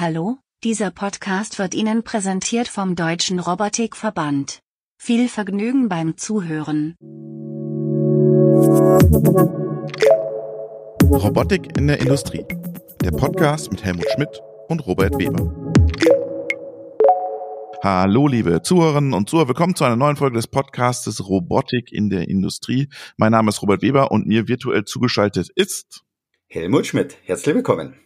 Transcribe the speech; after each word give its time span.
Hallo, 0.00 0.38
dieser 0.64 0.90
Podcast 0.90 1.58
wird 1.58 1.74
Ihnen 1.74 2.02
präsentiert 2.02 2.68
vom 2.68 2.96
Deutschen 2.96 3.38
Robotikverband. 3.38 4.60
Viel 4.96 5.28
Vergnügen 5.28 5.90
beim 5.90 6.16
Zuhören. 6.16 6.96
Robotik 11.04 11.76
in 11.76 11.86
der 11.86 12.00
Industrie. 12.00 12.46
Der 13.04 13.10
Podcast 13.10 13.70
mit 13.70 13.84
Helmut 13.84 14.06
Schmidt 14.14 14.40
und 14.68 14.86
Robert 14.86 15.18
Weber. 15.18 15.54
Hallo, 17.84 18.26
liebe 18.26 18.62
Zuhörerinnen 18.62 19.12
und 19.12 19.28
Zuhörer. 19.28 19.48
Willkommen 19.48 19.76
zu 19.76 19.84
einer 19.84 19.96
neuen 19.96 20.16
Folge 20.16 20.36
des 20.36 20.46
Podcastes 20.46 21.28
Robotik 21.28 21.92
in 21.92 22.08
der 22.08 22.26
Industrie. 22.26 22.88
Mein 23.18 23.32
Name 23.32 23.50
ist 23.50 23.60
Robert 23.60 23.82
Weber 23.82 24.10
und 24.10 24.26
mir 24.26 24.48
virtuell 24.48 24.86
zugeschaltet 24.86 25.50
ist 25.54 26.06
Helmut 26.46 26.86
Schmidt. 26.86 27.18
Herzlich 27.24 27.54
willkommen. 27.54 28.00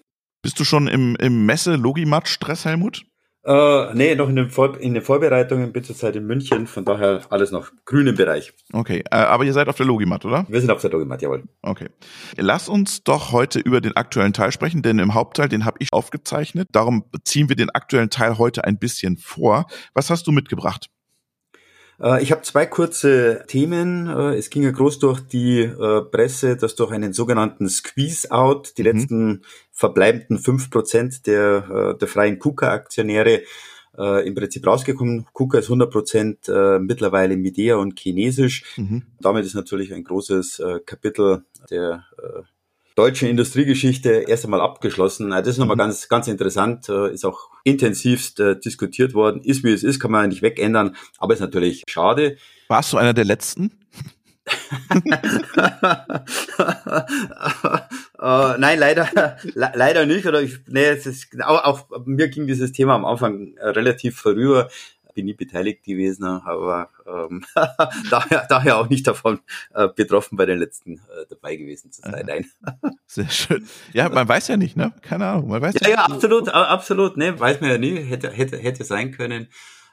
Bist 0.45 0.61
du 0.61 0.65
schon 0.65 0.89
im, 0.89 1.17
im 1.17 1.47
Messe-Logimat-Stress, 1.47 2.67
Helmut? 2.67 3.07
Äh, 3.47 3.95
nee, 3.95 4.15
noch 4.15 4.29
in 4.29 4.37
den, 4.37 4.51
Vor 4.51 4.79
in 4.79 4.93
den 4.93 5.02
Vorbereitungen, 5.02 5.73
bin 5.73 5.83
zurzeit 5.83 6.16
in 6.16 6.27
München, 6.27 6.66
von 6.66 6.85
daher 6.85 7.23
alles 7.30 7.51
noch 7.51 7.71
grün 7.87 8.09
im 8.09 8.15
Bereich. 8.15 8.52
Okay, 8.71 9.02
äh, 9.11 9.16
aber 9.16 9.45
ihr 9.45 9.55
seid 9.55 9.69
auf 9.69 9.77
der 9.77 9.87
Logimat, 9.87 10.27
oder? 10.27 10.45
Wir 10.51 10.61
sind 10.61 10.71
auf 10.71 10.83
der 10.83 10.91
Logimat, 10.91 11.23
jawohl. 11.23 11.45
Okay. 11.62 11.88
Lass 12.37 12.69
uns 12.69 13.05
doch 13.05 13.33
heute 13.33 13.59
über 13.59 13.80
den 13.80 13.97
aktuellen 13.97 14.35
Teil 14.35 14.52
sprechen, 14.52 14.83
denn 14.83 14.99
im 14.99 15.15
Hauptteil, 15.15 15.49
den 15.49 15.65
habe 15.65 15.79
ich 15.80 15.95
aufgezeichnet. 15.95 16.69
Darum 16.73 17.07
ziehen 17.24 17.49
wir 17.49 17.57
den 17.57 17.71
aktuellen 17.71 18.11
Teil 18.11 18.37
heute 18.37 18.65
ein 18.65 18.79
bisschen 18.79 19.16
vor. 19.16 19.65
Was 19.95 20.11
hast 20.11 20.27
du 20.27 20.33
mitgebracht? 20.33 20.91
Äh, 22.01 22.23
ich 22.23 22.33
habe 22.33 22.43
zwei 22.43 22.66
kurze 22.66 23.45
Themen. 23.47 24.07
Äh, 24.09 24.37
es 24.37 24.51
ging 24.51 24.63
ja 24.63 24.71
groß 24.71 24.99
durch 24.99 25.21
die 25.21 25.61
äh, 25.61 26.02
Presse, 26.02 26.57
dass 26.57 26.74
durch 26.74 26.93
einen 26.93 27.13
sogenannten 27.13 27.69
Squeeze-Out 27.69 28.74
die 28.79 28.83
mhm. 28.83 28.88
letzten 28.88 29.43
verbleibenden 29.74 30.38
fünf 30.38 30.70
Prozent 30.70 31.27
der, 31.27 31.95
der 31.95 32.09
freien 32.09 32.38
KUKA-Aktionäre 32.38 33.42
im 33.96 34.34
Prinzip 34.34 34.66
rausgekommen. 34.66 35.27
KUKA 35.32 35.59
ist 35.59 35.66
100 35.66 35.90
Prozent 35.90 36.38
mittlerweile 36.80 37.37
Midea 37.37 37.76
und 37.76 37.99
Chinesisch. 37.99 38.65
Mhm. 38.76 39.02
Damit 39.21 39.45
ist 39.45 39.54
natürlich 39.54 39.93
ein 39.93 40.04
großes 40.04 40.62
Kapitel 40.87 41.45
der 41.71 42.04
deutschen 42.95 43.29
Industriegeschichte 43.29 44.24
erst 44.29 44.45
einmal 44.45 44.60
abgeschlossen. 44.60 45.30
Das 45.30 45.49
ist 45.49 45.59
nochmal 45.59 45.77
mhm. 45.77 45.80
ganz, 45.80 46.09
ganz 46.09 46.29
interessant, 46.29 46.88
äh, 46.88 47.12
ist 47.12 47.24
auch 47.24 47.51
intensivst 47.65 48.38
äh, 48.40 48.59
diskutiert 48.59 49.15
worden. 49.15 49.43
Ist 49.43 49.65
wie 49.65 49.73
es 49.73 49.82
ist, 49.82 50.01
kann 50.01 50.12
man 50.12 50.29
nicht 50.29 50.43
wegändern, 50.43 50.96
aber 51.18 51.34
ist 51.34 51.40
natürlich 51.40 51.82
schade. 51.88 52.37
Warst 52.68 52.93
du 52.93 52.96
einer 52.96 53.15
der 53.15 53.24
letzten? 53.24 53.73
uh, 58.18 58.59
nein, 58.59 58.79
leider, 58.79 59.37
le 59.43 59.73
leider 59.74 60.07
nicht. 60.07 60.26
Oder 60.26 60.43
ich, 60.43 60.59
nee, 60.66 60.87
es 60.87 61.07
ist, 61.07 61.29
auch, 61.43 61.65
auch 61.65 62.07
mir 62.07 62.29
ging 62.29 62.46
dieses 62.46 62.73
Thema 62.73 62.95
am 62.95 63.04
Anfang 63.04 63.54
relativ 63.59 64.19
vorüber 64.19 64.69
bin 65.15 65.26
nie 65.26 65.34
beteiligt 65.34 65.84
gewesen, 65.84 66.25
aber 66.25 66.91
ähm, 67.06 67.44
daher, 68.10 68.47
daher 68.48 68.78
auch 68.78 68.88
nicht 68.88 69.06
davon 69.06 69.41
äh, 69.72 69.88
betroffen, 69.88 70.37
bei 70.37 70.47
den 70.47 70.59
letzten 70.59 70.97
äh, 70.97 71.26
dabei 71.31 71.56
gewesen 71.56 71.91
zu 71.93 72.03
sein. 72.03 72.25
Nein. 72.26 72.47
Sehr 73.06 73.28
schön. 73.28 73.66
Ja, 73.93 74.09
man 74.09 74.28
weiß 74.28 74.49
ja 74.49 74.56
nicht, 74.56 74.76
ne? 74.76 74.93
Keine 75.00 75.26
Ahnung. 75.26 75.49
Man 75.49 75.62
weiß 75.62 75.75
ja, 75.81 75.88
ja, 75.88 75.97
absolut, 76.04 76.49
absolut. 76.49 77.16
Ne, 77.16 77.38
weiß 77.38 77.60
man 77.60 77.71
ja 77.71 77.78
nie. 77.78 77.97
Hätte, 77.97 78.31
hätte, 78.31 78.59
hätte 78.59 78.84
sein 78.84 79.12
können. 79.12 79.49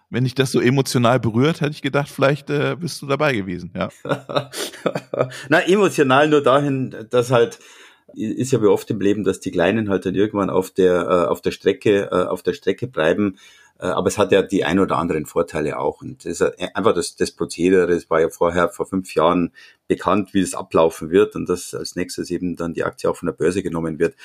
Wenn 0.10 0.26
dich 0.26 0.36
das 0.36 0.52
so 0.52 0.60
emotional 0.60 1.22
berührt, 1.22 1.62
hätte 1.62 1.72
ich 1.72 1.82
gedacht, 1.82 2.10
vielleicht 2.10 2.50
äh, 2.50 2.76
bist 2.78 3.02
du 3.02 3.08
dabei 3.08 3.34
gewesen. 3.34 3.72
Ja. 3.74 3.90
Na, 5.48 5.60
emotional 5.62 6.28
nur 6.28 6.44
dahin, 6.44 7.08
dass 7.10 7.32
halt 7.32 7.60
ist 8.14 8.52
ja 8.52 8.62
wie 8.62 8.68
oft 8.68 8.90
im 8.90 9.02
Leben, 9.02 9.24
dass 9.24 9.40
die 9.40 9.52
Kleinen 9.52 9.90
halt 9.90 10.06
dann 10.06 10.16
irgendwann 10.16 10.50
auf 10.50 10.72
der 10.72 11.02
äh, 11.02 11.28
auf 11.28 11.42
der 11.42 11.52
Strecke 11.52 12.10
äh, 12.12 12.26
auf 12.26 12.44
der 12.44 12.54
Strecke 12.54 12.88
bleiben 12.88 13.38
äh, 13.82 13.88
aber 13.88 14.08
es 14.08 14.18
hat 14.18 14.32
ja 14.32 14.44
die 14.44 14.64
ein 14.64 14.80
oder 14.80 14.98
anderen 14.98 15.26
Vorteile 15.26 15.80
auch. 15.80 16.02
Und 16.02 16.24
das 16.24 16.40
ist 16.40 16.76
einfach 16.76 16.94
das, 16.94 17.16
das 17.16 17.32
Prozedere, 17.32 17.92
es 17.94 18.10
war 18.10 18.22
ja 18.22 18.30
vorher 18.30 18.70
vor 18.70 18.86
fünf 18.86 19.16
Jahren 19.16 19.52
bekannt, 19.88 20.34
wie 20.34 20.42
es 20.42 20.54
ablaufen 20.54 21.10
wird 21.10 21.36
und 21.36 21.50
dass 21.50 21.74
als 21.74 21.96
nächstes 21.96 22.30
eben 22.30 22.56
dann 22.56 22.74
die 22.74 22.84
Aktie 22.84 23.10
auch 23.10 23.18
von 23.18 23.26
der 23.26 23.34
Börse 23.34 23.64
genommen 23.64 23.98
wird. 24.00 24.16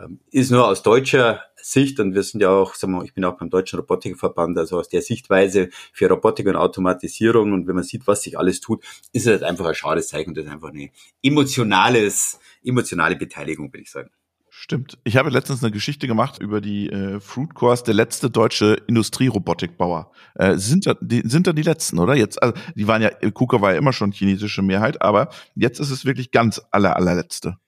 Ähm, 0.00 0.20
ist 0.30 0.50
nur 0.50 0.66
aus 0.66 0.82
deutscher 0.82 1.42
Sicht, 1.56 1.98
und 2.00 2.14
wir 2.14 2.22
sind 2.22 2.40
ja 2.40 2.50
auch, 2.50 2.74
sagen 2.74 2.92
wir, 2.92 3.04
ich 3.04 3.14
bin 3.14 3.24
auch 3.24 3.38
beim 3.38 3.50
Deutschen 3.50 3.78
Robotikverband, 3.78 4.56
also 4.58 4.78
aus 4.78 4.88
der 4.88 5.02
Sichtweise 5.02 5.70
für 5.92 6.08
Robotik 6.08 6.46
und 6.46 6.56
Automatisierung 6.56 7.52
und 7.52 7.66
wenn 7.66 7.74
man 7.74 7.84
sieht, 7.84 8.06
was 8.06 8.22
sich 8.22 8.38
alles 8.38 8.60
tut, 8.60 8.84
ist 9.12 9.26
halt 9.26 9.42
einfach 9.42 9.66
ein 9.66 9.74
schades 9.74 10.08
Zeichen, 10.08 10.34
das 10.34 10.44
ist 10.44 10.50
einfach 10.50 10.68
eine 10.68 10.90
emotionales, 11.22 12.38
emotionale 12.62 13.16
Beteiligung, 13.16 13.72
würde 13.72 13.82
ich 13.82 13.90
sagen. 13.90 14.10
Stimmt. 14.58 14.96
Ich 15.04 15.18
habe 15.18 15.28
letztens 15.28 15.62
eine 15.62 15.70
Geschichte 15.70 16.06
gemacht 16.06 16.40
über 16.40 16.62
die 16.62 16.88
äh, 16.88 17.20
Fruit 17.20 17.52
Course, 17.54 17.84
der 17.84 17.92
letzte 17.92 18.30
deutsche 18.30 18.78
Industrierobotikbauer. 18.86 20.10
Äh, 20.34 20.56
sind, 20.56 20.86
da, 20.86 20.94
die, 21.00 21.22
sind 21.26 21.46
da 21.46 21.52
die 21.52 21.62
letzten, 21.62 21.98
oder? 21.98 22.14
Jetzt, 22.14 22.42
also, 22.42 22.54
die 22.74 22.88
waren 22.88 23.02
ja, 23.02 23.10
KUKA 23.10 23.60
war 23.60 23.72
ja 23.72 23.78
immer 23.78 23.92
schon 23.92 24.12
chinesische 24.12 24.62
Mehrheit, 24.62 25.02
aber 25.02 25.28
jetzt 25.54 25.78
ist 25.78 25.90
es 25.90 26.06
wirklich 26.06 26.30
ganz 26.30 26.62
aller, 26.70 26.96
allerletzte. 26.96 27.58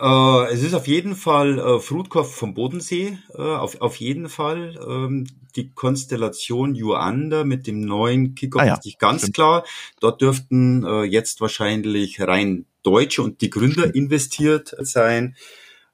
Äh, 0.00 0.52
es 0.52 0.62
ist 0.62 0.74
auf 0.74 0.86
jeden 0.86 1.14
Fall 1.14 1.58
äh, 1.58 1.80
Fruitkopf 1.80 2.34
vom 2.34 2.54
Bodensee, 2.54 3.18
äh, 3.34 3.42
auf, 3.42 3.80
auf 3.80 3.96
jeden 3.96 4.28
Fall. 4.28 4.78
Ähm, 4.86 5.26
die 5.54 5.72
Konstellation 5.72 6.74
Yuanda 6.74 7.44
mit 7.44 7.66
dem 7.66 7.80
neuen 7.80 8.34
Kickoff 8.34 8.62
ah 8.62 8.66
ja, 8.66 8.74
ist 8.74 8.84
nicht 8.84 8.98
ganz 8.98 9.22
stimmt. 9.22 9.34
klar. 9.34 9.64
Dort 10.00 10.20
dürften 10.20 10.84
äh, 10.84 11.02
jetzt 11.04 11.40
wahrscheinlich 11.40 12.20
rein 12.20 12.66
Deutsche 12.82 13.22
und 13.22 13.40
die 13.40 13.50
Gründer 13.50 13.94
investiert 13.94 14.74
sein. 14.80 15.36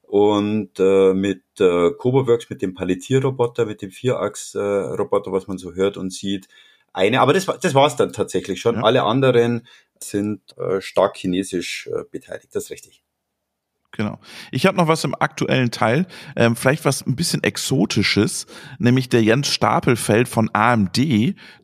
Und 0.03 0.79
äh, 0.79 1.15
mit 1.15 1.43
äh, 1.59 1.91
Coboworks, 1.93 2.51
mit 2.51 2.61
dem 2.61 2.75
Palettierroboter, 2.75 3.65
mit 3.65 3.81
dem 3.81 3.91
Vierachs-Roboter, 3.91 5.33
was 5.33 5.47
man 5.47 5.57
so 5.57 5.73
hört 5.73 5.97
und 5.97 6.13
sieht, 6.13 6.49
eine. 6.93 7.21
Aber 7.21 7.33
das, 7.33 7.47
das 7.47 7.75
war 7.75 7.87
es 7.87 7.97
dann 7.97 8.13
tatsächlich 8.13 8.61
schon. 8.61 8.77
Ja. 8.77 8.83
Alle 8.83 9.05
anderen 9.05 9.67
sind 10.01 10.41
äh, 10.59 10.83
stark 10.83 11.17
chinesisch 11.17 11.89
äh, 11.91 12.05
beteiligt, 12.11 12.49
das 12.55 12.65
ist 12.65 12.71
richtig. 12.71 13.03
Genau. 13.93 14.19
Ich 14.51 14.65
habe 14.65 14.79
noch 14.79 14.89
was 14.89 15.05
im 15.05 15.15
aktuellen 15.15 15.71
Teil, 15.71 16.07
ähm, 16.35 16.57
vielleicht 16.57 16.87
was 16.87 17.07
ein 17.07 17.15
bisschen 17.15 17.43
exotisches, 17.43 18.47
nämlich 18.79 19.11
der 19.11 19.23
Jens 19.23 19.49
Stapelfeld 19.49 20.29
von 20.29 20.49
AMD, 20.55 20.97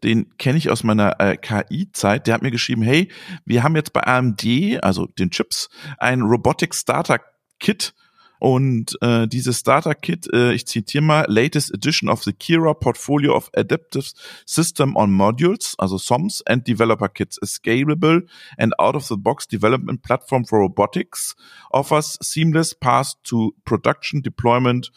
den 0.04 0.36
kenne 0.36 0.58
ich 0.58 0.68
aus 0.68 0.84
meiner 0.84 1.18
äh, 1.20 1.38
KI-Zeit. 1.38 2.26
Der 2.26 2.34
hat 2.34 2.42
mir 2.42 2.50
geschrieben, 2.50 2.82
hey, 2.82 3.10
wir 3.46 3.62
haben 3.62 3.76
jetzt 3.76 3.94
bei 3.94 4.06
AMD, 4.06 4.44
also 4.82 5.06
den 5.06 5.30
Chips, 5.30 5.70
ein 5.96 6.20
Robotic 6.20 6.74
Starter 6.74 7.20
Kit 7.60 7.94
und 8.38 8.96
äh, 9.02 9.26
dieses 9.26 9.60
Starter 9.60 9.94
Kit, 9.94 10.28
äh, 10.32 10.52
ich 10.52 10.66
zitiere 10.66 11.04
mal, 11.04 11.24
latest 11.28 11.72
edition 11.74 12.08
of 12.08 12.22
the 12.22 12.32
Kira 12.32 12.74
Portfolio 12.74 13.34
of 13.34 13.50
Adaptive 13.56 14.12
System 14.46 14.96
on 14.96 15.10
Modules, 15.10 15.74
also 15.78 15.98
SOMs 15.98 16.42
and 16.46 16.66
Developer 16.66 17.08
Kits, 17.08 17.38
a 17.42 17.46
scalable 17.46 18.22
and 18.56 18.72
out-of-the-box 18.78 19.48
development 19.48 20.02
platform 20.02 20.44
for 20.44 20.60
robotics, 20.60 21.34
offers 21.72 22.18
seamless 22.22 22.74
path 22.74 23.14
to 23.24 23.54
production 23.64 24.22
deployment 24.22 24.90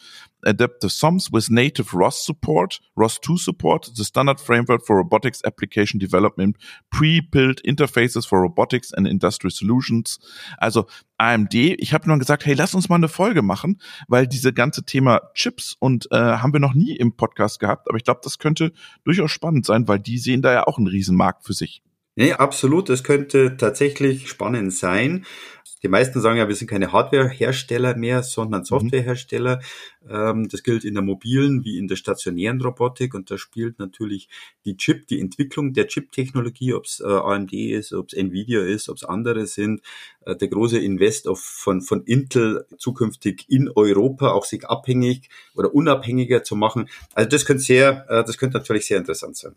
adaptive 0.44 0.90
SOMs 0.90 1.32
with 1.32 1.50
native 1.50 1.94
ROS 1.94 2.24
support, 2.24 2.80
ROS2 2.96 3.38
support, 3.38 3.90
the 3.94 4.04
standard 4.04 4.40
framework 4.40 4.84
for 4.84 4.96
robotics 4.96 5.42
application 5.44 5.98
development, 5.98 6.56
pre-built 6.90 7.60
interfaces 7.64 8.26
for 8.26 8.40
robotics 8.40 8.92
and 8.92 9.06
industrial 9.06 9.50
solutions. 9.50 10.18
Also 10.58 10.86
AMD, 11.18 11.54
ich 11.54 11.92
habe 11.92 12.08
nur 12.08 12.18
gesagt, 12.18 12.46
hey, 12.46 12.54
lass 12.54 12.74
uns 12.74 12.88
mal 12.88 12.96
eine 12.96 13.08
Folge 13.08 13.42
machen, 13.42 13.80
weil 14.08 14.26
diese 14.26 14.52
ganze 14.52 14.84
Thema 14.84 15.20
Chips 15.34 15.76
und 15.78 16.08
äh, 16.10 16.16
haben 16.16 16.52
wir 16.52 16.60
noch 16.60 16.74
nie 16.74 16.96
im 16.96 17.16
Podcast 17.16 17.60
gehabt, 17.60 17.88
aber 17.88 17.96
ich 17.96 18.04
glaube, 18.04 18.20
das 18.24 18.38
könnte 18.38 18.72
durchaus 19.04 19.30
spannend 19.30 19.66
sein, 19.66 19.86
weil 19.88 19.98
die 19.98 20.18
sehen 20.18 20.42
da 20.42 20.52
ja 20.52 20.66
auch 20.66 20.78
einen 20.78 20.88
Riesenmarkt 20.88 21.44
für 21.44 21.52
sich. 21.52 21.82
Nee, 22.14 22.32
absolut. 22.34 22.88
Das 22.88 23.04
könnte 23.04 23.56
tatsächlich 23.56 24.28
spannend 24.28 24.74
sein. 24.74 25.24
Die 25.82 25.88
meisten 25.88 26.20
sagen 26.20 26.38
ja, 26.38 26.46
wir 26.46 26.54
sind 26.54 26.68
keine 26.68 26.92
Hardware-Hersteller 26.92 27.96
mehr, 27.96 28.22
sondern 28.22 28.60
mhm. 28.60 28.66
Softwarehersteller. 28.66 29.60
Mhm. 30.04 30.48
Das 30.48 30.62
gilt 30.62 30.84
in 30.84 30.94
der 30.94 31.02
mobilen 31.02 31.64
wie 31.64 31.78
in 31.78 31.88
der 31.88 31.96
stationären 31.96 32.60
Robotik 32.60 33.14
und 33.14 33.30
da 33.30 33.38
spielt 33.38 33.78
natürlich 33.78 34.28
die 34.64 34.76
Chip, 34.76 35.06
die 35.08 35.20
Entwicklung 35.20 35.72
der 35.72 35.88
Chip-Technologie, 35.88 36.74
ob 36.74 36.84
es 36.84 37.00
äh, 37.00 37.06
AMD 37.06 37.52
ist, 37.52 37.92
ob 37.92 38.08
es 38.08 38.14
Nvidia 38.14 38.62
ist, 38.62 38.88
ob 38.88 38.96
es 38.96 39.04
andere 39.04 39.46
sind, 39.46 39.82
äh, 40.24 40.36
der 40.36 40.48
große 40.48 40.78
Invest 40.78 41.28
auf, 41.28 41.40
von, 41.40 41.82
von 41.82 42.04
Intel 42.04 42.64
zukünftig 42.78 43.44
in 43.48 43.70
Europa 43.74 44.32
auch 44.32 44.44
sich 44.44 44.66
abhängig 44.68 45.28
oder 45.54 45.74
unabhängiger 45.74 46.44
zu 46.44 46.56
machen. 46.56 46.88
Also 47.14 47.28
das 47.28 47.44
könnte 47.44 47.62
sehr, 47.62 48.06
äh, 48.08 48.24
das 48.24 48.38
könnte 48.38 48.58
natürlich 48.58 48.86
sehr 48.86 48.98
interessant 48.98 49.36
sein. 49.36 49.54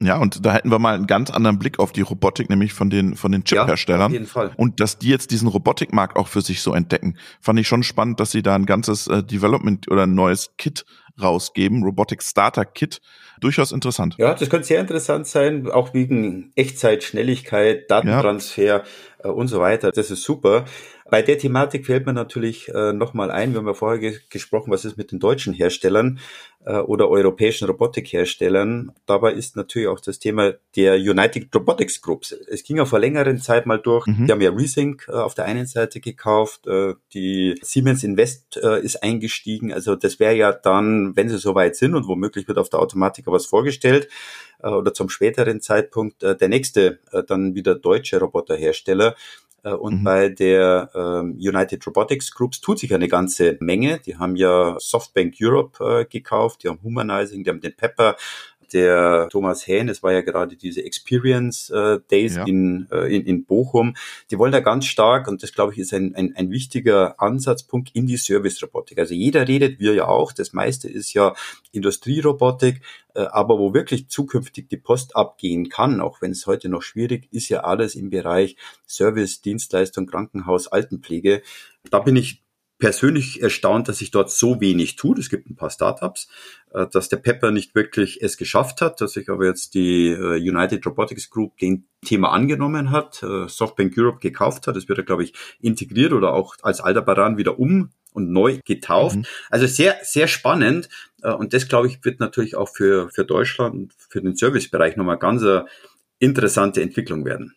Ja, 0.00 0.18
und 0.18 0.44
da 0.44 0.52
hätten 0.52 0.70
wir 0.70 0.78
mal 0.78 0.94
einen 0.94 1.06
ganz 1.06 1.30
anderen 1.30 1.58
Blick 1.58 1.78
auf 1.78 1.90
die 1.90 2.02
Robotik, 2.02 2.50
nämlich 2.50 2.74
von 2.74 2.90
den, 2.90 3.16
von 3.16 3.32
den 3.32 3.44
Chip-Herstellern. 3.44 4.00
Ja, 4.00 4.06
auf 4.06 4.12
jeden 4.12 4.26
Fall. 4.26 4.50
Und 4.56 4.80
dass 4.80 4.98
die 4.98 5.08
jetzt 5.08 5.30
diesen 5.30 5.48
Robotikmarkt 5.48 6.16
auch 6.16 6.28
für 6.28 6.42
sich 6.42 6.60
so 6.60 6.74
entdecken. 6.74 7.16
Fand 7.40 7.58
ich 7.58 7.66
schon 7.66 7.82
spannend, 7.82 8.20
dass 8.20 8.30
sie 8.30 8.42
da 8.42 8.54
ein 8.54 8.66
ganzes 8.66 9.06
äh, 9.06 9.22
Development 9.22 9.90
oder 9.90 10.02
ein 10.02 10.14
neues 10.14 10.50
Kit 10.58 10.84
rausgeben, 11.20 11.82
Robotic 11.82 12.22
Starter 12.22 12.66
Kit. 12.66 13.00
Durchaus 13.40 13.72
interessant. 13.72 14.16
Ja, 14.18 14.34
das 14.34 14.48
könnte 14.48 14.66
sehr 14.66 14.80
interessant 14.80 15.26
sein, 15.26 15.70
auch 15.70 15.92
wegen 15.92 16.52
Echtzeit, 16.56 17.04
Schnelligkeit, 17.04 17.90
Datentransfer 17.90 18.62
ja. 18.62 18.82
äh, 19.24 19.28
und 19.28 19.48
so 19.48 19.60
weiter. 19.60 19.92
Das 19.92 20.10
ist 20.10 20.22
super. 20.22 20.64
Bei 21.10 21.22
der 21.22 21.38
Thematik 21.38 21.86
fällt 21.86 22.06
mir 22.06 22.12
natürlich 22.12 22.68
äh, 22.68 22.92
nochmal 22.92 23.30
ein, 23.30 23.52
wir 23.52 23.58
haben 23.58 23.66
ja 23.66 23.74
vorher 23.74 23.98
ge 23.98 24.18
gesprochen, 24.30 24.72
was 24.72 24.84
ist 24.84 24.96
mit 24.96 25.12
den 25.12 25.20
deutschen 25.20 25.54
Herstellern 25.54 26.18
oder 26.66 27.08
europäischen 27.08 27.68
Robotikherstellern. 27.68 28.90
Dabei 29.06 29.32
ist 29.32 29.54
natürlich 29.54 29.86
auch 29.88 30.00
das 30.00 30.18
Thema 30.18 30.54
der 30.74 30.96
United 30.96 31.54
Robotics 31.54 32.00
Groups. 32.00 32.32
Es 32.32 32.64
ging 32.64 32.78
ja 32.78 32.84
vor 32.84 32.98
längeren 32.98 33.38
Zeit 33.38 33.66
mal 33.66 33.78
durch. 33.78 34.06
Mhm. 34.06 34.26
Die 34.26 34.32
haben 34.32 34.40
ja 34.40 34.50
Resync 34.50 35.06
äh, 35.08 35.12
auf 35.12 35.34
der 35.34 35.44
einen 35.44 35.66
Seite 35.66 36.00
gekauft, 36.00 36.66
äh, 36.66 36.94
die 37.14 37.54
Siemens 37.62 38.02
Invest 38.02 38.56
äh, 38.56 38.80
ist 38.80 39.02
eingestiegen. 39.02 39.72
Also 39.72 39.94
das 39.94 40.18
wäre 40.18 40.34
ja 40.34 40.52
dann, 40.52 41.16
wenn 41.16 41.28
sie 41.28 41.38
soweit 41.38 41.76
sind 41.76 41.94
und 41.94 42.08
womöglich 42.08 42.48
wird 42.48 42.58
auf 42.58 42.68
der 42.68 42.80
Automatik 42.80 43.26
was 43.28 43.46
vorgestellt, 43.46 44.08
äh, 44.62 44.68
oder 44.68 44.94
zum 44.94 45.08
späteren 45.08 45.60
Zeitpunkt 45.60 46.22
äh, 46.22 46.36
der 46.36 46.48
nächste 46.48 46.98
äh, 47.12 47.22
dann 47.22 47.54
wieder 47.54 47.74
deutsche 47.74 48.18
Roboterhersteller. 48.18 49.14
Äh, 49.66 49.72
und 49.72 50.00
mhm. 50.00 50.04
bei 50.04 50.28
der 50.28 50.90
ähm, 50.94 51.32
United 51.32 51.84
Robotics 51.86 52.30
Groups 52.30 52.60
tut 52.60 52.78
sich 52.78 52.94
eine 52.94 53.08
ganze 53.08 53.56
Menge. 53.60 53.98
Die 53.98 54.16
haben 54.16 54.36
ja 54.36 54.76
Softbank 54.78 55.34
Europe 55.40 55.84
äh, 55.84 56.04
gekauft, 56.04 56.62
die 56.62 56.68
haben 56.68 56.78
Humanizing, 56.82 57.42
die 57.42 57.50
haben 57.50 57.60
den 57.60 57.74
Pepper 57.74 58.16
der 58.72 59.28
Thomas 59.30 59.66
Hähn, 59.66 59.88
es 59.88 60.02
war 60.02 60.12
ja 60.12 60.20
gerade 60.20 60.56
diese 60.56 60.84
Experience 60.84 61.70
äh, 61.70 61.98
Days 62.10 62.36
ja. 62.36 62.44
in, 62.44 62.88
äh, 62.90 63.14
in, 63.14 63.24
in 63.26 63.44
Bochum, 63.44 63.94
die 64.30 64.38
wollen 64.38 64.52
da 64.52 64.60
ganz 64.60 64.86
stark, 64.86 65.28
und 65.28 65.42
das 65.42 65.52
glaube 65.52 65.72
ich 65.72 65.78
ist 65.78 65.92
ein, 65.92 66.14
ein, 66.14 66.34
ein 66.36 66.50
wichtiger 66.50 67.20
Ansatzpunkt 67.20 67.90
in 67.94 68.06
die 68.06 68.16
Service-Robotik. 68.16 68.98
Also 68.98 69.14
jeder 69.14 69.46
redet, 69.46 69.80
wir 69.80 69.94
ja 69.94 70.06
auch, 70.06 70.32
das 70.32 70.52
meiste 70.52 70.88
ist 70.88 71.12
ja 71.12 71.34
Industrierobotik, 71.72 72.80
äh, 73.14 73.20
aber 73.20 73.58
wo 73.58 73.74
wirklich 73.74 74.08
zukünftig 74.08 74.68
die 74.68 74.76
Post 74.76 75.16
abgehen 75.16 75.68
kann, 75.68 76.00
auch 76.00 76.22
wenn 76.22 76.30
es 76.30 76.46
heute 76.46 76.68
noch 76.68 76.82
schwierig 76.82 77.28
ist, 77.32 77.48
ja 77.48 77.60
alles 77.60 77.94
im 77.94 78.10
Bereich 78.10 78.56
Service, 78.86 79.40
Dienstleistung, 79.40 80.06
Krankenhaus, 80.06 80.68
Altenpflege. 80.68 81.42
Da 81.90 82.00
bin 82.00 82.16
ich 82.16 82.45
persönlich 82.78 83.42
erstaunt, 83.42 83.88
dass 83.88 83.98
sich 83.98 84.10
dort 84.10 84.30
so 84.30 84.60
wenig 84.60 84.96
tut. 84.96 85.18
Es 85.18 85.30
gibt 85.30 85.48
ein 85.48 85.56
paar 85.56 85.70
Startups, 85.70 86.28
äh, 86.72 86.86
dass 86.92 87.08
der 87.08 87.16
Pepper 87.16 87.50
nicht 87.50 87.74
wirklich 87.74 88.22
es 88.22 88.36
geschafft 88.36 88.80
hat, 88.80 89.00
dass 89.00 89.12
sich 89.12 89.28
aber 89.30 89.46
jetzt 89.46 89.74
die 89.74 90.08
äh, 90.08 90.36
United 90.36 90.84
Robotics 90.86 91.30
Group 91.30 91.56
den 91.58 91.86
Thema 92.04 92.32
angenommen 92.32 92.90
hat, 92.90 93.22
äh, 93.22 93.48
Softbank 93.48 93.94
Europe 93.96 94.18
gekauft 94.20 94.66
hat. 94.66 94.76
Das 94.76 94.88
wird 94.88 94.98
er, 94.98 95.04
glaube 95.04 95.24
ich, 95.24 95.32
integriert 95.60 96.12
oder 96.12 96.34
auch 96.34 96.56
als 96.62 96.80
Aldebaran 96.80 97.38
wieder 97.38 97.58
um 97.58 97.90
und 98.12 98.30
neu 98.30 98.60
getauft. 98.64 99.16
Mhm. 99.16 99.24
Also 99.50 99.66
sehr, 99.66 99.96
sehr 100.02 100.26
spannend. 100.26 100.88
Und 101.20 101.52
das, 101.52 101.68
glaube 101.68 101.88
ich, 101.88 102.02
wird 102.02 102.18
natürlich 102.18 102.56
auch 102.56 102.68
für, 102.68 103.10
für 103.10 103.26
Deutschland 103.26 103.74
und 103.74 103.92
für 104.08 104.22
den 104.22 104.36
Servicebereich 104.36 104.96
nochmal 104.96 105.18
ganz 105.18 105.42
eine 105.42 105.66
interessante 106.18 106.80
Entwicklung 106.80 107.26
werden. 107.26 107.56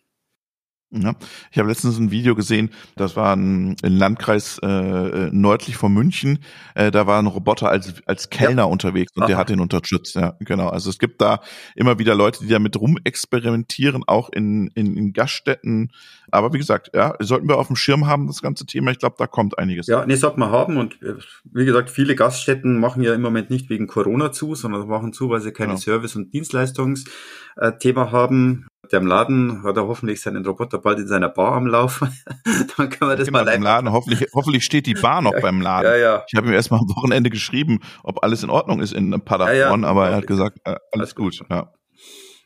Ja. 0.92 1.14
Ich 1.52 1.60
habe 1.60 1.70
letztens 1.70 2.00
ein 2.00 2.10
Video 2.10 2.34
gesehen, 2.34 2.72
das 2.96 3.16
war 3.16 3.36
ein, 3.36 3.76
ein 3.84 3.96
Landkreis 3.96 4.60
äh, 4.64 4.68
äh, 4.68 5.30
nördlich 5.32 5.78
von 5.78 5.94
München. 5.94 6.40
Äh, 6.74 6.90
da 6.90 7.06
war 7.06 7.22
ein 7.22 7.28
Roboter 7.28 7.70
als, 7.70 7.94
als 8.08 8.32
Kellner 8.32 8.64
ja. 8.64 8.68
unterwegs 8.68 9.12
und 9.16 9.22
Aha. 9.22 9.28
der 9.28 9.38
hat 9.38 9.50
den 9.50 9.60
unterstützt. 9.60 10.16
Ja, 10.16 10.36
genau. 10.40 10.70
Also 10.70 10.90
es 10.90 10.98
gibt 10.98 11.22
da 11.22 11.42
immer 11.76 12.00
wieder 12.00 12.16
Leute, 12.16 12.40
die 12.44 12.50
damit 12.50 12.76
rumexperimentieren, 12.76 14.04
auch 14.08 14.30
in, 14.30 14.70
in, 14.74 14.98
in 14.98 15.14
Gaststätten. 15.14 15.92
Aber 16.32 16.54
wie 16.54 16.58
gesagt, 16.58 16.90
ja, 16.96 17.14
sollten 17.20 17.48
wir 17.48 17.58
auf 17.58 17.68
dem 17.68 17.76
Schirm 17.76 18.08
haben, 18.08 18.26
das 18.26 18.42
ganze 18.42 18.66
Thema. 18.66 18.90
Ich 18.90 18.98
glaube, 18.98 19.16
da 19.20 19.28
kommt 19.28 19.60
einiges. 19.60 19.86
Ja, 19.86 20.08
nee, 20.08 20.16
sollte 20.16 20.40
man 20.40 20.50
haben. 20.50 20.78
Und 20.78 21.00
äh, 21.04 21.16
wie 21.44 21.66
gesagt, 21.66 21.92
viele 21.92 22.16
Gaststätten 22.16 22.80
machen 22.80 23.04
ja 23.04 23.14
im 23.14 23.22
Moment 23.22 23.52
nicht 23.52 23.70
wegen 23.70 23.86
Corona 23.86 24.32
zu, 24.32 24.56
sondern 24.56 24.88
machen 24.88 25.14
zu, 25.14 25.30
weil 25.30 25.42
sie 25.42 25.52
keine 25.52 25.74
genau. 25.74 25.82
Service- 25.82 26.16
und 26.16 26.34
Dienstleistungsthema 26.34 28.12
haben 28.12 28.66
der 28.92 29.00
im 29.00 29.08
Laden 29.08 29.64
hat 29.64 29.78
er 29.78 29.88
hoffentlich 29.88 30.22
seinen 30.22 30.46
Roboter 30.46 30.80
bald 30.80 31.00
in 31.00 31.08
seiner 31.08 31.30
Bar 31.30 31.54
am 31.54 31.68
Laufen. 31.68 32.10
Dann 32.78 32.90
können 32.90 33.12
wir 33.12 33.16
das 33.16 33.28
genau, 33.28 33.40
mal 33.40 33.46
live 33.46 33.56
im 33.56 33.64
Laden. 33.64 33.92
Hoffentlich, 33.92 34.30
hoffentlich 34.34 34.66
steht 34.66 34.86
die 34.86 34.94
Bar 34.94 35.22
noch 35.22 35.40
beim 35.42 35.62
Laden. 35.62 35.92
Ja, 35.92 35.98
ja. 35.98 36.24
Ich 36.28 36.36
habe 36.36 36.48
ihm 36.48 36.54
erst 36.54 36.72
mal 36.72 36.80
am 36.80 36.90
Wochenende 36.90 37.30
geschrieben, 37.30 37.80
ob 38.04 38.24
alles 38.24 38.44
in 38.44 38.50
Ordnung 38.50 38.82
ist 38.82 38.94
in 38.94 39.12
Paderborn, 39.24 39.56
ja, 39.56 39.88
ja. 39.88 39.88
aber 39.88 40.10
er 40.10 40.16
hat 40.18 40.28
gesagt, 40.28 40.58
äh, 40.66 40.70
alles, 40.70 40.82
alles 40.92 41.16
gut. 41.16 41.40
gut. 41.40 41.50
Ja. 41.50 41.72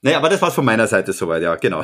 Naja, 0.02 0.18
aber 0.18 0.30
das 0.30 0.42
war's 0.42 0.54
von 0.54 0.66
meiner 0.66 0.88
Seite 0.88 1.14
soweit, 1.14 1.42
ja, 1.42 1.56
genau. 1.56 1.84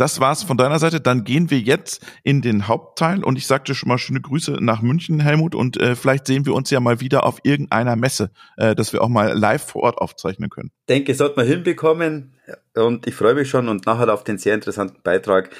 Das 0.00 0.18
war's 0.18 0.42
von 0.42 0.56
deiner 0.56 0.78
Seite. 0.78 0.98
Dann 0.98 1.24
gehen 1.24 1.50
wir 1.50 1.58
jetzt 1.58 2.02
in 2.22 2.40
den 2.40 2.68
Hauptteil 2.68 3.22
und 3.22 3.36
ich 3.36 3.46
sagte 3.46 3.74
schon 3.74 3.90
mal 3.90 3.98
schöne 3.98 4.22
Grüße 4.22 4.52
nach 4.58 4.80
München, 4.80 5.20
Helmut, 5.20 5.54
und 5.54 5.78
äh, 5.78 5.94
vielleicht 5.94 6.26
sehen 6.26 6.46
wir 6.46 6.54
uns 6.54 6.70
ja 6.70 6.80
mal 6.80 7.00
wieder 7.00 7.26
auf 7.26 7.40
irgendeiner 7.42 7.96
Messe, 7.96 8.30
äh, 8.56 8.74
dass 8.74 8.94
wir 8.94 9.02
auch 9.02 9.10
mal 9.10 9.36
live 9.36 9.62
vor 9.62 9.82
Ort 9.82 9.98
aufzeichnen 9.98 10.48
können. 10.48 10.70
Denke, 10.88 11.14
sollte 11.14 11.36
man 11.36 11.46
hinbekommen 11.46 12.32
und 12.74 13.06
ich 13.06 13.14
freue 13.14 13.34
mich 13.34 13.50
schon 13.50 13.68
und 13.68 13.84
nachher 13.84 14.10
auf 14.14 14.24
den 14.24 14.38
sehr 14.38 14.54
interessanten 14.54 15.02
Beitrag. 15.02 15.50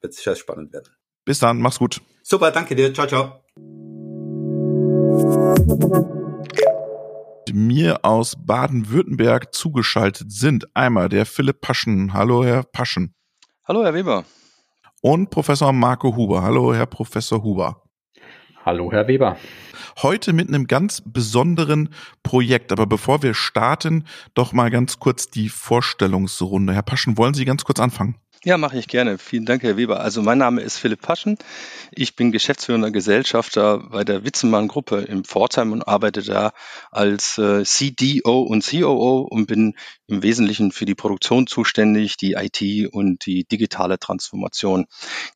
Wird 0.00 0.14
sicher 0.14 0.34
spannend 0.34 0.72
werden. 0.72 0.88
Bis 1.26 1.40
dann, 1.40 1.58
mach's 1.58 1.78
gut. 1.78 2.00
Super, 2.22 2.52
danke 2.52 2.74
dir. 2.74 2.94
Ciao, 2.94 3.06
ciao. 3.06 3.44
Mir 7.52 8.02
aus 8.02 8.34
Baden-Württemberg 8.46 9.54
zugeschaltet 9.54 10.32
sind 10.32 10.74
einmal 10.74 11.10
der 11.10 11.26
Philipp 11.26 11.60
Paschen. 11.60 12.14
Hallo, 12.14 12.42
Herr 12.42 12.62
Paschen. 12.62 13.14
Hallo, 13.70 13.84
Herr 13.84 13.94
Weber. 13.94 14.24
Und 15.00 15.30
Professor 15.30 15.72
Marco 15.72 16.16
Huber. 16.16 16.42
Hallo, 16.42 16.74
Herr 16.74 16.86
Professor 16.86 17.40
Huber. 17.44 17.84
Hallo, 18.66 18.90
Herr 18.90 19.06
Weber. 19.06 19.36
Heute 20.02 20.32
mit 20.32 20.48
einem 20.48 20.66
ganz 20.66 21.04
besonderen 21.06 21.90
Projekt. 22.24 22.72
Aber 22.72 22.88
bevor 22.88 23.22
wir 23.22 23.32
starten, 23.32 24.06
doch 24.34 24.52
mal 24.52 24.72
ganz 24.72 24.98
kurz 24.98 25.30
die 25.30 25.48
Vorstellungsrunde. 25.48 26.74
Herr 26.74 26.82
Paschen, 26.82 27.16
wollen 27.16 27.34
Sie 27.34 27.44
ganz 27.44 27.62
kurz 27.62 27.78
anfangen? 27.78 28.16
Ja, 28.42 28.56
mache 28.56 28.78
ich 28.78 28.88
gerne. 28.88 29.18
Vielen 29.18 29.44
Dank, 29.44 29.62
Herr 29.62 29.76
Weber. 29.76 30.00
Also 30.00 30.22
mein 30.22 30.38
Name 30.38 30.62
ist 30.62 30.78
Philipp 30.78 31.02
Paschen. 31.02 31.36
Ich 31.90 32.16
bin 32.16 32.32
geschäftsführender 32.32 32.90
Gesellschafter 32.90 33.76
bei 33.90 34.02
der 34.02 34.24
Witzemann 34.24 34.66
Gruppe 34.66 35.02
in 35.02 35.24
Pforzheim 35.24 35.72
und 35.72 35.86
arbeite 35.86 36.22
da 36.22 36.52
als 36.90 37.36
äh, 37.36 37.64
CDO 37.64 38.40
und 38.40 38.64
COO 38.66 39.26
und 39.30 39.44
bin 39.44 39.74
im 40.06 40.22
Wesentlichen 40.22 40.72
für 40.72 40.86
die 40.86 40.94
Produktion 40.94 41.46
zuständig, 41.46 42.16
die 42.16 42.32
IT 42.32 42.94
und 42.94 43.26
die 43.26 43.44
digitale 43.44 43.98
Transformation. 43.98 44.86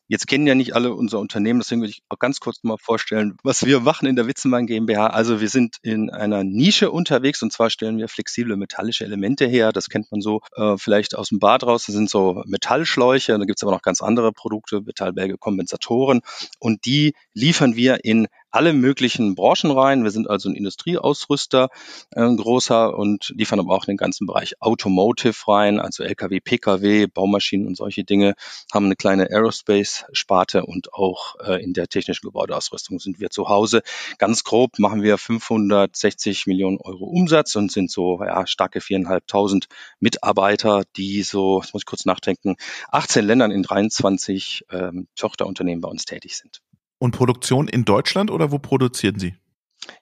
Jetzt 0.07 0.27
kennen 0.27 0.47
ja 0.47 0.55
nicht 0.55 0.75
alle 0.75 0.93
unser 0.93 1.19
Unternehmen, 1.19 1.61
deswegen 1.61 1.81
würde 1.81 1.93
ich 1.93 2.03
auch 2.11 2.19
ganz 2.19 2.39
kurz 2.39 2.63
mal 2.63 2.77
vorstellen, 2.79 3.37
was 3.43 3.65
wir 3.65 3.81
machen 3.81 4.07
in 4.07 4.17
der 4.17 4.27
Witzemann 4.27 4.67
GmbH. 4.67 5.07
Also 5.07 5.41
wir 5.41 5.49
sind 5.49 5.77
in 5.83 6.11
einer 6.11 6.45
Nische 6.45 6.91
unterwegs 6.91 7.43
und 7.43 7.53
zwar 7.53 7.71
stellen 7.71 7.97
wir 7.97 8.09
flexible 8.09 8.57
metallische 8.57 9.05
Elemente 9.05 9.47
her. 9.47 9.73
Das 9.73 9.89
kennt 9.89 10.13
man 10.13 10.21
so 10.21 10.43
äh, 10.57 10.77
vielleicht 10.77 11.15
aus 11.17 11.31
dem 11.31 11.39
Bad 11.39 11.65
raus. 11.65 11.87
Das 11.87 11.95
sind 11.95 12.11
so 12.11 12.43
Metallschläuche. 12.47 13.39
Da 13.39 13.45
gibt 13.45 13.59
es 13.59 13.63
aber 13.63 13.73
noch 13.73 13.83
ganz 13.83 14.03
andere 14.03 14.33
Produkte, 14.33 14.83
Metallberge, 14.83 15.39
Kompensatoren 15.39 16.21
und 16.59 16.85
die 16.85 17.15
liefern 17.33 17.75
wir 17.75 18.05
in 18.05 18.27
alle 18.55 18.73
möglichen 18.73 19.35
Branchen 19.35 19.73
rein. 19.73 20.05
Wir 20.05 20.13
sind 20.13 20.31
also 20.31 20.49
ein 20.49 20.55
Industrieausrüster, 20.55 21.71
ein 22.15 22.37
großer 22.37 22.97
und 22.97 23.33
liefern 23.35 23.59
aber 23.59 23.75
auch 23.75 23.85
den 23.85 23.97
ganzen 23.97 24.27
Bereich 24.27 24.63
Automotive 24.63 25.35
rein, 25.49 25.81
also 25.81 26.05
Lkw, 26.05 26.39
Pkw, 26.39 27.09
Baumaschinen 27.09 27.67
und 27.67 27.77
solche 27.77 28.05
Dinge, 28.05 28.35
haben 28.73 28.87
eine 28.87 28.95
kleine 28.95 29.25
Aerospace-Sparte 29.31 30.65
und 30.67 30.95
auch 30.95 31.35
äh, 31.45 31.63
in 31.65 31.73
der 31.73 31.89
technischen 31.89 32.27
Gebäudeausrüstung 32.27 33.01
sind 33.01 33.19
wir 33.19 33.31
zu 33.31 33.49
Hause. 33.49 33.83
Ganz 34.19 34.45
grob 34.45 34.79
machen 34.79 35.03
wir 35.03 35.19
560 35.19 36.47
Millionen 36.47 36.79
Euro 36.81 37.07
Umsatz 37.07 37.57
und 37.57 37.73
sind 37.73 37.91
so 37.91 38.23
ja, 38.23 38.47
starke 38.47 38.81
viereinhalbtausend 38.81 39.67
Mitarbeiter, 39.99 40.85
die 40.97 41.25
so, 41.25 41.61
jetzt 41.61 41.75
muss 41.75 41.83
ich 41.83 41.87
kurz 41.87 42.05
nachdenken, 42.05 42.55
18 42.93 43.25
Ländern 43.25 43.51
in 43.51 43.65
23 43.65 44.67
ähm, 44.71 45.09
Tochterunternehmen 45.17 45.81
bei 45.81 45.89
uns 45.89 46.05
tätig 46.05 46.37
sind. 46.37 46.61
Und 47.05 47.11
Produktion 47.11 47.69
in 47.69 47.85
Deutschland 47.85 48.31
oder 48.31 48.51
wo 48.51 48.59
produzieren 48.59 49.19
Sie? 49.19 49.35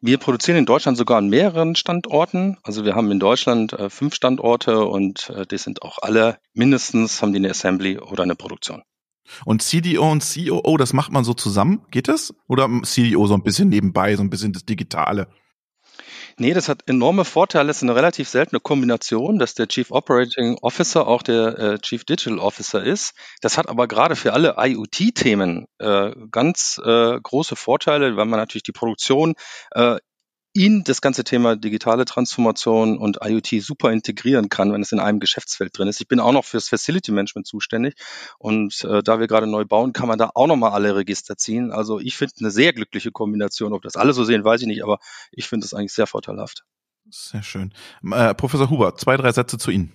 Wir 0.00 0.18
produzieren 0.18 0.56
in 0.56 0.66
Deutschland 0.66 0.96
sogar 0.96 1.18
an 1.18 1.28
mehreren 1.28 1.74
Standorten. 1.74 2.58
Also 2.62 2.84
wir 2.84 2.94
haben 2.94 3.10
in 3.10 3.18
Deutschland 3.18 3.72
äh, 3.72 3.90
fünf 3.90 4.14
Standorte 4.14 4.84
und 4.84 5.28
äh, 5.30 5.44
die 5.44 5.58
sind 5.58 5.82
auch 5.82 5.98
alle 6.00 6.38
mindestens 6.54 7.20
haben 7.20 7.32
die 7.32 7.40
eine 7.40 7.50
Assembly 7.50 7.98
oder 7.98 8.22
eine 8.22 8.36
Produktion. 8.36 8.82
Und 9.44 9.62
CDO 9.62 10.12
und 10.12 10.22
COO, 10.22 10.76
das 10.76 10.92
macht 10.92 11.10
man 11.10 11.24
so 11.24 11.34
zusammen? 11.34 11.84
Geht 11.90 12.06
das? 12.06 12.36
Oder 12.46 12.70
CDO 12.84 13.26
so 13.26 13.34
ein 13.34 13.42
bisschen 13.42 13.68
nebenbei, 13.68 14.14
so 14.14 14.22
ein 14.22 14.30
bisschen 14.30 14.52
das 14.52 14.64
Digitale? 14.64 15.26
Nee, 16.38 16.54
das 16.54 16.68
hat 16.68 16.88
enorme 16.88 17.24
Vorteile. 17.24 17.70
Es 17.70 17.78
ist 17.78 17.82
eine 17.82 17.94
relativ 17.94 18.28
seltene 18.28 18.60
Kombination, 18.60 19.38
dass 19.38 19.54
der 19.54 19.68
Chief 19.68 19.90
Operating 19.90 20.56
Officer 20.62 21.06
auch 21.06 21.22
der 21.22 21.58
äh, 21.58 21.78
Chief 21.78 22.04
Digital 22.04 22.38
Officer 22.38 22.82
ist. 22.82 23.14
Das 23.40 23.58
hat 23.58 23.68
aber 23.68 23.86
gerade 23.86 24.16
für 24.16 24.32
alle 24.32 24.54
IoT-Themen 24.58 25.66
äh, 25.78 26.12
ganz 26.30 26.80
äh, 26.84 27.20
große 27.20 27.56
Vorteile, 27.56 28.16
weil 28.16 28.26
man 28.26 28.40
natürlich 28.40 28.62
die 28.62 28.72
Produktion 28.72 29.34
äh, 29.72 29.98
in 30.54 30.84
das 30.84 31.00
ganze 31.00 31.24
Thema 31.24 31.56
digitale 31.56 32.04
Transformation 32.04 32.98
und 32.98 33.18
IoT 33.22 33.62
super 33.62 33.90
integrieren 33.90 34.48
kann, 34.48 34.72
wenn 34.72 34.82
es 34.82 34.92
in 34.92 35.00
einem 35.00 35.18
Geschäftsfeld 35.18 35.76
drin 35.76 35.88
ist. 35.88 36.00
Ich 36.00 36.08
bin 36.08 36.20
auch 36.20 36.32
noch 36.32 36.44
fürs 36.44 36.68
Facility 36.68 37.10
Management 37.10 37.46
zuständig 37.46 37.94
und 38.38 38.84
äh, 38.84 39.02
da 39.02 39.18
wir 39.18 39.28
gerade 39.28 39.46
neu 39.46 39.64
bauen, 39.64 39.92
kann 39.92 40.08
man 40.08 40.18
da 40.18 40.30
auch 40.34 40.46
nochmal 40.46 40.72
alle 40.72 40.94
Register 40.94 41.36
ziehen. 41.36 41.72
Also 41.72 42.00
ich 42.00 42.16
finde 42.16 42.34
eine 42.40 42.50
sehr 42.50 42.72
glückliche 42.72 43.12
Kombination. 43.12 43.72
Ob 43.72 43.82
das 43.82 43.96
alle 43.96 44.12
so 44.12 44.24
sehen, 44.24 44.44
weiß 44.44 44.60
ich 44.60 44.66
nicht, 44.66 44.82
aber 44.82 44.98
ich 45.30 45.48
finde 45.48 45.64
es 45.64 45.72
eigentlich 45.72 45.94
sehr 45.94 46.06
vorteilhaft. 46.06 46.64
Sehr 47.10 47.42
schön. 47.42 47.72
Äh, 48.10 48.34
Professor 48.34 48.68
Huber, 48.68 48.96
zwei, 48.96 49.16
drei 49.16 49.32
Sätze 49.32 49.58
zu 49.58 49.70
Ihnen. 49.70 49.92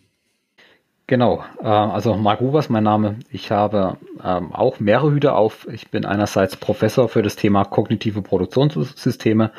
Genau, 1.09 1.41
äh, 1.61 1.67
also 1.67 2.15
Marc 2.15 2.41
Ubers, 2.41 2.67
mein 2.67 2.83
Name. 2.83 3.19
Ich 3.31 3.49
habe 3.49 3.97
ähm, 4.21 4.53
auch 4.53 4.81
mehrere 4.81 5.11
Hüte 5.11 5.33
auf. 5.33 5.65
Ich 5.71 5.89
bin 5.89 6.03
einerseits 6.03 6.57
Professor 6.57 7.07
für 7.07 7.21
das 7.21 7.37
Thema 7.37 7.63
kognitive 7.63 8.21
Produktionssysteme 8.21 9.53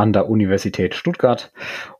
an 0.00 0.14
der 0.14 0.30
Universität 0.30 0.94
Stuttgart 0.94 1.52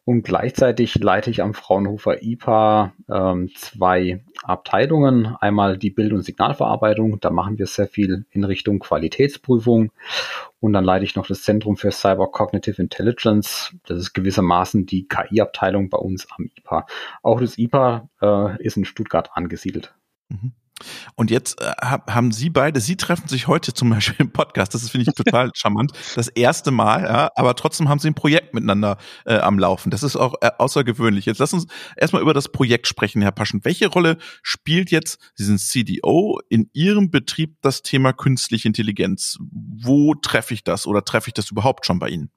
und 0.06 0.22
gleichzeitig 0.22 0.94
leite 0.94 1.28
ich 1.28 1.42
am 1.42 1.52
Fraunhofer 1.52 2.22
IPA 2.22 2.94
ähm, 3.10 3.50
zwei 3.54 4.24
Abteilungen. 4.42 5.36
Einmal 5.38 5.76
die 5.76 5.90
Bild- 5.90 6.14
und 6.14 6.22
Signalverarbeitung, 6.22 7.20
da 7.20 7.28
machen 7.28 7.58
wir 7.58 7.66
sehr 7.66 7.88
viel 7.88 8.24
in 8.30 8.44
Richtung 8.44 8.78
Qualitätsprüfung 8.78 9.92
und 10.60 10.72
dann 10.72 10.84
leite 10.84 11.04
ich 11.04 11.14
noch 11.14 11.26
das 11.26 11.42
Zentrum 11.42 11.76
für 11.76 11.90
Cyber 11.90 12.30
Cognitive 12.30 12.80
Intelligence. 12.80 13.76
Das 13.86 13.98
ist 13.98 14.14
gewissermaßen 14.14 14.86
die 14.86 15.06
KI-Abteilung 15.06 15.90
bei 15.90 15.98
uns 15.98 16.26
am 16.34 16.48
IPA. 16.56 16.86
Auch 17.22 17.40
das 17.40 17.58
IPA 17.58 18.08
äh, 18.22 18.64
ist 18.64 18.78
in 18.78 18.86
Stuttgart 18.86 19.28
angesiedelt. 19.34 19.94
Mhm. 20.30 20.52
Und 21.14 21.30
jetzt 21.30 21.60
äh, 21.60 21.72
haben 21.80 22.32
Sie 22.32 22.50
beide, 22.50 22.80
Sie 22.80 22.96
treffen 22.96 23.28
sich 23.28 23.46
heute 23.46 23.74
zum 23.74 23.90
Beispiel 23.90 24.16
im 24.18 24.32
Podcast, 24.32 24.74
das 24.74 24.88
finde 24.90 25.08
ich 25.08 25.14
total 25.14 25.50
charmant, 25.54 25.92
das 26.14 26.28
erste 26.28 26.70
Mal, 26.70 27.02
ja, 27.04 27.30
aber 27.34 27.54
trotzdem 27.54 27.88
haben 27.88 27.98
Sie 27.98 28.08
ein 28.08 28.14
Projekt 28.14 28.54
miteinander 28.54 28.98
äh, 29.24 29.38
am 29.38 29.58
Laufen. 29.58 29.90
Das 29.90 30.02
ist 30.02 30.16
auch 30.16 30.34
äh, 30.40 30.50
außergewöhnlich. 30.58 31.26
Jetzt 31.26 31.38
lassen 31.38 31.56
uns 31.56 31.66
erstmal 31.96 32.22
über 32.22 32.34
das 32.34 32.48
Projekt 32.48 32.86
sprechen, 32.86 33.22
Herr 33.22 33.32
Paschen. 33.32 33.64
Welche 33.64 33.88
Rolle 33.88 34.16
spielt 34.42 34.90
jetzt 34.90 35.18
diesen 35.38 35.58
CDO 35.58 36.40
in 36.48 36.70
Ihrem 36.72 37.10
Betrieb 37.10 37.56
das 37.62 37.82
Thema 37.82 38.12
künstliche 38.12 38.68
Intelligenz? 38.68 39.38
Wo 39.40 40.14
treffe 40.14 40.54
ich 40.54 40.64
das 40.64 40.86
oder 40.86 41.04
treffe 41.04 41.28
ich 41.28 41.34
das 41.34 41.50
überhaupt 41.50 41.86
schon 41.86 41.98
bei 41.98 42.08
Ihnen? 42.08 42.30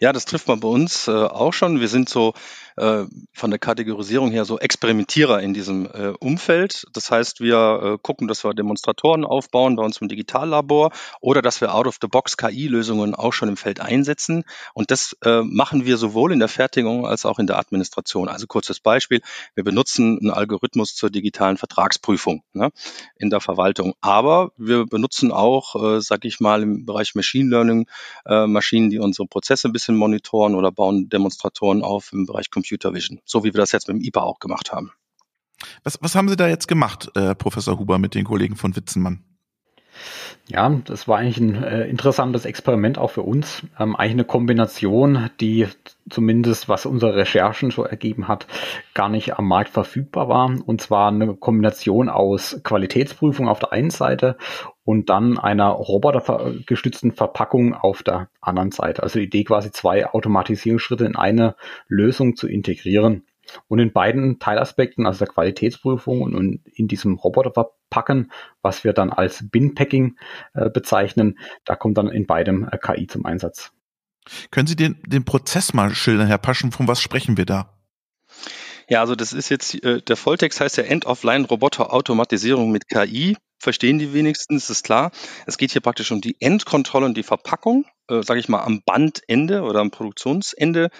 Ja, 0.00 0.12
das 0.12 0.24
trifft 0.24 0.48
man 0.48 0.60
bei 0.60 0.68
uns 0.68 1.08
äh, 1.08 1.12
auch 1.12 1.52
schon. 1.52 1.80
Wir 1.80 1.88
sind 1.88 2.08
so 2.08 2.34
äh, 2.76 3.04
von 3.32 3.50
der 3.50 3.58
Kategorisierung 3.58 4.32
her 4.32 4.44
so 4.44 4.58
Experimentierer 4.58 5.40
in 5.40 5.54
diesem 5.54 5.86
äh, 5.86 6.08
Umfeld. 6.18 6.86
Das 6.92 7.10
heißt, 7.10 7.40
wir 7.40 7.94
äh, 7.94 7.98
gucken, 8.02 8.26
dass 8.26 8.44
wir 8.44 8.52
Demonstratoren 8.52 9.24
aufbauen 9.24 9.76
bei 9.76 9.84
uns 9.84 9.98
im 9.98 10.08
Digitallabor 10.08 10.90
oder 11.20 11.40
dass 11.40 11.60
wir 11.60 11.72
out-of-the-box 11.74 12.36
KI-Lösungen 12.36 13.14
auch 13.14 13.32
schon 13.32 13.48
im 13.48 13.56
Feld 13.56 13.80
einsetzen. 13.80 14.44
Und 14.72 14.90
das 14.90 15.16
äh, 15.24 15.42
machen 15.42 15.86
wir 15.86 15.96
sowohl 15.96 16.32
in 16.32 16.40
der 16.40 16.48
Fertigung 16.48 17.06
als 17.06 17.26
auch 17.26 17.38
in 17.38 17.46
der 17.46 17.58
Administration. 17.58 18.28
Also 18.28 18.46
kurzes 18.46 18.80
Beispiel. 18.80 19.20
Wir 19.54 19.62
benutzen 19.62 20.18
einen 20.18 20.30
Algorithmus 20.30 20.96
zur 20.96 21.10
digitalen 21.10 21.56
Vertragsprüfung 21.56 22.42
ne, 22.54 22.70
in 23.16 23.30
der 23.30 23.40
Verwaltung. 23.40 23.94
Aber 24.00 24.50
wir 24.56 24.86
benutzen 24.86 25.30
auch, 25.30 25.76
äh, 25.76 26.00
sag 26.00 26.24
ich 26.24 26.40
mal, 26.40 26.62
im 26.62 26.84
Bereich 26.84 27.14
Machine 27.14 27.50
Learning 27.50 27.86
Maschinen, 28.26 28.90
die 28.90 28.98
unsere 28.98 29.26
Prozesse 29.28 29.53
ein 29.62 29.72
bisschen 29.72 29.96
monitoren 29.96 30.54
oder 30.54 30.72
bauen 30.72 31.08
Demonstratoren 31.08 31.82
auf 31.82 32.12
im 32.12 32.26
Bereich 32.26 32.50
Computer 32.50 32.74
Computer 32.74 32.94
Vision, 32.94 33.20
so 33.24 33.44
wie 33.44 33.54
wir 33.54 33.60
das 33.60 33.72
jetzt 33.72 33.88
mit 33.88 33.98
dem 33.98 34.02
IPA 34.02 34.22
auch 34.22 34.38
gemacht 34.38 34.72
haben. 34.72 34.90
Was, 35.82 35.98
was 36.00 36.14
haben 36.14 36.28
Sie 36.28 36.36
da 36.36 36.48
jetzt 36.48 36.66
gemacht, 36.66 37.10
äh, 37.14 37.34
Professor 37.34 37.78
Huber, 37.78 37.98
mit 37.98 38.14
den 38.14 38.24
Kollegen 38.24 38.56
von 38.56 38.74
Witzenmann? 38.74 39.22
Ja, 40.46 40.68
das 40.68 41.08
war 41.08 41.18
eigentlich 41.18 41.38
ein 41.38 41.62
äh, 41.62 41.86
interessantes 41.86 42.44
Experiment 42.44 42.98
auch 42.98 43.12
für 43.12 43.22
uns. 43.22 43.62
Ähm, 43.78 43.96
eigentlich 43.96 44.12
eine 44.12 44.24
Kombination, 44.24 45.30
die 45.40 45.68
zumindest 46.10 46.68
was 46.68 46.84
unsere 46.84 47.14
Recherchen 47.14 47.70
so 47.70 47.84
ergeben 47.84 48.28
hat, 48.28 48.46
gar 48.92 49.08
nicht 49.08 49.38
am 49.38 49.46
Markt 49.46 49.70
verfügbar 49.70 50.28
war. 50.28 50.54
Und 50.66 50.82
zwar 50.82 51.08
eine 51.08 51.34
Kombination 51.34 52.10
aus 52.10 52.60
Qualitätsprüfung 52.62 53.48
auf 53.48 53.58
der 53.60 53.72
einen 53.72 53.90
Seite 53.90 54.36
und 54.84 55.08
dann 55.08 55.38
einer 55.38 55.68
robotergestützten 55.68 57.12
Verpackung 57.12 57.74
auf 57.74 58.02
der 58.02 58.28
anderen 58.40 58.70
Seite. 58.70 59.02
Also 59.02 59.18
die 59.18 59.26
Idee 59.26 59.44
quasi 59.44 59.72
zwei 59.72 60.06
Automatisierungsschritte 60.06 61.06
in 61.06 61.16
eine 61.16 61.56
Lösung 61.88 62.36
zu 62.36 62.46
integrieren. 62.46 63.24
Und 63.68 63.78
in 63.78 63.92
beiden 63.92 64.38
Teilaspekten, 64.38 65.06
also 65.06 65.18
der 65.18 65.28
Qualitätsprüfung 65.28 66.22
und 66.22 66.60
in 66.74 66.88
diesem 66.88 67.14
Roboterverpacken, 67.14 68.32
was 68.62 68.84
wir 68.84 68.94
dann 68.94 69.10
als 69.10 69.48
Bin-Packing 69.50 70.16
äh, 70.54 70.70
bezeichnen, 70.70 71.38
da 71.64 71.76
kommt 71.76 71.98
dann 71.98 72.08
in 72.08 72.26
beidem 72.26 72.66
äh, 72.70 72.78
KI 72.78 73.06
zum 73.06 73.26
Einsatz. 73.26 73.72
Können 74.50 74.66
Sie 74.66 74.76
den, 74.76 74.96
den 75.06 75.26
Prozess 75.26 75.74
mal 75.74 75.94
schildern, 75.94 76.26
Herr 76.26 76.38
Paschen? 76.38 76.72
Von 76.72 76.88
was 76.88 77.02
sprechen 77.02 77.36
wir 77.36 77.44
da? 77.44 77.74
Ja, 78.88 79.00
also 79.00 79.14
das 79.14 79.32
ist 79.32 79.50
jetzt, 79.50 79.82
äh, 79.84 80.00
der 80.00 80.16
Volltext 80.16 80.60
heißt 80.60 80.78
ja 80.78 80.84
End-of-Line-Roboter-Automatisierung 80.84 82.70
mit 82.70 82.88
KI 82.88 83.36
verstehen 83.64 83.98
die 83.98 84.14
wenigstens, 84.14 84.70
ist 84.70 84.84
klar. 84.84 85.10
Es 85.46 85.58
geht 85.58 85.72
hier 85.72 85.80
praktisch 85.80 86.12
um 86.12 86.20
die 86.20 86.36
Endkontrolle 86.40 87.06
und 87.06 87.16
die 87.16 87.24
Verpackung, 87.24 87.86
äh, 88.08 88.22
sage 88.22 88.38
ich 88.38 88.48
mal, 88.48 88.62
am 88.62 88.82
Bandende 88.86 89.62
oder 89.62 89.80
am 89.80 89.90
Produktionsende. 89.90 90.90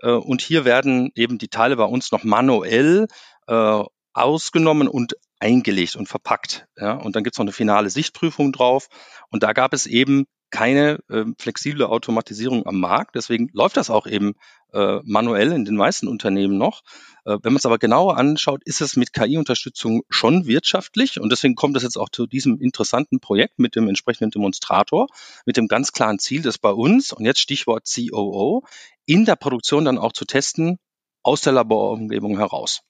Äh, 0.00 0.10
und 0.12 0.40
hier 0.40 0.64
werden 0.64 1.10
eben 1.16 1.38
die 1.38 1.48
Teile 1.48 1.76
bei 1.76 1.84
uns 1.84 2.12
noch 2.12 2.22
manuell 2.22 3.08
äh, 3.48 3.82
ausgenommen 4.12 4.86
und 4.86 5.14
eingelegt 5.40 5.96
und 5.96 6.08
verpackt. 6.08 6.66
Ja? 6.76 6.92
Und 6.92 7.16
dann 7.16 7.24
gibt 7.24 7.34
es 7.34 7.38
noch 7.38 7.44
eine 7.44 7.52
finale 7.52 7.90
Sichtprüfung 7.90 8.52
drauf. 8.52 8.88
Und 9.30 9.42
da 9.42 9.52
gab 9.52 9.72
es 9.72 9.86
eben 9.86 10.26
keine 10.50 10.98
äh, 11.08 11.24
flexible 11.38 11.86
Automatisierung 11.86 12.66
am 12.66 12.80
Markt. 12.80 13.14
Deswegen 13.14 13.48
läuft 13.52 13.76
das 13.76 13.88
auch 13.88 14.06
eben 14.06 14.34
äh, 14.72 14.98
manuell 15.04 15.52
in 15.52 15.64
den 15.64 15.76
meisten 15.76 16.08
Unternehmen 16.08 16.58
noch. 16.58 16.82
Äh, 17.24 17.38
wenn 17.42 17.52
man 17.52 17.56
es 17.56 17.66
aber 17.66 17.78
genauer 17.78 18.16
anschaut, 18.16 18.62
ist 18.64 18.80
es 18.80 18.96
mit 18.96 19.12
KI-Unterstützung 19.12 20.02
schon 20.08 20.46
wirtschaftlich. 20.46 21.20
Und 21.20 21.30
deswegen 21.30 21.54
kommt 21.54 21.76
es 21.76 21.82
jetzt 21.82 21.96
auch 21.96 22.08
zu 22.08 22.26
diesem 22.26 22.60
interessanten 22.60 23.20
Projekt 23.20 23.58
mit 23.58 23.76
dem 23.76 23.88
entsprechenden 23.88 24.30
Demonstrator, 24.30 25.06
mit 25.46 25.56
dem 25.56 25.68
ganz 25.68 25.92
klaren 25.92 26.18
Ziel, 26.18 26.42
das 26.42 26.58
bei 26.58 26.70
uns, 26.70 27.12
und 27.12 27.24
jetzt 27.24 27.40
Stichwort 27.40 27.88
COO, 27.92 28.64
in 29.06 29.24
der 29.24 29.36
Produktion 29.36 29.84
dann 29.84 29.98
auch 29.98 30.12
zu 30.12 30.24
testen, 30.24 30.78
aus 31.22 31.42
der 31.42 31.52
Laborumgebung 31.52 32.38
heraus. 32.38 32.82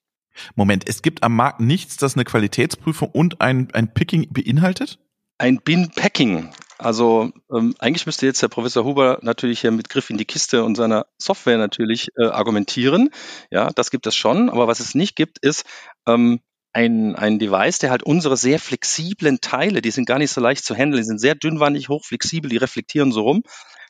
Moment, 0.55 0.87
es 0.87 1.01
gibt 1.01 1.23
am 1.23 1.35
Markt 1.35 1.59
nichts, 1.59 1.97
das 1.97 2.15
eine 2.15 2.23
Qualitätsprüfung 2.23 3.09
und 3.09 3.41
ein, 3.41 3.69
ein 3.73 3.93
Picking 3.93 4.31
beinhaltet? 4.31 4.99
Ein 5.37 5.57
Bin-Packing. 5.57 6.51
Also 6.81 7.31
ähm, 7.53 7.75
eigentlich 7.79 8.05
müsste 8.05 8.25
jetzt 8.25 8.41
der 8.41 8.47
Professor 8.47 8.83
Huber 8.83 9.19
natürlich 9.21 9.61
hier 9.61 9.71
mit 9.71 9.89
Griff 9.89 10.09
in 10.09 10.17
die 10.17 10.25
Kiste 10.25 10.63
und 10.63 10.75
seiner 10.75 11.05
Software 11.17 11.57
natürlich 11.57 12.07
äh, 12.17 12.25
argumentieren. 12.25 13.09
Ja, 13.51 13.69
das 13.69 13.91
gibt 13.91 14.07
es 14.07 14.15
schon. 14.15 14.49
Aber 14.49 14.67
was 14.67 14.79
es 14.79 14.95
nicht 14.95 15.15
gibt, 15.15 15.37
ist 15.39 15.63
ähm, 16.07 16.39
ein, 16.73 17.15
ein 17.15 17.37
Device, 17.37 17.79
der 17.79 17.91
halt 17.91 18.03
unsere 18.03 18.35
sehr 18.35 18.59
flexiblen 18.59 19.41
Teile, 19.41 19.81
die 19.81 19.91
sind 19.91 20.05
gar 20.05 20.17
nicht 20.17 20.31
so 20.31 20.41
leicht 20.41 20.65
zu 20.65 20.73
handeln, 20.75 21.01
die 21.01 21.07
sind 21.07 21.19
sehr 21.19 21.35
dünnwandig, 21.35 21.89
hochflexibel, 21.89 22.49
die 22.49 22.57
reflektieren 22.57 23.11
so 23.11 23.21
rum, 23.21 23.43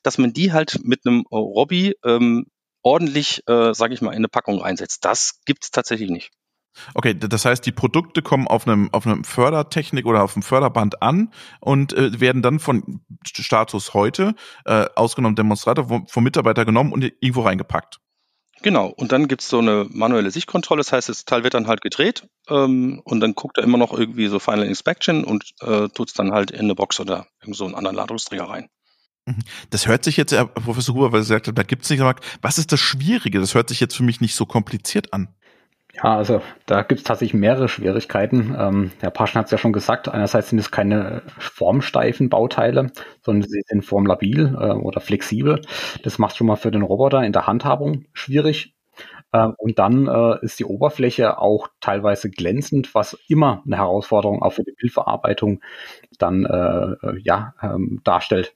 dass 0.03 0.17
man 0.17 0.33
die 0.33 0.51
halt 0.51 0.79
mit 0.83 1.05
einem 1.05 1.24
Robby 1.31 1.95
ähm, 2.03 2.48
ordentlich, 2.83 3.43
äh, 3.48 3.74
sage 3.74 3.93
ich 3.93 4.01
mal, 4.01 4.12
in 4.12 4.17
eine 4.17 4.27
Packung 4.27 4.62
einsetzt. 4.63 5.05
Das 5.05 5.39
gibt 5.45 5.63
es 5.63 5.71
tatsächlich 5.71 6.10
nicht. 6.10 6.31
Okay, 6.94 7.13
das 7.13 7.46
heißt, 7.46 7.66
die 7.66 7.72
Produkte 7.72 8.22
kommen 8.22 8.48
auf 8.48 8.68
einem, 8.68 8.90
auf 8.94 9.06
einem 9.06 9.24
Fördertechnik 9.24 10.06
oder 10.06 10.24
auf 10.24 10.36
einem 10.36 10.44
Förderband 10.44 11.01
an 11.01 11.32
und 11.60 11.94
äh, 11.94 12.20
werden 12.20 12.42
dann 12.42 12.60
von 12.60 13.01
Status 13.25 13.94
heute, 13.94 14.36
äh, 14.66 14.86
ausgenommen 14.96 15.36
Demonstrator, 15.36 15.88
vom, 15.88 16.08
vom 16.08 16.24
Mitarbeiter 16.24 16.66
genommen 16.66 16.94
und 16.94 17.04
irgendwo 17.04 17.42
reingepackt. 17.42 18.00
Genau, 18.63 18.88
und 18.96 19.12
dann 19.12 19.28
gibt's 19.28 19.50
so 19.50 19.58
eine 19.58 19.88
manuelle 19.90 20.30
Sichtkontrolle, 20.30 20.82
das 20.82 20.92
heißt, 20.92 21.10
das 21.10 21.25
Teil 21.25 21.44
wird 21.44 21.56
dann 21.56 21.68
halt 21.68 21.82
gedreht 21.82 22.28
ähm, 22.48 23.01
und 23.04 23.20
dann 23.20 23.34
guckt 23.34 23.58
er 23.58 23.63
immer 23.63 23.80
noch 23.80 23.92
irgendwie 23.92 24.28
so 24.28 24.38
Final 24.38 24.68
Inspection 24.68 25.24
und 25.24 25.51
äh, 25.62 25.90
tut's 25.90 26.13
dann 26.13 26.32
halt 26.32 26.51
in 26.51 26.62
eine 26.62 26.75
Box 26.75 27.00
oder 27.00 27.28
in 27.44 27.54
so 27.54 27.66
einen 27.66 27.74
anderen 27.74 27.96
Ladungsträger 27.96 28.44
rein. 28.44 28.70
Mhm. 29.25 29.40
Das 29.72 29.88
hört 29.88 30.04
sich 30.04 30.16
jetzt, 30.16 30.32
Herr 30.32 30.46
Professor 30.46 30.94
Huber, 30.94 31.12
weil 31.12 31.24
Sie 31.24 31.30
gesagt 31.30 31.48
haben, 31.48 31.56
da 31.56 31.63
gibt's 31.63 31.90
nicht, 31.90 32.04
was 32.42 32.58
ist 32.60 32.72
das 32.72 32.80
Schwierige? 32.80 33.40
Das 33.40 33.56
hört 33.56 33.70
sich 33.70 33.80
jetzt 33.80 33.96
für 33.96 34.04
mich 34.04 34.22
nicht 34.22 34.36
so 34.36 34.46
kompliziert 34.46 35.12
an. 35.12 35.30
Ja, 35.93 36.15
also 36.15 36.41
da 36.65 36.83
gibt 36.83 37.01
es 37.01 37.03
tatsächlich 37.03 37.39
mehrere 37.39 37.67
Schwierigkeiten. 37.67 38.55
Ähm, 38.57 38.91
Herr 39.01 39.12
Paschen 39.12 39.39
hat 39.39 39.45
es 39.45 39.51
ja 39.51 39.57
schon 39.57 39.74
gesagt, 39.74 40.07
einerseits 40.07 40.50
sind 40.50 40.60
es 40.60 40.71
keine 40.71 41.21
formsteifen 41.38 42.29
Bauteile, 42.29 42.91
sondern 43.21 43.48
sie 43.48 43.62
sind 43.67 43.83
formlabil 43.83 44.55
äh, 44.57 44.71
oder 44.71 45.01
flexibel. 45.01 45.62
Das 46.03 46.17
macht 46.17 46.38
schon 46.38 46.48
mal 46.48 46.55
für 46.55 46.71
den 46.71 46.81
Roboter 46.81 47.24
in 47.24 47.33
der 47.33 47.45
Handhabung 47.48 48.05
schwierig. 48.13 48.74
Äh, 49.33 49.50
und 49.57 49.79
dann 49.79 50.07
äh, 50.07 50.43
ist 50.43 50.60
die 50.60 50.65
Oberfläche 50.65 51.39
auch 51.39 51.67
teilweise 51.81 52.29
glänzend, 52.29 52.95
was 52.95 53.17
immer 53.27 53.62
eine 53.65 53.77
Herausforderung 53.77 54.41
auch 54.41 54.53
für 54.53 54.63
die 54.63 54.75
Bildverarbeitung 54.77 55.62
dann 56.17 56.45
äh, 56.45 57.07
äh 57.07 57.19
ja, 57.21 57.53
ähm, 57.62 58.01
darstellt. 58.03 58.53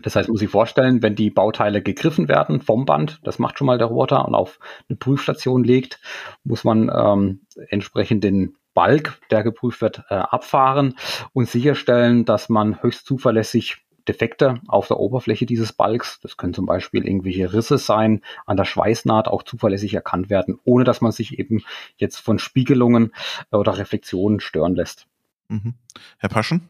Das 0.00 0.16
heißt, 0.16 0.28
muss 0.28 0.42
ich 0.42 0.50
vorstellen, 0.50 1.02
wenn 1.02 1.14
die 1.14 1.30
Bauteile 1.30 1.82
gegriffen 1.82 2.28
werden 2.28 2.60
vom 2.60 2.84
Band, 2.84 3.20
das 3.22 3.38
macht 3.38 3.58
schon 3.58 3.66
mal 3.66 3.78
der 3.78 3.88
Roboter 3.88 4.26
und 4.26 4.34
auf 4.34 4.58
eine 4.88 4.96
Prüfstation 4.96 5.64
legt, 5.64 6.00
muss 6.42 6.64
man 6.64 6.90
ähm, 6.94 7.40
entsprechend 7.68 8.24
den 8.24 8.56
Balk, 8.74 9.20
der 9.30 9.42
geprüft 9.44 9.80
wird, 9.80 10.02
äh, 10.10 10.14
abfahren 10.14 10.96
und 11.32 11.48
sicherstellen, 11.48 12.24
dass 12.24 12.48
man 12.48 12.82
höchst 12.82 13.06
zuverlässig 13.06 13.84
Defekte 14.08 14.60
auf 14.68 14.88
der 14.88 14.98
Oberfläche 14.98 15.46
dieses 15.46 15.72
Balks, 15.72 16.20
das 16.20 16.36
können 16.36 16.52
zum 16.52 16.66
Beispiel 16.66 17.06
irgendwelche 17.06 17.52
Risse 17.52 17.78
sein, 17.78 18.20
an 18.44 18.56
der 18.56 18.64
Schweißnaht 18.64 19.28
auch 19.28 19.42
zuverlässig 19.42 19.94
erkannt 19.94 20.28
werden, 20.28 20.58
ohne 20.64 20.84
dass 20.84 21.00
man 21.00 21.12
sich 21.12 21.38
eben 21.38 21.62
jetzt 21.96 22.18
von 22.18 22.38
Spiegelungen 22.38 23.12
oder 23.50 23.78
Reflexionen 23.78 24.40
stören 24.40 24.74
lässt. 24.74 25.06
Mhm. 25.48 25.74
Herr 26.18 26.28
Paschen? 26.28 26.68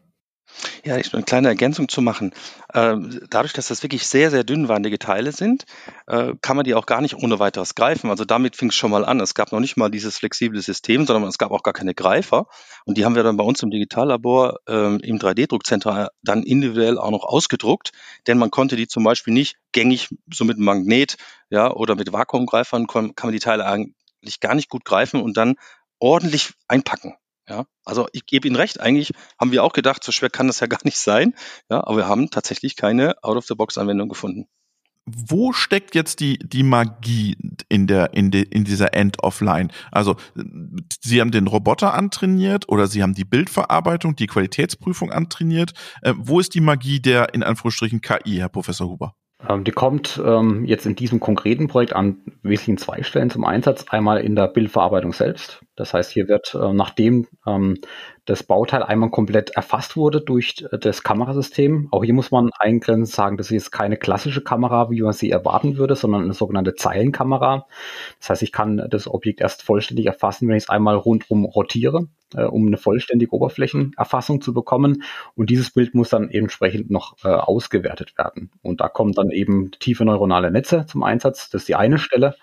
Ja, 0.83 0.97
ich 0.97 1.13
eine 1.13 1.23
kleine 1.23 1.47
Ergänzung 1.47 1.89
zu 1.89 2.01
machen. 2.01 2.31
Ähm, 2.73 3.19
dadurch, 3.29 3.53
dass 3.53 3.67
das 3.67 3.83
wirklich 3.83 4.07
sehr, 4.07 4.31
sehr 4.31 4.43
dünnwandige 4.43 4.99
Teile 4.99 5.31
sind, 5.31 5.65
äh, 6.07 6.33
kann 6.41 6.55
man 6.55 6.63
die 6.63 6.75
auch 6.75 6.85
gar 6.85 7.01
nicht 7.01 7.15
ohne 7.15 7.39
weiteres 7.39 7.75
greifen. 7.75 8.09
Also 8.09 8.25
damit 8.25 8.55
fing 8.55 8.69
es 8.69 8.75
schon 8.75 8.91
mal 8.91 9.05
an. 9.05 9.19
Es 9.19 9.33
gab 9.33 9.51
noch 9.51 9.59
nicht 9.59 9.77
mal 9.77 9.89
dieses 9.89 10.17
flexible 10.17 10.61
System, 10.61 11.05
sondern 11.05 11.27
es 11.29 11.37
gab 11.37 11.51
auch 11.51 11.63
gar 11.63 11.73
keine 11.73 11.93
Greifer. 11.93 12.47
Und 12.85 12.97
die 12.97 13.05
haben 13.05 13.15
wir 13.15 13.23
dann 13.23 13.37
bei 13.37 13.43
uns 13.43 13.63
im 13.63 13.71
Digitallabor 13.71 14.59
ähm, 14.67 14.99
im 15.01 15.17
3D-Druckcenter 15.17 16.09
dann 16.23 16.43
individuell 16.43 16.97
auch 16.97 17.11
noch 17.11 17.23
ausgedruckt, 17.23 17.91
denn 18.27 18.37
man 18.37 18.51
konnte 18.51 18.75
die 18.75 18.87
zum 18.87 19.03
Beispiel 19.03 19.33
nicht 19.33 19.57
gängig 19.71 20.09
so 20.31 20.45
mit 20.45 20.57
Magnet 20.57 21.17
ja, 21.49 21.71
oder 21.71 21.95
mit 21.95 22.11
Vakuumgreifern 22.11 22.87
kann 22.87 23.13
man 23.21 23.31
die 23.31 23.39
Teile 23.39 23.65
eigentlich 23.65 24.39
gar 24.39 24.55
nicht 24.55 24.69
gut 24.69 24.85
greifen 24.85 25.21
und 25.21 25.37
dann 25.37 25.55
ordentlich 25.99 26.53
einpacken. 26.67 27.15
Ja, 27.47 27.65
also 27.83 28.07
ich 28.11 28.25
gebe 28.25 28.47
Ihnen 28.47 28.55
recht, 28.55 28.79
eigentlich 28.79 29.11
haben 29.39 29.51
wir 29.51 29.63
auch 29.63 29.73
gedacht, 29.73 30.03
so 30.03 30.11
schwer 30.11 30.29
kann 30.29 30.47
das 30.47 30.59
ja 30.59 30.67
gar 30.67 30.79
nicht 30.83 30.97
sein. 30.97 31.35
Ja, 31.69 31.85
aber 31.85 31.97
wir 31.97 32.07
haben 32.07 32.29
tatsächlich 32.29 32.75
keine 32.75 33.23
Out-of-the-Box-Anwendung 33.23 34.09
gefunden. 34.09 34.47
Wo 35.07 35.53
steckt 35.53 35.93
jetzt 35.93 36.19
die, 36.19 36.39
die 36.39 36.63
Magie 36.63 37.37
in 37.69 37.85
der, 37.85 38.15
in, 38.15 38.31
de, 38.31 38.41
in 38.41 38.63
dieser 38.63 38.95
End-of-Line? 38.95 39.69
Also, 39.91 40.15
Sie 40.99 41.21
haben 41.21 41.29
den 41.29 41.45
Roboter 41.45 41.93
antrainiert 41.93 42.67
oder 42.69 42.87
Sie 42.87 43.03
haben 43.03 43.13
die 43.13 43.23
Bildverarbeitung, 43.23 44.15
die 44.15 44.25
Qualitätsprüfung 44.25 45.11
antrainiert. 45.11 45.73
Äh, 46.01 46.13
wo 46.17 46.39
ist 46.39 46.55
die 46.55 46.61
Magie 46.61 46.99
der, 46.99 47.35
in 47.35 47.43
Anführungsstrichen, 47.43 48.01
KI, 48.01 48.37
Herr 48.37 48.49
Professor 48.49 48.89
Huber? 48.89 49.13
Ähm, 49.47 49.63
die 49.63 49.71
kommt 49.71 50.19
ähm, 50.25 50.65
jetzt 50.65 50.87
in 50.87 50.95
diesem 50.95 51.19
konkreten 51.19 51.67
Projekt 51.67 51.93
an 51.93 52.17
wesentlichen 52.41 52.79
zwei 52.79 53.03
Stellen 53.03 53.29
zum 53.29 53.45
Einsatz. 53.45 53.85
Einmal 53.89 54.21
in 54.21 54.35
der 54.35 54.47
Bildverarbeitung 54.47 55.13
selbst. 55.13 55.61
Das 55.75 55.93
heißt, 55.93 56.11
hier 56.11 56.27
wird, 56.27 56.55
äh, 56.55 56.73
nachdem 56.73 57.27
ähm, 57.45 57.77
das 58.25 58.43
Bauteil 58.43 58.83
einmal 58.83 59.11
komplett 59.11 59.51
erfasst 59.51 59.97
wurde 59.97 60.21
durch 60.21 60.65
das 60.71 61.03
Kamerasystem, 61.03 61.89
auch 61.91 62.03
hier 62.03 62.13
muss 62.13 62.31
man 62.31 62.49
eingrenzend 62.59 63.15
sagen, 63.15 63.37
das 63.37 63.51
ist 63.51 63.71
keine 63.71 63.97
klassische 63.97 64.41
Kamera, 64.41 64.89
wie 64.89 65.01
man 65.01 65.13
sie 65.13 65.29
erwarten 65.29 65.77
würde, 65.77 65.95
sondern 65.95 66.23
eine 66.23 66.33
sogenannte 66.33 66.75
Zeilenkamera. 66.75 67.67
Das 68.19 68.29
heißt, 68.29 68.43
ich 68.43 68.51
kann 68.51 68.87
das 68.89 69.07
Objekt 69.07 69.41
erst 69.41 69.63
vollständig 69.63 70.07
erfassen, 70.07 70.47
wenn 70.47 70.55
ich 70.55 70.63
es 70.63 70.69
einmal 70.69 70.95
rundum 70.95 71.45
rotiere 71.45 72.07
äh, 72.35 72.43
um 72.43 72.67
eine 72.67 72.77
vollständige 72.77 73.33
Oberflächenerfassung 73.33 74.41
zu 74.41 74.53
bekommen. 74.53 75.03
Und 75.35 75.49
dieses 75.49 75.71
Bild 75.71 75.95
muss 75.95 76.09
dann 76.09 76.29
entsprechend 76.29 76.89
noch 76.89 77.15
äh, 77.23 77.27
ausgewertet 77.29 78.17
werden. 78.17 78.51
Und 78.61 78.81
da 78.81 78.89
kommen 78.89 79.13
dann 79.13 79.31
eben 79.31 79.71
tiefe 79.71 80.05
neuronale 80.05 80.51
Netze 80.51 80.85
zum 80.87 81.03
Einsatz. 81.03 81.49
Das 81.49 81.63
ist 81.63 81.67
die 81.67 81.75
eine 81.75 81.97
Stelle. 81.97 82.35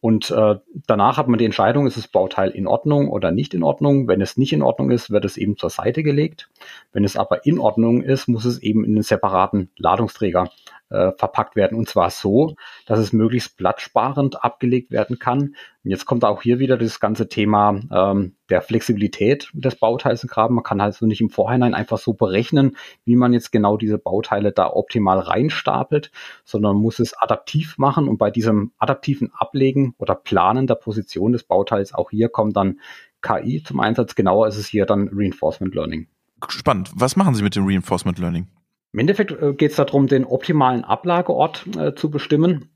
Und 0.00 0.30
äh, 0.30 0.56
danach 0.86 1.18
hat 1.18 1.28
man 1.28 1.38
die 1.38 1.44
Entscheidung, 1.44 1.86
ist 1.86 1.98
das 1.98 2.08
Bauteil 2.08 2.50
in 2.50 2.66
Ordnung 2.66 3.10
oder 3.10 3.30
nicht 3.30 3.52
in 3.52 3.62
Ordnung. 3.62 4.08
Wenn 4.08 4.22
es 4.22 4.38
nicht 4.38 4.52
in 4.52 4.62
Ordnung 4.62 4.90
ist, 4.90 5.10
wird 5.10 5.26
es 5.26 5.36
eben 5.36 5.58
zur 5.58 5.68
Seite 5.68 6.02
gelegt. 6.02 6.48
Wenn 6.92 7.04
es 7.04 7.16
aber 7.16 7.44
in 7.44 7.58
Ordnung 7.58 8.02
ist, 8.02 8.26
muss 8.26 8.46
es 8.46 8.58
eben 8.60 8.84
in 8.84 8.92
einen 8.92 9.02
separaten 9.02 9.70
Ladungsträger 9.76 10.50
äh, 10.90 11.12
verpackt 11.12 11.56
werden. 11.56 11.78
Und 11.78 11.88
zwar 11.88 12.10
so, 12.10 12.54
dass 12.86 12.98
es 12.98 13.12
möglichst 13.12 13.56
platzsparend 13.56 14.44
abgelegt 14.44 14.90
werden 14.90 15.18
kann. 15.18 15.54
Und 15.82 15.90
jetzt 15.90 16.04
kommt 16.04 16.24
auch 16.24 16.42
hier 16.42 16.58
wieder 16.58 16.76
das 16.76 17.00
ganze 17.00 17.28
Thema 17.28 17.80
ähm, 17.90 18.34
der 18.50 18.60
Flexibilität 18.60 19.50
des 19.54 19.76
Bauteils 19.76 20.26
graben. 20.26 20.56
Man 20.56 20.64
kann 20.64 20.80
also 20.80 21.06
nicht 21.06 21.20
im 21.20 21.30
Vorhinein 21.30 21.74
einfach 21.74 21.98
so 21.98 22.12
berechnen, 22.12 22.76
wie 23.04 23.16
man 23.16 23.32
jetzt 23.32 23.52
genau 23.52 23.76
diese 23.76 23.98
Bauteile 23.98 24.52
da 24.52 24.70
optimal 24.70 25.20
reinstapelt, 25.20 26.10
sondern 26.44 26.76
muss 26.76 26.98
es 26.98 27.16
adaptiv 27.16 27.78
machen. 27.78 28.08
Und 28.08 28.18
bei 28.18 28.30
diesem 28.30 28.72
adaptiven 28.78 29.32
Ablegen 29.32 29.94
oder 29.98 30.14
Planen 30.14 30.66
der 30.66 30.74
Position 30.74 31.32
des 31.32 31.44
Bauteils, 31.44 31.94
auch 31.94 32.10
hier 32.10 32.28
kommt 32.28 32.56
dann 32.56 32.80
KI 33.22 33.62
zum 33.62 33.80
Einsatz. 33.80 34.14
Genauer 34.14 34.48
ist 34.48 34.56
es 34.56 34.66
hier 34.66 34.86
dann 34.86 35.10
Reinforcement 35.12 35.74
Learning. 35.74 36.08
Spannend. 36.48 36.90
Was 36.94 37.16
machen 37.16 37.34
Sie 37.34 37.42
mit 37.42 37.54
dem 37.54 37.66
Reinforcement 37.66 38.18
Learning? 38.18 38.48
Im 38.92 38.98
Endeffekt 38.98 39.32
äh, 39.32 39.54
geht 39.54 39.70
es 39.70 39.76
darum, 39.76 40.06
den 40.06 40.24
optimalen 40.24 40.84
Ablageort 40.84 41.66
äh, 41.76 41.94
zu 41.94 42.10
bestimmen. 42.10 42.70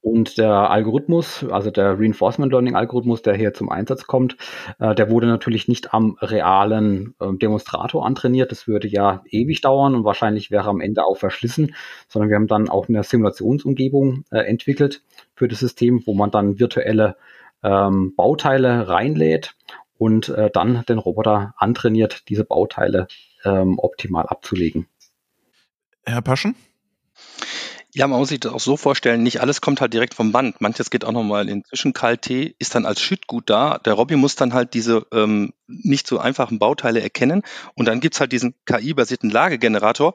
Und 0.00 0.36
der 0.36 0.50
Algorithmus, 0.70 1.46
also 1.48 1.70
der 1.70 1.96
Reinforcement 1.96 2.50
Learning 2.50 2.74
Algorithmus, 2.74 3.22
der 3.22 3.34
hier 3.34 3.54
zum 3.54 3.68
Einsatz 3.68 4.08
kommt, 4.08 4.36
äh, 4.80 4.96
der 4.96 5.10
wurde 5.10 5.28
natürlich 5.28 5.68
nicht 5.68 5.94
am 5.94 6.16
realen 6.20 7.14
äh, 7.20 7.32
Demonstrator 7.34 8.04
antrainiert. 8.04 8.50
Das 8.50 8.66
würde 8.66 8.88
ja 8.88 9.22
ewig 9.30 9.60
dauern 9.60 9.94
und 9.94 10.04
wahrscheinlich 10.04 10.50
wäre 10.50 10.68
am 10.68 10.80
Ende 10.80 11.04
auch 11.04 11.18
verschlissen, 11.18 11.76
sondern 12.08 12.30
wir 12.30 12.36
haben 12.36 12.48
dann 12.48 12.68
auch 12.68 12.88
eine 12.88 13.04
Simulationsumgebung 13.04 14.24
äh, 14.32 14.38
entwickelt 14.38 15.02
für 15.36 15.46
das 15.46 15.60
System, 15.60 16.02
wo 16.04 16.14
man 16.14 16.32
dann 16.32 16.58
virtuelle 16.58 17.16
ähm, 17.62 18.14
Bauteile 18.16 18.88
reinlädt 18.88 19.54
und 19.98 20.30
äh, 20.30 20.50
dann 20.52 20.82
den 20.88 20.98
Roboter 20.98 21.54
antrainiert, 21.58 22.28
diese 22.28 22.44
Bauteile 22.44 23.06
ähm, 23.44 23.78
optimal 23.78 24.26
abzulegen. 24.26 24.88
Herr 26.04 26.22
Paschen? 26.22 26.56
Ja, 27.94 28.06
man 28.06 28.18
muss 28.18 28.30
sich 28.30 28.40
das 28.40 28.52
auch 28.52 28.60
so 28.60 28.78
vorstellen, 28.78 29.22
nicht 29.22 29.42
alles 29.42 29.60
kommt 29.60 29.82
halt 29.82 29.92
direkt 29.92 30.14
vom 30.14 30.32
Band. 30.32 30.62
Manches 30.62 30.88
geht 30.88 31.04
auch 31.04 31.12
nochmal 31.12 31.50
in 31.50 31.62
Zwischenkalt-Tee, 31.62 32.54
ist 32.58 32.74
dann 32.74 32.86
als 32.86 33.02
Schüttgut 33.02 33.50
da. 33.50 33.76
Der 33.78 33.92
Robby 33.92 34.16
muss 34.16 34.34
dann 34.34 34.54
halt 34.54 34.72
diese 34.72 35.06
ähm, 35.12 35.52
nicht 35.66 36.06
so 36.06 36.18
einfachen 36.18 36.58
Bauteile 36.58 37.02
erkennen 37.02 37.42
und 37.74 37.86
dann 37.86 38.00
gibt's 38.00 38.18
halt 38.18 38.32
diesen 38.32 38.54
KI-basierten 38.64 39.28
Lagegenerator, 39.28 40.14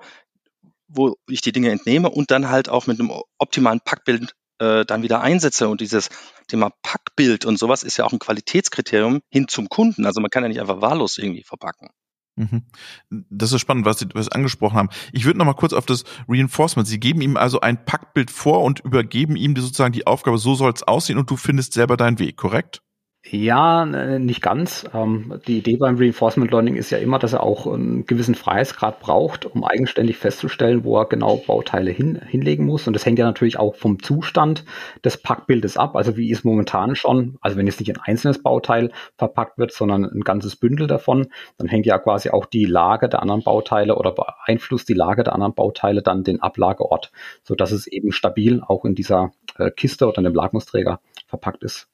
wo 0.88 1.18
ich 1.28 1.42
die 1.42 1.52
Dinge 1.52 1.70
entnehme 1.70 2.10
und 2.10 2.32
dann 2.32 2.50
halt 2.50 2.68
auch 2.68 2.88
mit 2.88 3.00
einem 3.00 3.12
optimalen 3.38 3.82
Packbild 3.82 4.34
äh, 4.60 4.84
dann 4.84 5.04
wieder 5.04 5.22
einsetze. 5.22 5.70
Und 5.70 5.80
dieses 5.80 6.10
Thema 6.48 6.72
Packbild 6.82 7.46
und 7.46 7.60
sowas 7.60 7.84
ist 7.84 7.98
ja 7.98 8.06
auch 8.06 8.14
ein 8.14 8.20
Qualitätskriterium 8.20 9.22
hin 9.30 9.48
zum 9.48 9.70
Kunden. 9.70 10.08
Also 10.08 10.20
man 10.20 10.32
kann 10.32 10.44
ja 10.44 10.50
nicht 10.50 10.62
einfach 10.62 10.82
wahllos 10.82 11.20
irgendwie 11.20 11.44
verpacken. 11.44 11.90
Mhm. 12.38 12.62
Das 13.10 13.52
ist 13.52 13.60
spannend, 13.60 13.86
was 13.86 14.00
Sie, 14.00 14.08
was 14.14 14.26
Sie 14.26 14.32
angesprochen 14.32 14.78
haben. 14.78 14.90
Ich 15.12 15.26
würde 15.26 15.40
noch 15.40 15.46
mal 15.46 15.54
kurz 15.54 15.74
auf 15.74 15.88
das 15.88 16.04
Reinforcement. 16.30 16.88
Sie 16.88 17.00
geben 17.00 17.20
ihm 17.22 17.36
also 17.36 17.62
ein 17.62 17.84
Packbild 17.84 18.30
vor 18.30 18.64
und 18.64 18.80
übergeben 18.82 19.36
ihm 19.36 19.56
sozusagen 19.56 19.92
die 19.92 20.06
Aufgabe, 20.06 20.38
so 20.38 20.54
soll 20.54 20.72
es 20.72 20.84
aussehen 20.84 21.18
und 21.18 21.30
du 21.32 21.36
findest 21.36 21.74
selber 21.74 21.98
deinen 21.98 22.20
Weg, 22.20 22.38
korrekt? 22.38 22.84
Ja, 23.30 23.86
nicht 23.86 24.42
ganz. 24.42 24.86
Ähm, 24.94 25.42
die 25.48 25.58
Idee 25.58 25.76
beim 25.76 25.98
Reinforcement 25.98 26.50
Learning 26.50 26.76
ist 26.76 26.92
ja 26.92 26.98
immer, 26.98 27.20
dass 27.20 27.34
er 27.34 27.44
auch 27.44 27.68
einen 27.68 28.06
gewissen 28.06 28.36
Freiheitsgrad 28.36 29.02
braucht, 29.02 29.46
um 29.46 29.66
eigenständig 29.66 30.16
festzustellen, 30.16 30.86
wo 30.86 30.98
er 30.98 31.10
genau 31.10 31.36
Bauteile 31.36 31.92
hin, 31.92 32.22
hinlegen 32.26 32.66
muss. 32.66 32.88
Und 32.88 32.94
das 32.94 33.06
hängt 33.06 33.20
ja 33.20 33.26
natürlich 33.26 33.60
auch 33.60 33.76
vom 33.76 34.02
Zustand 34.02 34.64
des 35.04 35.18
Packbildes 35.22 35.76
ab. 35.76 35.98
Also 35.98 36.16
wie 36.16 36.30
ist 36.32 36.46
momentan 36.46 36.96
schon, 36.96 37.38
also 37.42 37.58
wenn 37.58 37.68
jetzt 37.68 37.82
nicht 37.82 37.94
ein 37.94 38.02
einzelnes 38.02 38.42
Bauteil 38.42 38.92
verpackt 39.18 39.58
wird, 39.58 39.74
sondern 39.74 40.06
ein 40.06 40.22
ganzes 40.22 40.56
Bündel 40.56 40.88
davon, 40.88 41.28
dann 41.58 41.68
hängt 41.68 41.86
ja 41.86 42.00
quasi 42.00 42.30
auch 42.30 42.46
die 42.46 42.66
Lage 42.66 43.10
der 43.10 43.22
anderen 43.22 43.44
Bauteile 43.44 43.98
oder 43.98 44.14
beeinflusst 44.14 44.88
die 44.88 44.94
Lage 44.94 45.24
der 45.26 45.34
anderen 45.34 45.54
Bauteile 45.54 46.02
dann 46.02 46.24
den 46.24 46.42
Ablageort, 46.42 47.12
sodass 47.44 47.72
es 47.72 47.88
eben 47.88 48.14
stabil 48.14 48.62
auch 48.66 48.86
in 48.86 48.96
dieser 48.96 49.32
äh, 49.58 49.70
Kiste 49.70 50.08
oder 50.08 50.20
in 50.20 50.24
dem 50.24 50.36
Lagmusträger 50.36 51.02
verpackt 51.28 51.64
ist. 51.64 51.90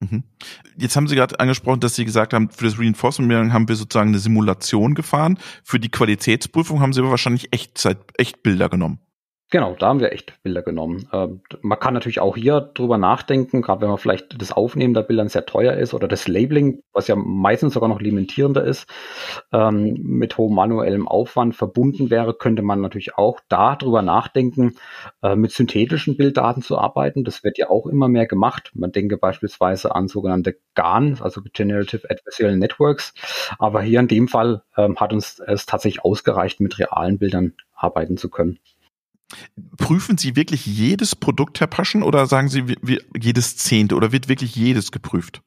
Mhm. 0.00 0.22
Jetzt 0.76 0.94
haben 0.96 1.08
Sie 1.08 1.16
gerade 1.16 1.40
angesprochen, 1.40 1.80
dass 1.80 1.96
Sie 1.96 2.04
gesagt 2.04 2.32
haben, 2.32 2.50
für 2.50 2.64
das 2.64 2.78
Reinforcement 2.78 3.52
haben 3.52 3.68
wir 3.68 3.76
sozusagen 3.76 4.10
eine 4.10 4.18
Simulation 4.18 4.94
gefahren. 4.94 5.38
Für 5.64 5.80
die 5.80 5.90
Qualitätsprüfung 5.90 6.80
haben 6.80 6.92
Sie 6.92 7.00
aber 7.00 7.10
wahrscheinlich 7.10 7.52
Echtzeit, 7.52 7.98
Echtbilder 8.16 8.68
genommen. 8.68 9.00
Genau, 9.50 9.74
da 9.78 9.86
haben 9.88 10.00
wir 10.00 10.12
echt 10.12 10.42
Bilder 10.42 10.60
genommen. 10.60 11.08
Ähm, 11.10 11.40
man 11.62 11.78
kann 11.80 11.94
natürlich 11.94 12.20
auch 12.20 12.36
hier 12.36 12.60
drüber 12.60 12.98
nachdenken, 12.98 13.62
gerade 13.62 13.80
wenn 13.80 13.88
man 13.88 13.96
vielleicht 13.96 14.38
das 14.42 14.52
Aufnehmen 14.52 14.92
der 14.92 15.00
Bilder 15.00 15.26
sehr 15.26 15.46
teuer 15.46 15.72
ist 15.72 15.94
oder 15.94 16.06
das 16.06 16.28
Labeling, 16.28 16.82
was 16.92 17.08
ja 17.08 17.16
meistens 17.16 17.72
sogar 17.72 17.88
noch 17.88 18.02
limitierender 18.02 18.62
ist, 18.62 18.86
ähm, 19.50 19.94
mit 20.02 20.36
hohem 20.36 20.54
manuellem 20.54 21.08
Aufwand 21.08 21.56
verbunden 21.56 22.10
wäre, 22.10 22.34
könnte 22.34 22.60
man 22.60 22.82
natürlich 22.82 23.16
auch 23.16 23.40
da 23.48 23.74
drüber 23.76 24.02
nachdenken, 24.02 24.74
äh, 25.22 25.34
mit 25.34 25.50
synthetischen 25.52 26.18
Bilddaten 26.18 26.60
zu 26.60 26.76
arbeiten. 26.76 27.24
Das 27.24 27.42
wird 27.42 27.56
ja 27.56 27.70
auch 27.70 27.86
immer 27.86 28.08
mehr 28.08 28.26
gemacht. 28.26 28.72
Man 28.74 28.92
denke 28.92 29.16
beispielsweise 29.16 29.94
an 29.94 30.08
sogenannte 30.08 30.58
GAN, 30.74 31.20
also 31.22 31.40
Generative 31.54 32.10
Adversarial 32.10 32.58
Networks. 32.58 33.14
Aber 33.58 33.80
hier 33.80 34.00
in 34.00 34.08
dem 34.08 34.28
Fall 34.28 34.62
ähm, 34.76 34.96
hat 34.96 35.14
uns 35.14 35.38
es 35.38 35.64
tatsächlich 35.64 36.04
ausgereicht, 36.04 36.60
mit 36.60 36.78
realen 36.78 37.16
Bildern 37.18 37.54
arbeiten 37.74 38.18
zu 38.18 38.28
können. 38.28 38.58
Prüfen 39.76 40.16
Sie 40.16 40.36
wirklich 40.36 40.64
jedes 40.66 41.14
Produkt, 41.14 41.60
Herr 41.60 41.66
Paschen, 41.66 42.02
oder 42.02 42.26
sagen 42.26 42.48
Sie 42.48 42.68
wie, 42.68 43.00
jedes 43.18 43.56
Zehnte 43.56 43.94
oder 43.94 44.12
wird 44.12 44.28
wirklich 44.28 44.54
jedes 44.56 44.90
geprüft? 44.92 45.42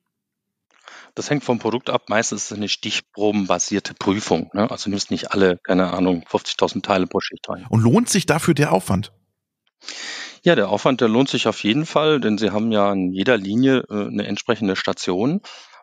Das 1.16 1.30
hängt 1.30 1.44
vom 1.44 1.60
Produkt 1.60 1.90
ab. 1.90 2.04
Meistens 2.08 2.44
ist 2.44 2.52
es 2.52 2.58
eine 2.58 2.70
stichprobenbasierte 2.70 3.94
Prüfung. 3.94 4.50
Ne? 4.54 4.70
Also 4.70 4.90
nimmst 4.90 5.12
nicht 5.12 5.32
alle, 5.32 5.58
keine 5.58 5.92
Ahnung, 5.92 6.24
50.000 6.30 6.84
Teile 6.84 7.08
pro 7.08 7.20
Schicht 7.20 7.50
rein. 7.50 7.66
Und 7.70 7.82
lohnt 7.82 8.08
sich 8.08 8.26
dafür 8.26 8.54
der 8.54 8.72
Aufwand? 8.72 9.12
Ja, 10.44 10.56
der 10.56 10.70
Aufwand, 10.70 11.02
der 11.02 11.10
lohnt 11.10 11.30
sich 11.30 11.48
auf 11.48 11.64
jeden 11.64 11.86
Fall, 11.86 12.20
denn 12.20 12.38
Sie 12.38 12.52
haben 12.52 12.72
ja 12.72 12.92
in 12.94 13.12
jeder 13.12 13.38
Linie 13.38 13.84
äh, 13.90 14.08
eine 14.08 14.26
entsprechende 14.26 14.76
Station. 14.76 15.42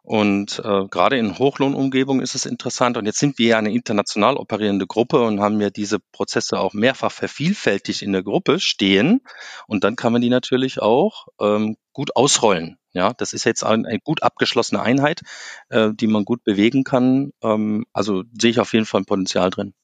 Und 0.09 0.63
äh, 0.65 0.87
gerade 0.89 1.19
in 1.19 1.39
Hochlohnumgebungen 1.39 2.23
ist 2.23 2.35
es 2.35 2.47
interessant. 2.47 2.97
Und 2.97 3.05
jetzt 3.05 3.19
sind 3.19 3.39
wir 3.39 3.49
ja 3.49 3.59
eine 3.59 3.75
international 3.75 4.39
operierende 4.39 4.87
Gruppe 4.87 5.21
und 5.21 5.41
haben 5.41 5.61
ja 5.61 5.69
diese 5.69 5.99
Prozesse 6.01 6.59
auch 6.59 6.73
mehrfach 6.73 7.13
vervielfältigt 7.13 8.01
in 8.01 8.13
der 8.13 8.23
Gruppe 8.23 8.59
stehen. 8.59 9.21
Und 9.67 9.85
dann 9.85 9.97
kann 9.97 10.15
man 10.15 10.23
die 10.23 10.31
natürlich 10.31 10.81
auch 10.81 11.27
ähm, 11.39 11.77
gut 11.93 12.17
ausrollen. 12.17 12.79
Ja, 12.95 13.13
das 13.13 13.35
ist 13.35 13.45
jetzt 13.45 13.65
ein, 13.65 13.85
eine 13.85 13.99
gut 13.99 14.23
abgeschlossene 14.23 14.81
Einheit, 14.81 15.21
äh, 15.69 15.91
die 15.93 16.07
man 16.07 16.25
gut 16.25 16.43
bewegen 16.43 16.85
kann. 16.85 17.33
Ähm, 17.43 17.85
also 17.93 18.25
sehe 18.33 18.53
ich 18.53 18.61
auf 18.61 18.73
jeden 18.73 18.87
Fall 18.87 19.03
ein 19.03 19.07
Potenzial 19.07 19.51
drin. 19.51 19.75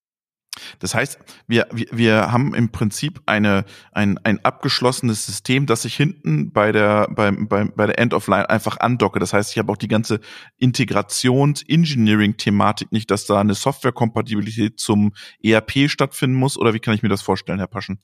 Das 0.78 0.94
heißt, 0.94 1.18
wir, 1.46 1.66
wir, 1.72 1.86
wir 1.90 2.32
haben 2.32 2.54
im 2.54 2.70
Prinzip 2.70 3.20
eine, 3.26 3.64
ein, 3.92 4.18
ein 4.18 4.44
abgeschlossenes 4.44 5.26
System, 5.26 5.66
das 5.66 5.84
ich 5.84 5.96
hinten 5.96 6.52
bei 6.52 6.70
der, 6.72 7.08
bei, 7.10 7.32
bei, 7.32 7.64
bei 7.64 7.86
der 7.86 7.98
End 7.98 8.14
of 8.14 8.28
Line 8.28 8.48
einfach 8.48 8.78
andocke. 8.78 9.18
Das 9.18 9.32
heißt, 9.32 9.50
ich 9.52 9.58
habe 9.58 9.72
auch 9.72 9.76
die 9.76 9.88
ganze 9.88 10.20
Integrations-Engineering-Thematik 10.58 12.92
nicht, 12.92 13.10
dass 13.10 13.26
da 13.26 13.40
eine 13.40 13.54
Softwarekompatibilität 13.54 14.78
zum 14.78 15.14
ERP 15.42 15.90
stattfinden 15.90 16.36
muss. 16.36 16.56
Oder 16.56 16.72
wie 16.74 16.80
kann 16.80 16.94
ich 16.94 17.02
mir 17.02 17.08
das 17.08 17.22
vorstellen, 17.22 17.58
Herr 17.58 17.66
Paschen? 17.66 17.98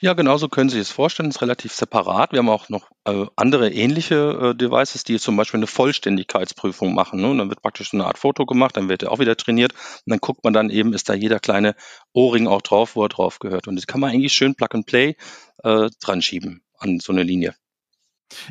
Ja, 0.00 0.14
genauso 0.14 0.48
können 0.48 0.68
Sie 0.68 0.78
es 0.78 0.90
vorstellen. 0.90 1.28
Es 1.28 1.36
ist 1.36 1.42
relativ 1.42 1.72
separat. 1.72 2.32
Wir 2.32 2.40
haben 2.40 2.48
auch 2.48 2.68
noch 2.68 2.90
äh, 3.04 3.26
andere 3.36 3.70
ähnliche 3.70 4.52
äh, 4.52 4.54
Devices, 4.54 5.04
die 5.04 5.18
zum 5.18 5.36
Beispiel 5.36 5.58
eine 5.58 5.66
Vollständigkeitsprüfung 5.66 6.94
machen. 6.94 7.20
Ne? 7.20 7.30
Und 7.30 7.38
dann 7.38 7.48
wird 7.48 7.62
praktisch 7.62 7.90
so 7.90 7.96
eine 7.96 8.06
Art 8.06 8.18
Foto 8.18 8.46
gemacht, 8.46 8.76
dann 8.76 8.88
wird 8.88 9.02
er 9.02 9.12
auch 9.12 9.18
wieder 9.18 9.36
trainiert 9.36 9.72
und 9.72 10.10
dann 10.10 10.18
guckt 10.18 10.44
man 10.44 10.52
dann 10.52 10.70
eben, 10.70 10.92
ist 10.92 11.08
da 11.08 11.14
jeder 11.14 11.40
kleine 11.40 11.74
O-Ring 12.12 12.46
auch 12.46 12.62
drauf, 12.62 12.96
wo 12.96 13.04
er 13.04 13.08
drauf 13.08 13.38
gehört. 13.38 13.68
Und 13.68 13.76
das 13.76 13.86
kann 13.86 14.00
man 14.00 14.10
eigentlich 14.10 14.32
schön 14.32 14.54
Plug 14.54 14.68
and 14.72 14.86
Play 14.86 15.16
äh, 15.62 15.88
dran 16.00 16.22
schieben 16.22 16.62
an 16.78 17.00
so 17.00 17.12
eine 17.12 17.22
Linie. 17.22 17.54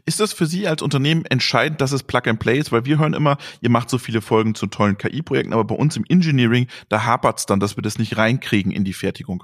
Ist 0.05 0.19
das 0.19 0.31
für 0.31 0.45
Sie 0.45 0.67
als 0.67 0.81
Unternehmen 0.81 1.25
entscheidend, 1.25 1.81
dass 1.81 1.91
es 1.91 2.03
Plug 2.03 2.21
and 2.25 2.39
Play 2.39 2.57
ist? 2.57 2.71
Weil 2.71 2.85
wir 2.85 2.97
hören 2.97 3.13
immer, 3.13 3.37
ihr 3.61 3.69
macht 3.69 3.89
so 3.89 3.97
viele 3.97 4.21
Folgen 4.21 4.55
zu 4.55 4.67
tollen 4.67 4.97
KI-Projekten, 4.97 5.53
aber 5.53 5.65
bei 5.65 5.75
uns 5.75 5.97
im 5.97 6.05
Engineering, 6.07 6.67
da 6.87 7.03
hapert 7.03 7.39
es 7.39 7.45
dann, 7.45 7.59
dass 7.59 7.75
wir 7.75 7.83
das 7.83 7.99
nicht 7.99 8.15
reinkriegen 8.15 8.71
in 8.71 8.85
die 8.85 8.93
Fertigung. 8.93 9.43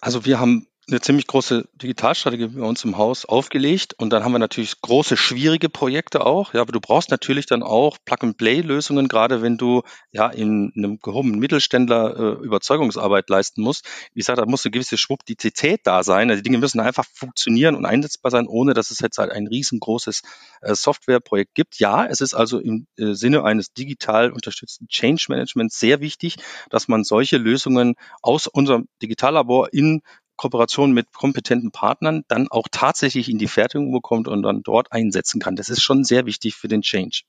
Also 0.00 0.24
wir 0.24 0.38
haben 0.38 0.67
eine 0.90 1.00
ziemlich 1.00 1.26
große 1.26 1.68
Digitalstrategie 1.74 2.46
bei 2.48 2.62
uns 2.62 2.82
im 2.84 2.96
Haus 2.96 3.26
aufgelegt 3.26 3.94
und 3.98 4.10
dann 4.10 4.24
haben 4.24 4.32
wir 4.32 4.38
natürlich 4.38 4.80
große, 4.80 5.18
schwierige 5.18 5.68
Projekte 5.68 6.24
auch. 6.24 6.54
Ja, 6.54 6.62
aber 6.62 6.72
du 6.72 6.80
brauchst 6.80 7.10
natürlich 7.10 7.44
dann 7.44 7.62
auch 7.62 7.98
Plug-and-Play-Lösungen, 8.06 9.08
gerade 9.08 9.42
wenn 9.42 9.58
du 9.58 9.82
ja 10.12 10.28
in 10.28 10.72
einem 10.74 10.98
gehobenen 10.98 11.38
Mittelständler 11.38 12.16
äh, 12.16 12.44
Überzeugungsarbeit 12.44 13.28
leisten 13.28 13.62
musst. 13.62 13.84
Wie 14.14 14.20
gesagt, 14.20 14.38
da 14.38 14.46
muss 14.46 14.64
eine 14.64 14.70
gewisse 14.70 14.96
Schwuppdizität 14.96 15.80
da 15.84 16.02
sein. 16.02 16.30
Also 16.30 16.42
die 16.42 16.48
Dinge 16.48 16.58
müssen 16.58 16.80
einfach 16.80 17.04
funktionieren 17.12 17.74
und 17.74 17.84
einsetzbar 17.84 18.30
sein, 18.30 18.46
ohne 18.46 18.72
dass 18.72 18.90
es 18.90 19.00
jetzt 19.00 19.18
halt 19.18 19.30
ein 19.30 19.46
riesengroßes 19.46 20.22
äh, 20.62 20.74
Softwareprojekt 20.74 21.54
gibt. 21.54 21.78
Ja, 21.78 22.06
es 22.06 22.22
ist 22.22 22.32
also 22.32 22.58
im 22.58 22.86
äh, 22.96 23.12
Sinne 23.12 23.44
eines 23.44 23.74
digital 23.74 24.32
unterstützten 24.32 24.88
Change 24.88 25.26
Managements 25.28 25.78
sehr 25.78 26.00
wichtig, 26.00 26.36
dass 26.70 26.88
man 26.88 27.04
solche 27.04 27.36
Lösungen 27.36 27.94
aus 28.22 28.46
unserem 28.46 28.88
Digitallabor 29.02 29.72
in 29.72 30.00
Kooperation 30.38 30.92
mit 30.92 31.12
kompetenten 31.12 31.70
Partnern 31.70 32.22
dann 32.28 32.48
auch 32.48 32.68
tatsächlich 32.70 33.28
in 33.28 33.36
die 33.36 33.48
Fertigung 33.48 33.92
bekommt 33.92 34.26
und 34.28 34.42
dann 34.42 34.62
dort 34.62 34.90
einsetzen 34.92 35.40
kann. 35.40 35.56
Das 35.56 35.68
ist 35.68 35.82
schon 35.82 36.04
sehr 36.04 36.24
wichtig 36.24 36.54
für 36.54 36.68
den 36.68 36.80
Change. 36.80 37.24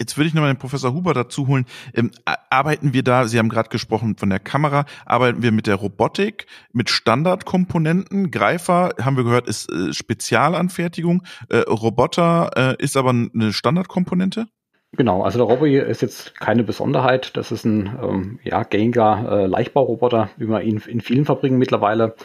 Jetzt 0.00 0.16
würde 0.16 0.28
ich 0.28 0.34
nochmal 0.34 0.54
den 0.54 0.58
Professor 0.58 0.94
Huber 0.94 1.12
dazu 1.12 1.46
holen. 1.46 1.66
Ähm, 1.92 2.10
arbeiten 2.24 2.94
wir 2.94 3.02
da, 3.02 3.26
Sie 3.26 3.38
haben 3.38 3.50
gerade 3.50 3.68
gesprochen 3.68 4.16
von 4.16 4.30
der 4.30 4.38
Kamera, 4.38 4.86
arbeiten 5.04 5.42
wir 5.42 5.52
mit 5.52 5.66
der 5.66 5.74
Robotik, 5.74 6.46
mit 6.72 6.88
Standardkomponenten? 6.88 8.30
Greifer, 8.30 8.94
haben 8.98 9.18
wir 9.18 9.24
gehört, 9.24 9.46
ist 9.46 9.70
äh, 9.70 9.92
Spezialanfertigung. 9.92 11.22
Äh, 11.50 11.58
Roboter 11.58 12.50
äh, 12.56 12.82
ist 12.82 12.96
aber 12.96 13.10
eine 13.10 13.52
Standardkomponente? 13.52 14.46
Genau, 14.92 15.22
also 15.22 15.38
der 15.38 15.46
Robby 15.46 15.78
ist 15.78 16.02
jetzt 16.02 16.38
keine 16.40 16.64
Besonderheit. 16.64 17.36
Das 17.36 17.52
ist 17.52 17.64
ein 17.64 17.98
ähm, 18.02 18.40
ja, 18.42 18.64
gängiger 18.64 19.42
äh, 19.42 19.46
Leichtbauroboter, 19.46 20.30
wie 20.36 20.46
man 20.46 20.62
ihn 20.62 20.82
in 20.86 21.00
vielen 21.00 21.24
Fabriken 21.24 21.58
mittlerweile 21.58 22.16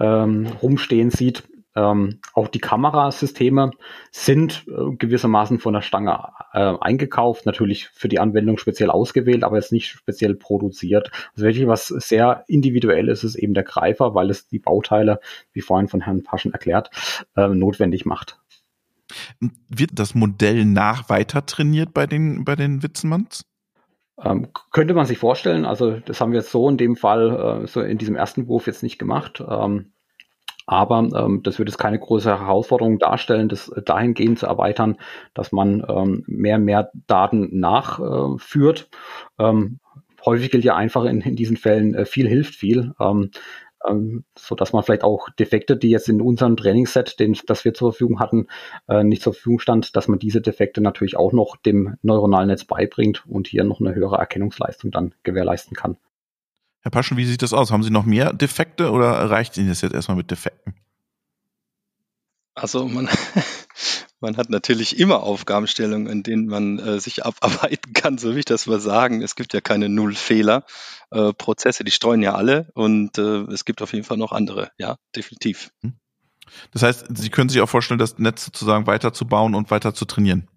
ähm, 0.00 0.46
rumstehen 0.60 1.10
sieht. 1.10 1.44
Ähm, 1.76 2.18
auch 2.34 2.48
die 2.48 2.58
Kamerasysteme 2.58 3.70
sind 4.10 4.64
äh, 4.66 4.96
gewissermaßen 4.96 5.60
von 5.60 5.74
der 5.74 5.82
Stange 5.82 6.18
äh, 6.52 6.74
eingekauft, 6.80 7.46
natürlich 7.46 7.88
für 7.90 8.08
die 8.08 8.18
Anwendung 8.18 8.58
speziell 8.58 8.90
ausgewählt, 8.90 9.44
aber 9.44 9.56
jetzt 9.56 9.70
nicht 9.70 9.86
speziell 9.86 10.34
produziert. 10.34 11.12
Also 11.34 11.46
wirklich 11.46 11.68
was 11.68 11.86
sehr 11.86 12.42
individuell 12.48 13.08
ist, 13.08 13.22
ist 13.22 13.36
eben 13.36 13.54
der 13.54 13.62
Greifer, 13.62 14.16
weil 14.16 14.30
es 14.30 14.48
die 14.48 14.58
Bauteile, 14.58 15.20
wie 15.52 15.60
vorhin 15.60 15.86
von 15.86 16.00
Herrn 16.00 16.24
Paschen 16.24 16.52
erklärt, 16.52 16.90
äh, 17.36 17.46
notwendig 17.46 18.04
macht. 18.06 18.40
Wird 19.68 19.90
das 19.94 20.14
Modell 20.14 20.64
nach 20.64 21.08
weiter 21.08 21.46
trainiert 21.46 21.94
bei 21.94 22.06
den, 22.06 22.44
bei 22.44 22.56
den 22.56 22.82
Witzenmanns? 22.82 23.44
Ähm, 24.22 24.48
könnte 24.72 24.94
man 24.94 25.06
sich 25.06 25.18
vorstellen. 25.18 25.64
Also 25.64 26.00
das 26.00 26.20
haben 26.20 26.32
wir 26.32 26.40
jetzt 26.40 26.50
so 26.50 26.68
in 26.68 26.76
dem 26.76 26.96
Fall, 26.96 27.62
äh, 27.62 27.66
so 27.66 27.80
in 27.80 27.98
diesem 27.98 28.16
ersten 28.16 28.48
Wurf 28.48 28.66
jetzt 28.66 28.82
nicht 28.82 28.98
gemacht. 28.98 29.42
Ähm, 29.46 29.92
aber 30.66 30.98
ähm, 30.98 31.42
das 31.42 31.58
wird 31.58 31.70
jetzt 31.70 31.78
keine 31.78 31.98
große 31.98 32.28
Herausforderung 32.28 32.98
darstellen, 32.98 33.48
das 33.48 33.72
dahingehend 33.86 34.38
zu 34.38 34.46
erweitern, 34.46 34.98
dass 35.32 35.50
man 35.50 35.82
ähm, 35.88 36.24
mehr 36.26 36.56
und 36.56 36.64
mehr 36.64 36.90
Daten 37.06 37.58
nachführt. 37.58 38.90
Ähm, 39.38 39.78
häufig 40.26 40.50
gilt 40.50 40.64
ja 40.64 40.76
einfach 40.76 41.04
in, 41.04 41.22
in 41.22 41.36
diesen 41.36 41.56
Fällen, 41.56 41.94
äh, 41.94 42.04
viel 42.04 42.28
hilft 42.28 42.54
viel. 42.54 42.92
Ähm, 43.00 43.30
ähm, 43.88 44.24
so 44.36 44.54
dass 44.54 44.72
man 44.72 44.82
vielleicht 44.82 45.04
auch 45.04 45.28
Defekte, 45.30 45.76
die 45.76 45.90
jetzt 45.90 46.08
in 46.08 46.20
unserem 46.20 46.56
Trainingsset, 46.56 47.18
den, 47.20 47.36
das 47.46 47.64
wir 47.64 47.74
zur 47.74 47.92
Verfügung 47.92 48.20
hatten, 48.20 48.46
äh, 48.88 49.04
nicht 49.04 49.22
zur 49.22 49.32
Verfügung 49.32 49.60
stand, 49.60 49.96
dass 49.96 50.08
man 50.08 50.18
diese 50.18 50.40
Defekte 50.40 50.80
natürlich 50.80 51.16
auch 51.16 51.32
noch 51.32 51.56
dem 51.56 51.96
neuronalen 52.02 52.48
Netz 52.48 52.64
beibringt 52.64 53.24
und 53.26 53.48
hier 53.48 53.64
noch 53.64 53.80
eine 53.80 53.94
höhere 53.94 54.16
Erkennungsleistung 54.16 54.90
dann 54.90 55.14
gewährleisten 55.22 55.76
kann. 55.76 55.96
Herr 56.80 56.90
Paschen, 56.90 57.16
wie 57.16 57.24
sieht 57.24 57.42
das 57.42 57.52
aus? 57.52 57.70
Haben 57.70 57.82
Sie 57.82 57.90
noch 57.90 58.04
mehr 58.04 58.32
Defekte 58.32 58.90
oder 58.90 59.08
reicht 59.30 59.56
Ihnen 59.58 59.68
das 59.68 59.80
jetzt 59.80 59.94
erstmal 59.94 60.16
mit 60.16 60.30
Defekten? 60.30 60.74
Also 62.54 62.88
man, 62.88 63.08
man 64.20 64.36
hat 64.36 64.50
natürlich 64.50 64.98
immer 64.98 65.22
Aufgabenstellungen, 65.22 66.08
in 66.08 66.22
denen 66.22 66.46
man 66.46 66.78
äh, 66.78 67.00
sich 67.00 67.24
abarbeiten 67.24 67.92
kann, 67.92 68.18
so 68.18 68.34
wie 68.34 68.40
ich 68.40 68.44
das 68.44 68.66
mal 68.66 68.80
sagen. 68.80 69.22
Es 69.22 69.36
gibt 69.36 69.54
ja 69.54 69.60
keine 69.60 69.88
Nullfehler. 69.88 70.64
Äh, 71.10 71.32
die 71.84 71.90
streuen 71.90 72.22
ja 72.22 72.34
alle 72.34 72.70
und 72.74 73.18
äh, 73.18 73.42
es 73.52 73.64
gibt 73.64 73.82
auf 73.82 73.92
jeden 73.92 74.04
Fall 74.04 74.16
noch 74.16 74.32
andere, 74.32 74.70
ja, 74.78 74.96
definitiv. 75.14 75.70
Hm. 75.82 75.94
Das 76.72 76.82
heißt, 76.82 77.06
Sie 77.14 77.30
können 77.30 77.50
sich 77.50 77.60
auch 77.60 77.68
vorstellen, 77.68 77.98
das 77.98 78.18
Netz 78.18 78.44
sozusagen 78.44 78.86
weiterzubauen 78.86 79.54
und 79.54 79.70
weiter 79.70 79.94
zu 79.94 80.04
trainieren. 80.04 80.48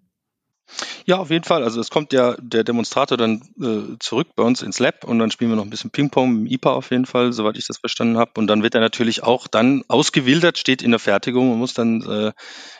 Ja, 1.04 1.18
auf 1.18 1.30
jeden 1.30 1.44
Fall. 1.44 1.64
Also 1.64 1.80
es 1.80 1.90
kommt 1.90 2.12
ja 2.12 2.36
der 2.40 2.62
Demonstrator 2.62 3.18
dann 3.18 3.42
äh, 3.60 3.96
zurück 3.98 4.28
bei 4.36 4.44
uns 4.44 4.62
ins 4.62 4.78
Lab 4.78 5.04
und 5.04 5.18
dann 5.18 5.30
spielen 5.32 5.50
wir 5.50 5.56
noch 5.56 5.64
ein 5.64 5.70
bisschen 5.70 5.90
Ping-Pong 5.90 6.30
im 6.30 6.46
IPA 6.46 6.72
auf 6.72 6.90
jeden 6.92 7.06
Fall, 7.06 7.32
soweit 7.32 7.56
ich 7.56 7.66
das 7.66 7.78
verstanden 7.78 8.18
habe. 8.18 8.32
Und 8.36 8.46
dann 8.46 8.62
wird 8.62 8.74
er 8.74 8.80
natürlich 8.80 9.22
auch 9.22 9.48
dann 9.48 9.82
ausgewildert, 9.88 10.58
steht 10.58 10.80
in 10.80 10.90
der 10.92 11.00
Fertigung 11.00 11.50
und 11.52 11.58
muss 11.58 11.74
dann 11.74 12.02
äh, 12.02 12.32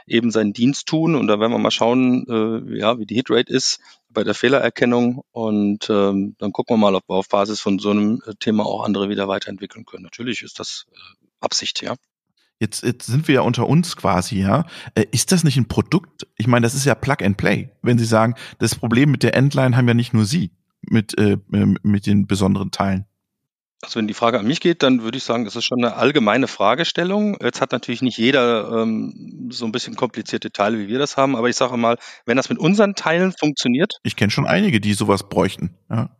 eben 0.06 0.30
seinen 0.30 0.52
Dienst 0.52 0.86
tun. 0.86 1.16
Und 1.16 1.26
da 1.26 1.40
werden 1.40 1.52
wir 1.52 1.58
mal 1.58 1.72
schauen, 1.72 2.24
äh, 2.28 2.78
ja, 2.78 2.98
wie 2.98 3.06
die 3.06 3.16
Hitrate 3.16 3.52
ist 3.52 3.80
bei 4.08 4.22
der 4.22 4.34
Fehlererkennung. 4.34 5.24
Und 5.32 5.90
ähm, 5.90 6.36
dann 6.38 6.52
gucken 6.52 6.76
wir 6.76 6.78
mal, 6.78 6.94
ob 6.94 7.08
wir 7.08 7.16
auf 7.16 7.28
Basis 7.28 7.60
von 7.60 7.80
so 7.80 7.90
einem 7.90 8.22
äh, 8.26 8.34
Thema 8.38 8.64
auch 8.64 8.84
andere 8.84 9.08
wieder 9.08 9.26
weiterentwickeln 9.26 9.84
können. 9.84 10.04
Natürlich 10.04 10.42
ist 10.42 10.60
das 10.60 10.86
äh, 10.92 10.98
Absicht, 11.40 11.82
ja. 11.82 11.96
Jetzt, 12.62 12.84
jetzt 12.84 13.06
sind 13.06 13.26
wir 13.26 13.34
ja 13.34 13.40
unter 13.40 13.68
uns 13.68 13.96
quasi, 13.96 14.38
ja. 14.38 14.66
Äh, 14.94 15.06
ist 15.10 15.32
das 15.32 15.42
nicht 15.42 15.56
ein 15.56 15.66
Produkt? 15.66 16.28
Ich 16.36 16.46
meine, 16.46 16.62
das 16.62 16.74
ist 16.74 16.84
ja 16.84 16.94
Plug 16.94 17.16
and 17.20 17.36
Play. 17.36 17.70
Wenn 17.82 17.98
Sie 17.98 18.04
sagen, 18.04 18.36
das 18.60 18.76
Problem 18.76 19.10
mit 19.10 19.24
der 19.24 19.34
Endline 19.34 19.76
haben 19.76 19.88
ja 19.88 19.94
nicht 19.94 20.14
nur 20.14 20.26
Sie 20.26 20.52
mit, 20.80 21.18
äh, 21.18 21.38
mit 21.48 22.06
den 22.06 22.28
besonderen 22.28 22.70
Teilen. 22.70 23.06
Also 23.82 23.98
wenn 23.98 24.06
die 24.06 24.14
Frage 24.14 24.38
an 24.38 24.46
mich 24.46 24.60
geht, 24.60 24.84
dann 24.84 25.02
würde 25.02 25.18
ich 25.18 25.24
sagen, 25.24 25.44
das 25.44 25.56
ist 25.56 25.64
schon 25.64 25.84
eine 25.84 25.96
allgemeine 25.96 26.46
Fragestellung. 26.46 27.36
Jetzt 27.42 27.60
hat 27.60 27.72
natürlich 27.72 28.00
nicht 28.00 28.16
jeder 28.16 28.82
ähm, 28.82 29.48
so 29.50 29.64
ein 29.64 29.72
bisschen 29.72 29.96
komplizierte 29.96 30.52
Teile, 30.52 30.78
wie 30.78 30.86
wir 30.86 31.00
das 31.00 31.16
haben, 31.16 31.34
aber 31.34 31.48
ich 31.48 31.56
sage 31.56 31.76
mal, 31.76 31.98
wenn 32.26 32.36
das 32.36 32.48
mit 32.48 32.60
unseren 32.60 32.94
Teilen 32.94 33.32
funktioniert. 33.32 33.94
Ich 34.04 34.14
kenne 34.14 34.30
schon 34.30 34.46
einige, 34.46 34.80
die 34.80 34.92
sowas 34.92 35.28
bräuchten. 35.28 35.74
Ja. 35.90 36.10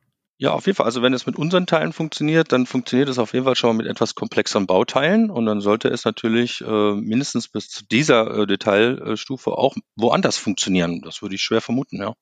Ja, 0.42 0.54
auf 0.54 0.66
jeden 0.66 0.74
Fall. 0.74 0.86
Also 0.86 1.02
wenn 1.02 1.14
es 1.14 1.24
mit 1.24 1.36
unseren 1.36 1.66
Teilen 1.66 1.92
funktioniert, 1.92 2.50
dann 2.50 2.66
funktioniert 2.66 3.08
es 3.08 3.20
auf 3.20 3.32
jeden 3.32 3.44
Fall 3.44 3.54
schon 3.54 3.70
mal 3.70 3.84
mit 3.84 3.86
etwas 3.86 4.16
komplexeren 4.16 4.66
Bauteilen 4.66 5.30
und 5.30 5.46
dann 5.46 5.60
sollte 5.60 5.86
es 5.86 6.04
natürlich 6.04 6.62
äh, 6.62 6.94
mindestens 6.96 7.46
bis 7.46 7.68
zu 7.68 7.84
dieser 7.86 8.38
äh, 8.38 8.46
Detailstufe 8.48 9.52
auch 9.52 9.76
woanders 9.94 10.38
funktionieren. 10.38 11.00
Das 11.04 11.22
würde 11.22 11.36
ich 11.36 11.42
schwer 11.42 11.60
vermuten, 11.60 11.98
ja. 11.98 12.14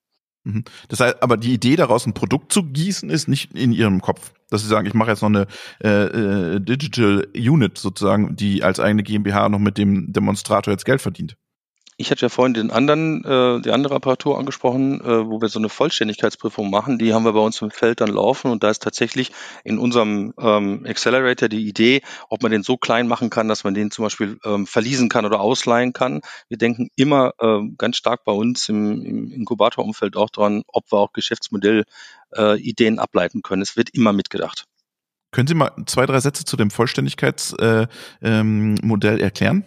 Mhm. 0.45 0.65
Das 0.89 1.01
heißt, 1.01 1.23
aber 1.23 1.39
die 1.39 1.55
Idee 1.55 1.77
daraus 1.77 2.05
ein 2.05 2.13
Produkt 2.13 2.53
zu 2.53 2.63
gießen 2.63 3.09
ist 3.09 3.27
nicht 3.27 3.55
in 3.55 3.73
ihrem 3.73 4.03
Kopf. 4.03 4.35
Dass 4.51 4.61
sie 4.61 4.69
sagen, 4.69 4.87
ich 4.87 4.93
mache 4.93 5.13
jetzt 5.13 5.23
noch 5.23 5.31
eine 5.31 5.47
äh, 5.83 5.89
äh, 5.89 6.61
Digital 6.61 7.27
Unit 7.35 7.79
sozusagen, 7.79 8.37
die 8.37 8.63
als 8.63 8.81
eigene 8.81 9.03
GmbH 9.03 9.49
noch 9.49 9.61
mit 9.61 9.79
dem 9.79 10.13
Demonstrator 10.13 10.73
jetzt 10.73 10.85
Geld 10.85 11.01
verdient. 11.01 11.37
Ich 12.01 12.11
hatte 12.11 12.23
ja 12.23 12.29
vorhin 12.31 12.55
den 12.55 12.71
anderen, 12.71 13.23
äh, 13.27 13.61
die 13.61 13.73
andere 13.73 13.95
Apparatur 13.97 14.39
angesprochen, 14.39 15.03
äh, 15.03 15.27
wo 15.29 15.43
wir 15.43 15.49
so 15.49 15.59
eine 15.59 15.69
Vollständigkeitsprüfung 15.69 16.71
machen. 16.71 16.99
Die 16.99 17.13
haben 17.13 17.27
wir 17.27 17.35
bei 17.35 17.41
uns 17.41 17.61
im 17.61 17.71
Feld 17.71 18.01
dann 18.01 18.09
laufen 18.09 18.51
und 18.51 18.65
da 18.65 18.71
ist 18.71 18.83
tatsächlich 18.83 19.33
in 19.65 19.79
unserem 19.79 20.33
ähm, 20.41 20.87
Accelerator 20.89 21.51
die 21.51 21.69
Idee, 21.69 22.01
ob 22.31 22.43
man 22.43 22.53
den 22.53 22.63
so 22.63 22.79
klein 22.79 23.07
machen 23.07 23.29
kann, 23.29 23.49
dass 23.49 23.65
man 23.65 23.75
den 23.75 23.91
zum 23.91 24.05
Beispiel 24.05 24.39
ähm, 24.47 24.67
verließen 24.67 25.11
kann 25.11 25.27
oder 25.27 25.41
ausleihen 25.41 25.93
kann. 25.93 26.23
Wir 26.49 26.57
denken 26.57 26.89
immer 26.97 27.35
ähm, 27.39 27.75
ganz 27.77 27.99
stark 27.99 28.25
bei 28.25 28.33
uns 28.33 28.71
im, 28.71 29.05
im 29.05 29.31
Inkubatorumfeld 29.31 30.17
auch 30.17 30.31
dran, 30.31 30.63
ob 30.69 30.91
wir 30.91 31.01
auch 31.01 31.13
Geschäftsmodellideen 31.13 31.85
äh, 32.97 32.99
ableiten 32.99 33.43
können. 33.43 33.61
Es 33.61 33.77
wird 33.77 33.91
immer 33.91 34.15
mitgedacht. 34.15 34.65
Können 35.33 35.49
Sie 35.49 35.55
mal 35.55 35.71
zwei, 35.85 36.07
drei 36.07 36.19
Sätze 36.21 36.47
zu 36.47 36.57
dem 36.57 36.71
Vollständigkeitsmodell 36.71 37.89
äh, 38.23 38.27
ähm, 38.27 39.21
erklären? 39.21 39.67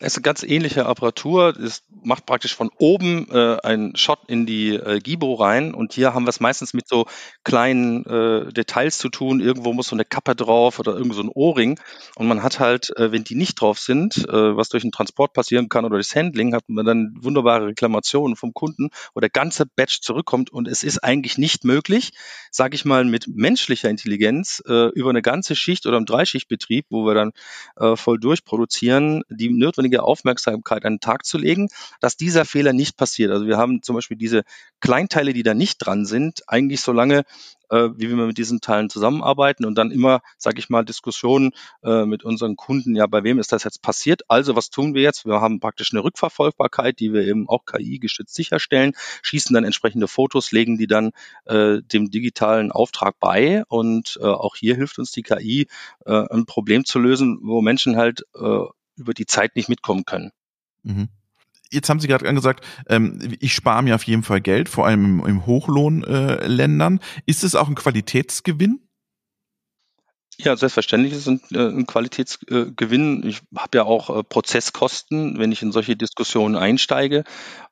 Es 0.00 0.12
ist 0.12 0.18
eine 0.18 0.22
ganz 0.22 0.42
ähnliche 0.42 0.86
Apparatur. 0.86 1.56
Es 1.56 1.82
macht 2.02 2.24
praktisch 2.24 2.54
von 2.54 2.70
oben 2.78 3.28
äh, 3.30 3.58
einen 3.62 3.96
Shot 3.96 4.20
in 4.28 4.46
die 4.46 4.74
äh, 4.74 5.00
Gibo 5.00 5.34
rein 5.34 5.74
und 5.74 5.92
hier 5.92 6.14
haben 6.14 6.24
wir 6.24 6.30
es 6.30 6.40
meistens 6.40 6.72
mit 6.72 6.88
so 6.88 7.06
kleinen 7.44 8.04
äh, 8.06 8.52
Details 8.52 8.98
zu 8.98 9.08
tun. 9.08 9.40
Irgendwo 9.40 9.72
muss 9.72 9.88
so 9.88 9.96
eine 9.96 10.04
Kappe 10.04 10.34
drauf 10.34 10.78
oder 10.78 10.96
irgend 10.96 11.14
so 11.14 11.22
ein 11.22 11.28
Ohrring 11.28 11.78
und 12.16 12.28
man 12.28 12.42
hat 12.42 12.60
halt, 12.60 12.96
äh, 12.96 13.12
wenn 13.12 13.24
die 13.24 13.34
nicht 13.34 13.60
drauf 13.60 13.78
sind, 13.78 14.16
äh, 14.28 14.56
was 14.56 14.70
durch 14.70 14.82
den 14.82 14.92
Transport 14.92 15.32
passieren 15.32 15.68
kann 15.68 15.84
oder 15.84 15.98
das 15.98 16.14
Handling, 16.14 16.54
hat 16.54 16.64
man 16.68 16.86
dann 16.86 17.14
wunderbare 17.20 17.66
Reklamationen 17.66 18.36
vom 18.36 18.54
Kunden, 18.54 18.88
wo 19.14 19.20
der 19.20 19.30
ganze 19.30 19.66
Batch 19.66 20.00
zurückkommt 20.00 20.50
und 20.50 20.66
es 20.66 20.82
ist 20.82 21.04
eigentlich 21.04 21.36
nicht 21.36 21.64
möglich, 21.64 22.12
sage 22.50 22.74
ich 22.74 22.84
mal, 22.84 23.04
mit 23.04 23.26
menschlicher 23.28 23.90
Intelligenz 23.90 24.62
äh, 24.66 24.88
über 24.94 25.10
eine 25.10 25.22
ganze 25.22 25.54
Schicht 25.56 25.86
oder 25.86 25.98
im 25.98 26.06
Dreischichtbetrieb, 26.06 26.86
wo 26.88 27.04
wir 27.04 27.14
dann 27.14 27.32
äh, 27.76 27.96
voll 27.96 28.18
durchproduzieren, 28.18 29.22
die 29.28 29.57
notwendige 29.58 30.02
Aufmerksamkeit 30.02 30.84
an 30.84 30.94
den 30.94 31.00
Tag 31.00 31.24
zu 31.24 31.38
legen, 31.38 31.68
dass 32.00 32.16
dieser 32.16 32.44
Fehler 32.44 32.72
nicht 32.72 32.96
passiert. 32.96 33.30
Also 33.30 33.46
wir 33.46 33.56
haben 33.56 33.82
zum 33.82 33.94
Beispiel 33.94 34.16
diese 34.16 34.42
Kleinteile, 34.80 35.32
die 35.32 35.42
da 35.42 35.54
nicht 35.54 35.78
dran 35.78 36.04
sind, 36.04 36.42
eigentlich 36.46 36.80
so 36.80 36.92
lange 36.92 37.24
äh, 37.70 37.88
wie 37.96 38.08
wir 38.08 38.16
mit 38.16 38.38
diesen 38.38 38.60
Teilen 38.60 38.90
zusammenarbeiten 38.90 39.64
und 39.64 39.76
dann 39.76 39.90
immer, 39.90 40.20
sage 40.36 40.58
ich 40.58 40.68
mal, 40.68 40.84
Diskussionen 40.84 41.52
äh, 41.82 42.04
mit 42.04 42.24
unseren 42.24 42.56
Kunden, 42.56 42.94
ja, 42.96 43.06
bei 43.06 43.22
wem 43.24 43.38
ist 43.38 43.52
das 43.52 43.64
jetzt 43.64 43.82
passiert? 43.82 44.22
Also 44.28 44.56
was 44.56 44.70
tun 44.70 44.94
wir 44.94 45.02
jetzt? 45.02 45.26
Wir 45.26 45.40
haben 45.40 45.60
praktisch 45.60 45.92
eine 45.92 46.02
Rückverfolgbarkeit, 46.02 46.98
die 47.00 47.12
wir 47.12 47.26
eben 47.26 47.48
auch 47.48 47.64
KI-gestützt 47.64 48.34
sicherstellen, 48.34 48.92
schießen 49.22 49.54
dann 49.54 49.64
entsprechende 49.64 50.08
Fotos, 50.08 50.52
legen 50.52 50.78
die 50.78 50.86
dann 50.86 51.12
äh, 51.46 51.82
dem 51.82 52.10
digitalen 52.10 52.72
Auftrag 52.72 53.16
bei 53.20 53.64
und 53.68 54.18
äh, 54.20 54.24
auch 54.24 54.56
hier 54.56 54.76
hilft 54.76 54.98
uns 54.98 55.12
die 55.12 55.22
KI, 55.22 55.68
äh, 56.04 56.24
ein 56.30 56.46
Problem 56.46 56.84
zu 56.84 56.98
lösen, 56.98 57.38
wo 57.42 57.60
Menschen 57.60 57.96
halt 57.96 58.24
äh, 58.34 58.60
über 58.98 59.14
die 59.14 59.26
Zeit 59.26 59.56
nicht 59.56 59.68
mitkommen 59.68 60.04
können. 60.04 60.30
Mhm. 60.82 61.08
Jetzt 61.70 61.90
haben 61.90 62.00
Sie 62.00 62.08
gerade 62.08 62.28
angesagt, 62.28 62.64
ähm, 62.88 63.36
ich 63.40 63.54
spare 63.54 63.82
mir 63.82 63.94
auf 63.94 64.04
jeden 64.04 64.22
Fall 64.22 64.40
Geld, 64.40 64.68
vor 64.68 64.86
allem 64.86 65.20
im, 65.20 65.26
im 65.26 65.46
Hochlohnländern. 65.46 66.98
Äh, 66.98 67.20
ist 67.26 67.44
es 67.44 67.54
auch 67.54 67.68
ein 67.68 67.74
Qualitätsgewinn? 67.74 68.87
Ja, 70.40 70.56
selbstverständlich 70.56 71.14
ist 71.14 71.26
es 71.26 71.26
ein, 71.26 71.40
äh, 71.52 71.66
ein 71.66 71.86
Qualitätsgewinn. 71.86 73.26
Ich 73.26 73.40
habe 73.56 73.78
ja 73.78 73.84
auch 73.84 74.08
äh, 74.16 74.22
Prozesskosten, 74.22 75.36
wenn 75.40 75.50
ich 75.50 75.62
in 75.62 75.72
solche 75.72 75.96
Diskussionen 75.96 76.54
einsteige 76.54 77.24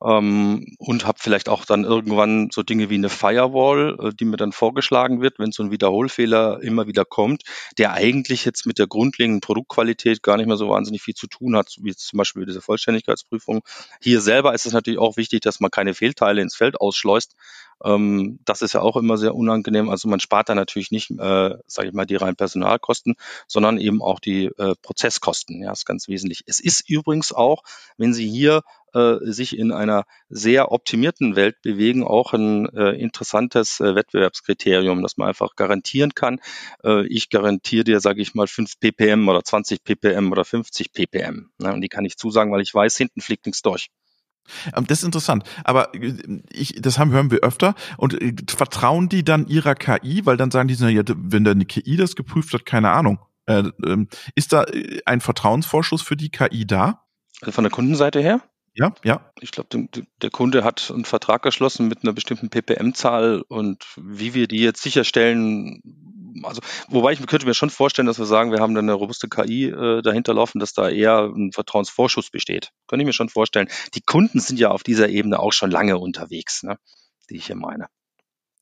ähm, 0.02 0.74
und 0.78 1.06
habe 1.06 1.18
vielleicht 1.20 1.48
auch 1.48 1.64
dann 1.64 1.84
irgendwann 1.84 2.48
so 2.52 2.64
Dinge 2.64 2.90
wie 2.90 2.96
eine 2.96 3.08
Firewall, 3.08 3.96
äh, 4.00 4.10
die 4.12 4.24
mir 4.24 4.36
dann 4.36 4.50
vorgeschlagen 4.50 5.20
wird, 5.20 5.38
wenn 5.38 5.52
so 5.52 5.62
ein 5.62 5.70
Wiederholfehler 5.70 6.60
immer 6.60 6.88
wieder 6.88 7.04
kommt, 7.04 7.44
der 7.78 7.92
eigentlich 7.92 8.44
jetzt 8.44 8.66
mit 8.66 8.80
der 8.80 8.88
grundlegenden 8.88 9.42
Produktqualität 9.42 10.24
gar 10.24 10.36
nicht 10.36 10.48
mehr 10.48 10.56
so 10.56 10.68
wahnsinnig 10.68 11.02
viel 11.02 11.14
zu 11.14 11.28
tun 11.28 11.56
hat, 11.56 11.76
wie 11.80 11.94
zum 11.94 12.16
Beispiel 12.16 12.46
diese 12.46 12.60
Vollständigkeitsprüfung. 12.62 13.60
Hier 14.00 14.20
selber 14.20 14.54
ist 14.54 14.66
es 14.66 14.72
natürlich 14.72 14.98
auch 14.98 15.16
wichtig, 15.16 15.40
dass 15.42 15.60
man 15.60 15.70
keine 15.70 15.94
Fehlteile 15.94 16.42
ins 16.42 16.56
Feld 16.56 16.80
ausschleust, 16.80 17.36
ähm, 17.84 18.38
das 18.44 18.62
ist 18.62 18.72
ja 18.72 18.80
auch 18.80 18.96
immer 18.96 19.18
sehr 19.18 19.34
unangenehm. 19.34 19.88
Also 19.88 20.08
man 20.08 20.20
spart 20.20 20.48
da 20.48 20.54
natürlich 20.54 20.90
nicht, 20.90 21.10
äh, 21.10 21.54
sage 21.66 21.88
ich 21.88 21.94
mal, 21.94 22.06
die 22.06 22.16
reinen 22.16 22.36
Personalkosten, 22.36 23.16
sondern 23.46 23.78
eben 23.78 24.02
auch 24.02 24.20
die 24.20 24.46
äh, 24.46 24.74
Prozesskosten. 24.82 25.62
Ja, 25.62 25.72
ist 25.72 25.86
ganz 25.86 26.08
wesentlich. 26.08 26.44
Es 26.46 26.60
ist 26.60 26.88
übrigens 26.88 27.32
auch, 27.32 27.62
wenn 27.96 28.14
Sie 28.14 28.28
hier 28.28 28.62
äh, 28.94 29.16
sich 29.20 29.58
in 29.58 29.72
einer 29.72 30.06
sehr 30.28 30.72
optimierten 30.72 31.36
Welt 31.36 31.60
bewegen, 31.62 32.04
auch 32.04 32.32
ein 32.32 32.66
äh, 32.74 32.92
interessantes 32.92 33.80
äh, 33.80 33.94
Wettbewerbskriterium, 33.94 35.02
dass 35.02 35.18
man 35.18 35.28
einfach 35.28 35.54
garantieren 35.54 36.14
kann, 36.14 36.40
äh, 36.82 37.06
ich 37.06 37.28
garantiere 37.28 37.84
dir, 37.84 38.00
sage 38.00 38.22
ich 38.22 38.34
mal, 38.34 38.46
5 38.46 38.80
ppm 38.80 39.28
oder 39.28 39.44
20 39.44 39.84
ppm 39.84 40.32
oder 40.32 40.44
50 40.44 40.92
ppm. 40.92 41.50
Ne? 41.58 41.74
Und 41.74 41.82
die 41.82 41.88
kann 41.88 42.04
ich 42.04 42.16
zusagen, 42.16 42.52
weil 42.52 42.62
ich 42.62 42.74
weiß, 42.74 42.96
hinten 42.96 43.20
fliegt 43.20 43.46
nichts 43.46 43.62
durch. 43.62 43.90
Ähm, 44.74 44.86
das 44.86 44.98
ist 44.98 45.04
interessant. 45.04 45.44
Aber 45.64 45.94
äh, 45.94 46.14
ich, 46.50 46.80
das 46.80 46.98
haben, 46.98 47.10
hören 47.10 47.30
wir 47.30 47.40
öfter. 47.40 47.74
Und 47.96 48.20
äh, 48.20 48.34
vertrauen 48.48 49.08
die 49.08 49.24
dann 49.24 49.46
ihrer 49.46 49.74
KI? 49.74 50.24
Weil 50.24 50.36
dann 50.36 50.50
sagen 50.50 50.68
die, 50.68 50.74
ja, 50.74 51.02
wenn 51.06 51.44
da 51.44 51.50
eine 51.50 51.64
KI 51.64 51.96
das 51.96 52.16
geprüft 52.16 52.52
hat, 52.54 52.66
keine 52.66 52.90
Ahnung. 52.90 53.18
Äh, 53.46 53.70
äh, 53.84 54.06
ist 54.34 54.52
da 54.52 54.66
ein 55.04 55.20
Vertrauensvorschuss 55.20 56.02
für 56.02 56.16
die 56.16 56.30
KI 56.30 56.66
da? 56.66 57.04
Also 57.40 57.52
von 57.52 57.64
der 57.64 57.70
Kundenseite 57.70 58.20
her? 58.20 58.40
Ja, 58.74 58.92
ja. 59.04 59.32
Ich 59.40 59.52
glaube, 59.52 59.88
der 60.20 60.30
Kunde 60.30 60.62
hat 60.62 60.90
einen 60.92 61.06
Vertrag 61.06 61.42
geschlossen 61.42 61.88
mit 61.88 62.02
einer 62.02 62.12
bestimmten 62.12 62.50
PPM-Zahl 62.50 63.42
und 63.48 63.86
wie 63.96 64.34
wir 64.34 64.48
die 64.48 64.60
jetzt 64.60 64.82
sicherstellen, 64.82 65.80
also 66.44 66.60
wobei 66.88 67.12
ich 67.12 67.26
könnte 67.26 67.46
mir 67.46 67.54
schon 67.54 67.70
vorstellen, 67.70 68.06
dass 68.06 68.18
wir 68.18 68.26
sagen, 68.26 68.52
wir 68.52 68.60
haben 68.60 68.74
da 68.74 68.80
eine 68.80 68.92
robuste 68.92 69.28
KI 69.28 69.66
äh, 69.66 70.02
dahinter 70.02 70.34
laufen, 70.34 70.58
dass 70.58 70.72
da 70.72 70.88
eher 70.88 71.24
ein 71.24 71.52
Vertrauensvorschuss 71.52 72.30
besteht. 72.30 72.70
Könnte 72.86 73.02
ich 73.02 73.06
mir 73.06 73.12
schon 73.12 73.28
vorstellen. 73.28 73.68
Die 73.94 74.02
Kunden 74.02 74.40
sind 74.40 74.58
ja 74.58 74.70
auf 74.70 74.82
dieser 74.82 75.08
Ebene 75.08 75.40
auch 75.40 75.52
schon 75.52 75.70
lange 75.70 75.98
unterwegs, 75.98 76.62
ne, 76.62 76.78
die 77.30 77.36
ich 77.36 77.46
hier 77.46 77.56
meine. 77.56 77.88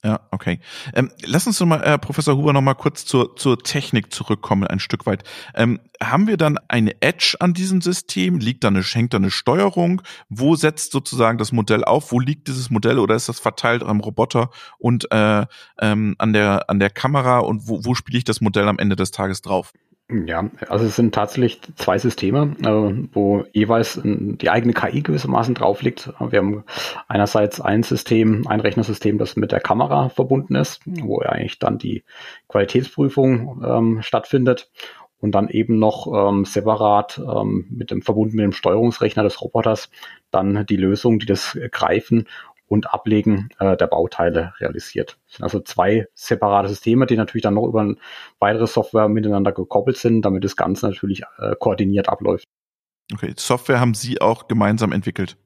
Ja, 0.05 0.21
okay. 0.31 0.61
Ähm, 0.93 1.11
lass 1.25 1.47
uns 1.47 1.59
noch 1.61 1.67
mal, 1.67 1.83
äh, 1.83 1.99
Professor 1.99 2.37
Huber, 2.37 2.53
noch 2.53 2.61
mal 2.61 2.75
kurz 2.75 3.07
zur, 3.07 3.37
zur 3.37 3.59
Technik 3.59 4.13
zurückkommen, 4.13 4.67
ein 4.67 4.79
Stück 4.79 5.07
weit. 5.07 5.25
Ähm, 5.55 5.81
haben 6.03 6.27
wir 6.27 6.37
dann 6.37 6.59
eine 6.69 7.01
Edge 7.01 7.37
an 7.41 7.55
diesem 7.55 7.81
System? 7.81 8.39
Liegt 8.39 8.65
da 8.65 8.69
eine, 8.69 8.83
hängt 8.83 9.15
da 9.15 9.17
eine 9.17 9.31
Steuerung? 9.31 10.03
Wo 10.29 10.57
setzt 10.57 10.93
sozusagen 10.93 11.39
das 11.39 11.53
Modell 11.53 11.85
auf? 11.85 12.13
Wo 12.13 12.21
liegt 12.21 12.49
dieses 12.49 12.69
Modell 12.69 12.99
oder 12.99 13.15
ist 13.15 13.31
das 13.31 13.41
verteilt 13.41 13.83
am 13.83 14.01
Roboter 14.01 14.51
und 14.77 15.11
äh, 15.11 15.47
ähm, 15.81 16.17
an 16.19 16.35
der 16.35 16.69
an 16.69 16.81
der 16.81 16.91
Kamera? 16.91 17.39
Und 17.39 17.67
wo, 17.67 17.87
wo 17.87 17.95
spiele 17.95 18.19
ich 18.19 18.25
das 18.25 18.43
Modell 18.43 18.69
am 18.69 18.79
Ende 18.79 18.97
des 18.97 19.11
Tages 19.11 19.41
drauf? 19.41 19.73
Ja, 20.11 20.51
also 20.69 20.85
es 20.85 20.97
sind 20.97 21.15
tatsächlich 21.15 21.63
zwei 21.77 21.97
Systeme, 21.97 22.55
äh, 22.61 23.09
wo 23.15 23.45
jeweils 23.53 23.99
die 24.05 24.51
eigene 24.51 24.75
KI 24.75 25.01
gewissermaßen 25.01 25.55
drauf 25.55 25.81
liegt. 25.81 26.13
Wir 26.21 26.41
haben 26.41 26.65
einerseits 27.09 27.59
ein 27.63 27.83
System, 27.83 28.47
ein 28.47 28.61
Rechnersystem, 28.61 29.17
das 29.17 29.35
mit 29.37 29.51
der 29.51 29.61
Kamera 29.61 30.11
verbunden 30.11 30.57
ist, 30.57 30.83
wo 30.85 31.21
eigentlich 31.21 31.59
dann 31.59 31.79
die 31.79 32.05
Qualitätsprüfung 32.49 33.65
ähm, 33.67 34.03
stattfindet 34.03 34.71
und 35.21 35.35
dann 35.35 35.49
eben 35.49 35.79
noch 35.79 36.07
ähm, 36.13 36.45
separat 36.45 37.19
ähm, 37.19 37.67
mit 37.71 37.91
dem 37.91 38.03
verbunden 38.03 38.37
mit 38.37 38.45
dem 38.45 38.53
Steuerungsrechner 38.53 39.23
des 39.23 39.41
Roboters 39.41 39.89
dann 40.31 40.67
die 40.67 40.77
Lösung, 40.77 41.19
die 41.19 41.27
das 41.27 41.59
greifen 41.71 42.29
und 42.75 42.93
Ablegen 42.93 43.49
äh, 43.61 43.77
der 43.77 43.87
Bauteile 43.87 44.53
realisiert. 44.59 45.17
Das 45.27 45.37
sind 45.37 45.45
also 45.45 45.61
zwei 45.61 46.07
separate 46.15 46.69
Systeme, 46.69 47.07
die 47.07 47.17
natürlich 47.17 47.45
dann 47.45 47.55
noch 47.55 47.67
über 47.67 47.95
weitere 48.41 48.67
Software 48.67 49.09
miteinander 49.09 49.53
gekoppelt 49.53 49.97
sind, 49.97 50.23
damit 50.23 50.45
das 50.45 50.57
Ganze 50.57 50.89
natürlich 50.89 51.23
äh, 51.39 51.55
koordiniert 51.59 52.09
abläuft. 52.09 52.47
Okay, 53.13 53.33
Software 53.37 53.79
haben 53.81 53.95
Sie 53.95 54.21
auch 54.21 54.49
gemeinsam 54.49 54.91
entwickelt. 54.91 55.37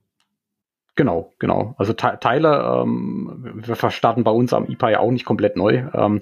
Genau, 0.98 1.32
genau. 1.38 1.76
Also 1.78 1.92
Te 1.92 2.18
Teile, 2.20 2.82
ähm, 2.82 3.52
wir 3.54 3.76
starten 3.92 4.24
bei 4.24 4.32
uns 4.32 4.52
am 4.52 4.66
IPA 4.66 4.90
ja 4.90 4.98
auch 4.98 5.12
nicht 5.12 5.24
komplett 5.24 5.56
neu. 5.56 5.84
Ähm, 5.94 6.18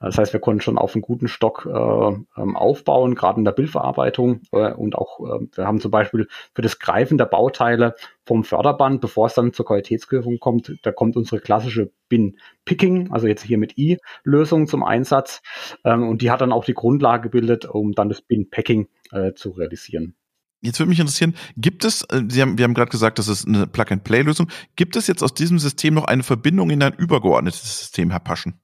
das 0.00 0.18
heißt, 0.18 0.34
wir 0.34 0.40
konnten 0.40 0.60
schon 0.60 0.76
auf 0.76 0.94
einen 0.94 1.00
guten 1.00 1.28
Stock 1.28 1.64
äh, 1.64 1.70
ähm, 1.72 2.54
aufbauen, 2.54 3.14
gerade 3.14 3.38
in 3.38 3.46
der 3.46 3.52
Bildverarbeitung. 3.52 4.42
Äh, 4.52 4.74
und 4.74 4.96
auch, 4.96 5.20
äh, 5.20 5.46
wir 5.54 5.66
haben 5.66 5.80
zum 5.80 5.90
Beispiel 5.90 6.28
für 6.54 6.60
das 6.60 6.78
Greifen 6.78 7.16
der 7.16 7.24
Bauteile 7.24 7.94
vom 8.26 8.44
Förderband, 8.44 9.00
bevor 9.00 9.28
es 9.28 9.34
dann 9.34 9.54
zur 9.54 9.64
Qualitätsprüfung 9.64 10.38
kommt, 10.40 10.76
da 10.82 10.92
kommt 10.92 11.16
unsere 11.16 11.40
klassische 11.40 11.90
Bin-Picking, 12.10 13.10
also 13.10 13.28
jetzt 13.28 13.44
hier 13.44 13.56
mit 13.56 13.78
I-Lösung 13.78 14.66
zum 14.66 14.84
Einsatz. 14.84 15.40
Ähm, 15.86 16.06
und 16.06 16.20
die 16.20 16.30
hat 16.30 16.42
dann 16.42 16.52
auch 16.52 16.66
die 16.66 16.74
Grundlage 16.74 17.30
gebildet, 17.30 17.64
um 17.64 17.92
dann 17.92 18.10
das 18.10 18.20
Bin-Packing 18.20 18.88
äh, 19.10 19.32
zu 19.32 19.52
realisieren. 19.52 20.17
Jetzt 20.60 20.80
würde 20.80 20.90
mich 20.90 20.98
interessieren, 20.98 21.36
gibt 21.56 21.84
es, 21.84 22.02
äh, 22.04 22.22
Sie 22.28 22.42
haben, 22.42 22.58
wir 22.58 22.64
haben 22.64 22.74
gerade 22.74 22.90
gesagt, 22.90 23.18
das 23.18 23.28
ist 23.28 23.46
eine 23.46 23.66
Plug-and-Play-Lösung, 23.66 24.50
gibt 24.76 24.96
es 24.96 25.06
jetzt 25.06 25.22
aus 25.22 25.34
diesem 25.34 25.58
System 25.58 25.94
noch 25.94 26.04
eine 26.04 26.22
Verbindung 26.22 26.70
in 26.70 26.82
ein 26.82 26.94
übergeordnetes 26.94 27.78
System, 27.78 28.10
Herr 28.10 28.20
Paschen? 28.20 28.60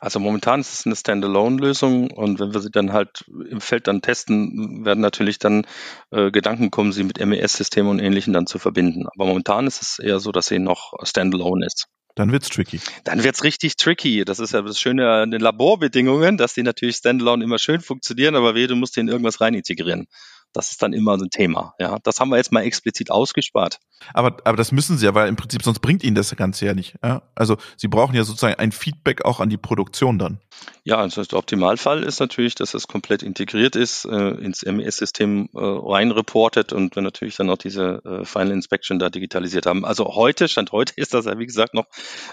Also 0.00 0.20
momentan 0.20 0.60
ist 0.60 0.72
es 0.72 0.86
eine 0.86 0.94
Standalone-Lösung 0.94 2.10
und 2.10 2.38
wenn 2.38 2.52
wir 2.52 2.60
sie 2.60 2.70
dann 2.70 2.92
halt 2.92 3.24
im 3.48 3.60
Feld 3.60 3.88
dann 3.88 4.02
testen, 4.02 4.84
werden 4.84 5.00
natürlich 5.00 5.38
dann 5.38 5.66
äh, 6.10 6.30
Gedanken 6.30 6.70
kommen, 6.70 6.92
sie 6.92 7.04
mit 7.04 7.18
MES-Systemen 7.24 7.90
und 7.90 7.98
Ähnlichem 7.98 8.32
dann 8.32 8.46
zu 8.46 8.58
verbinden. 8.58 9.06
Aber 9.14 9.26
momentan 9.26 9.66
ist 9.66 9.82
es 9.82 9.98
eher 9.98 10.20
so, 10.20 10.30
dass 10.30 10.46
sie 10.46 10.58
noch 10.58 10.92
Standalone 11.02 11.66
ist. 11.66 11.86
Dann 12.14 12.32
wird's 12.32 12.48
tricky. 12.48 12.80
Dann 13.04 13.22
wird's 13.22 13.44
richtig 13.44 13.76
tricky. 13.76 14.24
Das 14.24 14.40
ist 14.40 14.52
ja 14.52 14.62
das 14.62 14.80
Schöne 14.80 15.08
an 15.08 15.30
den 15.30 15.40
Laborbedingungen, 15.40 16.36
dass 16.36 16.54
die 16.54 16.64
natürlich 16.64 16.96
Standalone 16.96 17.44
immer 17.44 17.58
schön 17.58 17.80
funktionieren, 17.80 18.34
aber 18.34 18.54
weh, 18.54 18.66
du 18.66 18.76
musst 18.76 18.96
die 18.96 19.00
in 19.00 19.08
irgendwas 19.08 19.40
rein 19.40 19.54
integrieren. 19.54 20.06
Das 20.52 20.70
ist 20.70 20.82
dann 20.82 20.92
immer 20.92 21.18
so 21.18 21.24
ein 21.24 21.30
Thema. 21.30 21.74
Ja, 21.78 21.98
das 22.02 22.20
haben 22.20 22.30
wir 22.30 22.36
jetzt 22.36 22.52
mal 22.52 22.62
explizit 22.62 23.10
ausgespart. 23.10 23.78
Aber, 24.14 24.36
aber 24.44 24.56
das 24.56 24.72
müssen 24.72 24.98
sie 24.98 25.06
ja, 25.06 25.14
weil 25.14 25.28
im 25.28 25.36
Prinzip 25.36 25.62
sonst 25.62 25.80
bringt 25.80 26.02
ihnen 26.04 26.14
das 26.14 26.34
Ganze 26.36 26.66
ja 26.66 26.74
nicht. 26.74 26.96
Ja? 27.02 27.22
Also 27.34 27.56
sie 27.76 27.88
brauchen 27.88 28.14
ja 28.14 28.24
sozusagen 28.24 28.54
ein 28.54 28.72
Feedback 28.72 29.24
auch 29.24 29.40
an 29.40 29.50
die 29.50 29.56
Produktion 29.56 30.18
dann. 30.18 30.40
Ja, 30.84 30.96
also 30.96 31.22
der 31.22 31.38
Optimalfall 31.38 32.02
ist 32.02 32.20
natürlich, 32.20 32.54
dass 32.54 32.74
es 32.74 32.88
komplett 32.88 33.22
integriert 33.22 33.76
ist, 33.76 34.04
äh, 34.06 34.30
ins 34.30 34.64
MES-System 34.64 35.50
äh, 35.54 35.58
rein 35.58 36.10
reportet 36.10 36.72
und 36.72 36.96
wir 36.96 37.02
natürlich 37.02 37.36
dann 37.36 37.50
auch 37.50 37.58
diese 37.58 38.02
äh, 38.04 38.24
Final 38.24 38.52
Inspection 38.52 38.98
da 38.98 39.10
digitalisiert 39.10 39.66
haben. 39.66 39.84
Also 39.84 40.06
heute, 40.14 40.48
Stand 40.48 40.72
heute 40.72 40.94
ist 40.96 41.14
das 41.14 41.26
ja 41.26 41.38
wie 41.38 41.46
gesagt 41.46 41.74
noch 41.74 41.86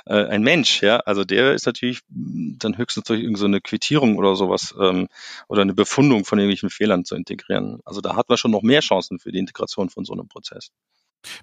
äh, 0.06 0.26
ein 0.26 0.42
Mensch, 0.42 0.82
ja. 0.82 0.98
Also 0.98 1.24
der 1.24 1.54
ist 1.54 1.66
natürlich 1.66 2.02
dann 2.10 2.78
höchstens 2.78 3.06
durch 3.06 3.20
irgendeine 3.22 3.58
so 3.58 3.62
Quittierung 3.62 4.18
oder 4.18 4.36
sowas 4.36 4.74
ähm, 4.80 5.08
oder 5.48 5.62
eine 5.62 5.74
Befundung 5.74 6.26
von 6.26 6.40
irgendwelchen 6.40 6.70
Fehlern 6.70 7.06
zu 7.06 7.16
integrieren. 7.16 7.80
Also 7.86 8.02
da 8.02 8.16
hat 8.16 8.30
man 8.30 8.38
schon 8.38 8.52
noch 8.52 8.62
mehr 8.62 8.82
Chancen 8.82 9.20
für 9.20 9.32
die 9.32 9.40
Integration 9.40 9.90
von 9.90 10.06
so 10.06 10.14
einem 10.14 10.28
Prozess. 10.28 10.72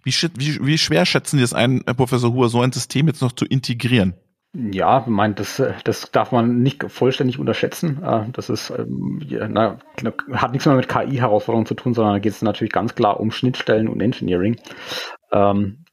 Wie, 0.03 0.13
wie, 0.37 0.67
wie 0.67 0.79
schwer 0.79 1.07
schätzen 1.07 1.39
Sie 1.39 1.45
es 1.45 1.55
ein, 1.55 1.83
Herr 1.87 1.95
Professor 1.95 2.33
Huhr, 2.33 2.49
so 2.49 2.61
ein 2.61 2.73
System 2.73 3.07
jetzt 3.07 3.23
noch 3.23 3.33
zu 3.33 3.45
integrieren? 3.45 4.15
Ja, 4.55 5.01
ich 5.01 5.07
meine, 5.07 5.33
das, 5.33 5.63
das 5.85 6.11
darf 6.11 6.31
man 6.31 6.59
nicht 6.63 6.85
vollständig 6.91 7.39
unterschätzen. 7.39 8.03
Äh, 8.03 8.27
das 8.33 8.51
ist, 8.51 8.71
ähm, 8.71 9.19
na, 9.49 9.79
hat 10.33 10.53
nichts 10.53 10.67
mehr 10.67 10.77
mit 10.77 10.89
KI-Herausforderungen 10.89 11.67
zu 11.67 11.75
tun, 11.75 11.95
sondern 11.95 12.15
da 12.15 12.19
geht 12.19 12.33
es 12.33 12.43
natürlich 12.43 12.73
ganz 12.73 12.95
klar 12.95 13.19
um 13.19 13.31
Schnittstellen 13.31 13.89
und 13.89 14.03
Engineering. 14.03 14.57
Ähm, 15.33 15.85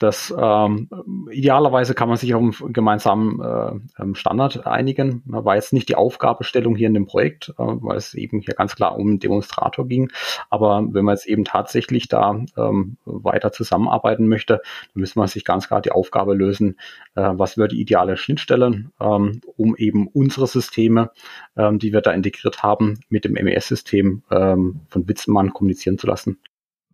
das 0.00 0.34
ähm, 0.36 0.88
idealerweise 1.30 1.94
kann 1.94 2.08
man 2.08 2.16
sich 2.16 2.34
auf 2.34 2.40
einen 2.40 2.72
gemeinsamen 2.72 3.38
äh, 3.40 4.02
ähm, 4.02 4.14
Standard 4.14 4.66
einigen. 4.66 5.22
War 5.26 5.56
jetzt 5.56 5.74
nicht 5.74 5.90
die 5.90 5.94
Aufgabestellung 5.94 6.74
hier 6.74 6.86
in 6.86 6.94
dem 6.94 7.04
Projekt, 7.04 7.50
äh, 7.50 7.54
weil 7.58 7.98
es 7.98 8.14
eben 8.14 8.40
hier 8.40 8.54
ganz 8.54 8.74
klar 8.74 8.96
um 8.96 9.08
einen 9.08 9.18
Demonstrator 9.18 9.86
ging. 9.86 10.10
Aber 10.48 10.82
wenn 10.90 11.04
man 11.04 11.16
jetzt 11.16 11.26
eben 11.26 11.44
tatsächlich 11.44 12.08
da 12.08 12.30
ähm, 12.56 12.96
weiter 13.04 13.52
zusammenarbeiten 13.52 14.26
möchte, 14.26 14.62
dann 14.94 15.00
müssen 15.00 15.20
wir 15.20 15.28
sich 15.28 15.44
ganz 15.44 15.68
klar 15.68 15.82
die 15.82 15.92
Aufgabe 15.92 16.32
lösen, 16.32 16.78
äh, 17.14 17.32
was 17.34 17.58
wäre 17.58 17.68
die 17.68 17.80
ideale 17.82 18.16
Schnittstelle, 18.16 18.86
ähm, 19.00 19.42
um 19.58 19.76
eben 19.76 20.08
unsere 20.08 20.46
Systeme, 20.46 21.10
ähm, 21.58 21.78
die 21.78 21.92
wir 21.92 22.00
da 22.00 22.12
integriert 22.12 22.62
haben, 22.62 23.00
mit 23.10 23.26
dem 23.26 23.32
MES-System 23.34 24.22
ähm, 24.30 24.80
von 24.88 25.06
Witzenmann 25.06 25.52
kommunizieren 25.52 25.98
zu 25.98 26.06
lassen. 26.06 26.38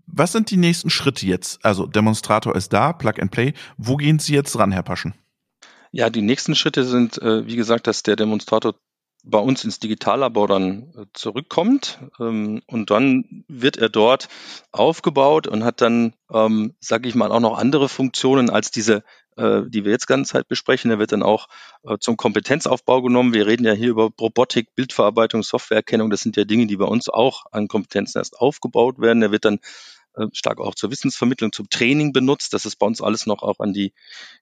Was 0.06 0.32
sind 0.32 0.50
die 0.50 0.56
nächsten 0.56 0.90
Schritte 0.90 1.26
jetzt? 1.26 1.64
Also 1.64 1.86
Demonstrator 1.86 2.54
ist 2.54 2.72
da, 2.72 2.92
Plug 2.92 3.14
and 3.20 3.30
Play. 3.30 3.54
Wo 3.76 3.96
gehen 3.96 4.18
Sie 4.18 4.34
jetzt 4.34 4.58
ran, 4.58 4.72
Herr 4.72 4.82
Paschen? 4.82 5.14
Ja, 5.92 6.10
die 6.10 6.22
nächsten 6.22 6.54
Schritte 6.54 6.84
sind, 6.84 7.20
äh, 7.22 7.46
wie 7.46 7.56
gesagt, 7.56 7.86
dass 7.86 8.02
der 8.02 8.16
Demonstrator 8.16 8.74
bei 9.24 9.38
uns 9.38 9.64
ins 9.64 9.80
Digitallabor 9.80 10.46
dann 10.46 10.92
äh, 10.96 11.06
zurückkommt 11.12 11.98
ähm, 12.20 12.62
und 12.66 12.90
dann 12.90 13.44
wird 13.48 13.76
er 13.76 13.88
dort 13.88 14.28
aufgebaut 14.70 15.48
und 15.48 15.64
hat 15.64 15.80
dann, 15.80 16.14
ähm, 16.32 16.74
sage 16.80 17.08
ich 17.08 17.14
mal, 17.14 17.32
auch 17.32 17.40
noch 17.40 17.58
andere 17.58 17.88
Funktionen 17.88 18.50
als 18.50 18.70
diese, 18.70 19.02
äh, 19.36 19.62
die 19.66 19.84
wir 19.84 19.90
jetzt 19.90 20.06
ganze 20.06 20.32
Zeit 20.32 20.48
besprechen. 20.48 20.90
Er 20.90 20.98
wird 20.98 21.12
dann 21.12 21.22
auch 21.22 21.48
zum 22.00 22.16
Kompetenzaufbau 22.16 23.00
genommen. 23.02 23.32
Wir 23.32 23.46
reden 23.46 23.64
ja 23.64 23.72
hier 23.72 23.90
über 23.90 24.10
Robotik, 24.20 24.74
Bildverarbeitung, 24.74 25.42
Softwareerkennung. 25.42 26.10
Das 26.10 26.20
sind 26.20 26.36
ja 26.36 26.44
Dinge, 26.44 26.66
die 26.66 26.76
bei 26.76 26.84
uns 26.84 27.08
auch 27.08 27.44
an 27.52 27.68
Kompetenzen 27.68 28.18
erst 28.18 28.38
aufgebaut 28.40 28.98
werden. 28.98 29.22
Er 29.22 29.30
wird 29.30 29.44
dann 29.44 29.60
stark 30.32 30.60
auch 30.60 30.74
zur 30.74 30.90
Wissensvermittlung, 30.90 31.52
zum 31.52 31.68
Training 31.68 32.12
benutzt. 32.12 32.54
Das 32.54 32.64
ist 32.64 32.76
bei 32.76 32.86
uns 32.86 33.00
alles 33.00 33.26
noch 33.26 33.42
auch 33.42 33.60
an 33.60 33.72
die 33.72 33.92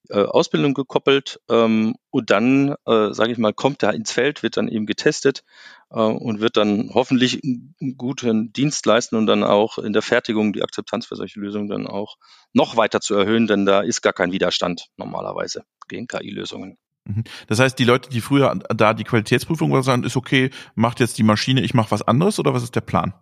äh, 0.08 0.22
Ausbildung 0.22 0.74
gekoppelt. 0.74 1.40
Ähm, 1.48 1.94
und 2.10 2.30
dann, 2.30 2.74
äh, 2.86 3.12
sage 3.12 3.32
ich 3.32 3.38
mal, 3.38 3.52
kommt 3.52 3.82
er 3.82 3.94
ins 3.94 4.12
Feld, 4.12 4.42
wird 4.42 4.56
dann 4.56 4.68
eben 4.68 4.86
getestet 4.86 5.44
äh, 5.90 6.00
und 6.00 6.40
wird 6.40 6.56
dann 6.56 6.90
hoffentlich 6.94 7.42
einen 7.42 7.74
guten 7.96 8.52
Dienst 8.52 8.86
leisten 8.86 9.16
und 9.16 9.26
dann 9.26 9.42
auch 9.44 9.78
in 9.78 9.92
der 9.92 10.02
Fertigung 10.02 10.52
die 10.52 10.62
Akzeptanz 10.62 11.06
für 11.06 11.16
solche 11.16 11.40
Lösungen 11.40 11.68
dann 11.68 11.86
auch 11.86 12.16
noch 12.52 12.76
weiter 12.76 13.00
zu 13.00 13.14
erhöhen, 13.14 13.46
denn 13.46 13.66
da 13.66 13.80
ist 13.80 14.02
gar 14.02 14.12
kein 14.12 14.32
Widerstand 14.32 14.88
normalerweise 14.96 15.64
gegen 15.88 16.06
KI-Lösungen. 16.06 16.78
Mhm. 17.04 17.24
Das 17.48 17.58
heißt, 17.58 17.78
die 17.78 17.84
Leute, 17.84 18.08
die 18.10 18.20
früher 18.20 18.58
da 18.74 18.94
die 18.94 19.04
Qualitätsprüfung 19.04 19.82
sagen, 19.82 20.04
ist 20.04 20.16
okay, 20.16 20.50
macht 20.74 21.00
jetzt 21.00 21.18
die 21.18 21.22
Maschine, 21.22 21.62
ich 21.62 21.74
mache 21.74 21.90
was 21.90 22.02
anderes 22.02 22.38
oder 22.38 22.54
was 22.54 22.62
ist 22.62 22.74
der 22.74 22.80
Plan? 22.80 23.14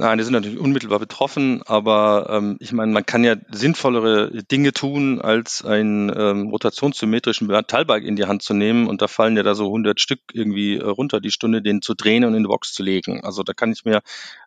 Nein, 0.00 0.16
die 0.16 0.24
sind 0.24 0.32
natürlich 0.32 0.58
unmittelbar 0.58 0.98
betroffen, 0.98 1.62
aber 1.66 2.28
ähm, 2.30 2.56
ich 2.58 2.72
meine, 2.72 2.90
man 2.90 3.04
kann 3.04 3.22
ja 3.22 3.36
sinnvollere 3.50 4.30
Dinge 4.44 4.72
tun, 4.72 5.20
als 5.20 5.62
einen 5.62 6.10
ähm, 6.16 6.48
rotationssymmetrischen 6.48 7.46
Metallbalk 7.46 8.04
in 8.04 8.16
die 8.16 8.24
Hand 8.24 8.42
zu 8.42 8.54
nehmen 8.54 8.88
und 8.88 9.02
da 9.02 9.08
fallen 9.08 9.36
ja 9.36 9.42
da 9.42 9.54
so 9.54 9.66
100 9.66 10.00
Stück 10.00 10.20
irgendwie 10.32 10.78
äh, 10.78 10.84
runter 10.84 11.20
die 11.20 11.30
Stunde, 11.30 11.60
den 11.60 11.82
zu 11.82 11.92
drehen 11.92 12.24
und 12.24 12.34
in 12.34 12.44
die 12.44 12.48
Box 12.48 12.72
zu 12.72 12.82
legen. 12.82 13.22
Also 13.24 13.42
da 13.42 13.52
kann 13.52 13.72
ich 13.72 13.84
mir 13.84 14.00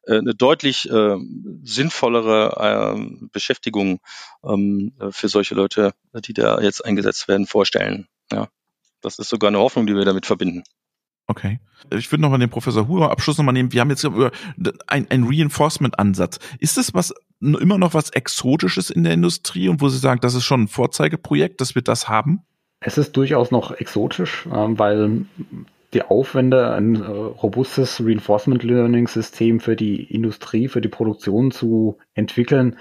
äh, 0.08 0.18
eine 0.18 0.34
deutlich 0.34 0.90
äh, 0.90 1.18
sinnvollere 1.62 2.96
äh, 2.98 3.28
Beschäftigung 3.32 4.00
ähm, 4.44 4.94
für 5.12 5.28
solche 5.28 5.54
Leute, 5.54 5.92
die 6.26 6.34
da 6.34 6.62
jetzt 6.62 6.84
eingesetzt 6.84 7.28
werden, 7.28 7.46
vorstellen. 7.46 8.08
Ja, 8.32 8.48
das 9.02 9.20
ist 9.20 9.30
sogar 9.30 9.50
eine 9.50 9.60
Hoffnung, 9.60 9.86
die 9.86 9.96
wir 9.96 10.04
damit 10.04 10.26
verbinden. 10.26 10.64
Okay. 11.28 11.60
Ich 11.92 12.12
würde 12.12 12.22
nochmal 12.22 12.40
den 12.40 12.50
Professor 12.50 12.88
Huber 12.88 13.12
Abschluss 13.12 13.38
nochmal 13.38 13.54
nehmen. 13.54 13.72
Wir 13.72 13.82
haben 13.82 13.90
jetzt 13.90 14.04
über 14.04 14.32
ein, 14.88 15.10
ein 15.10 15.24
Reinforcement-Ansatz. 15.24 16.40
Ist 16.60 16.78
das 16.78 16.94
was 16.94 17.14
immer 17.42 17.78
noch 17.78 17.94
was 17.94 18.10
Exotisches 18.12 18.90
in 18.90 19.04
der 19.04 19.14
Industrie 19.14 19.70
und 19.70 19.82
wo 19.82 19.90
Sie 19.90 19.98
sagen, 19.98 20.22
das 20.22 20.34
ist 20.34 20.44
schon 20.46 20.64
ein 20.64 20.68
Vorzeigeprojekt, 20.68 21.62
dass 21.62 21.76
wir 21.76 21.82
das 21.82 22.08
haben? 22.08 22.42
Es 22.80 22.98
ist 22.98 23.16
durchaus 23.16 23.52
noch 23.52 23.72
exotisch, 23.72 24.46
ähm, 24.52 24.78
weil 24.78 25.26
die 25.94 26.02
Aufwände, 26.02 26.72
ein 26.72 26.96
äh, 26.96 27.08
robustes 27.08 28.02
Reinforcement 28.04 28.64
Learning 28.64 29.08
System 29.08 29.60
für 29.60 29.76
die 29.76 30.04
Industrie, 30.04 30.68
für 30.68 30.82
die 30.82 30.90
Produktion 30.90 31.52
zu 31.52 31.98
entwickeln, 32.14 32.78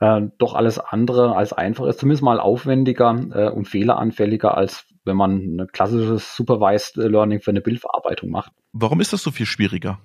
äh, 0.00 0.22
doch 0.38 0.54
alles 0.54 0.78
andere 0.78 1.36
als 1.36 1.52
einfach 1.52 1.86
ist, 1.86 2.00
zumindest 2.00 2.22
mal 2.22 2.40
aufwendiger 2.40 3.10
äh, 3.32 3.48
und 3.50 3.66
fehleranfälliger 3.66 4.56
als 4.56 4.86
wenn 5.04 5.16
man 5.16 5.56
ein 5.56 5.66
klassisches 5.72 6.36
Supervised 6.36 6.96
Learning 6.96 7.40
für 7.40 7.50
eine 7.50 7.60
Bildverarbeitung 7.60 8.30
macht. 8.30 8.52
Warum 8.72 9.00
ist 9.00 9.12
das 9.12 9.22
so 9.22 9.32
viel 9.32 9.46
schwieriger? 9.46 9.98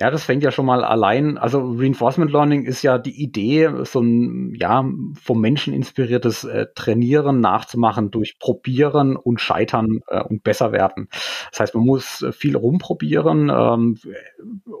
Ja, 0.00 0.10
das 0.12 0.22
fängt 0.22 0.44
ja 0.44 0.52
schon 0.52 0.66
mal 0.66 0.84
allein, 0.84 1.38
also 1.38 1.72
Reinforcement 1.76 2.30
Learning 2.30 2.64
ist 2.66 2.82
ja 2.82 2.98
die 2.98 3.20
Idee, 3.20 3.68
so 3.82 4.00
ein 4.00 4.54
ja 4.54 4.84
vom 5.20 5.40
Menschen 5.40 5.74
inspiriertes 5.74 6.44
äh, 6.44 6.66
Trainieren 6.76 7.40
nachzumachen 7.40 8.12
durch 8.12 8.38
Probieren 8.38 9.16
und 9.16 9.40
Scheitern 9.40 10.00
äh, 10.06 10.22
und 10.22 10.44
besser 10.44 10.70
werden. 10.70 11.08
Das 11.50 11.60
heißt, 11.60 11.74
man 11.74 11.84
muss 11.84 12.24
viel 12.30 12.56
rumprobieren 12.56 13.50
ähm, 13.50 13.98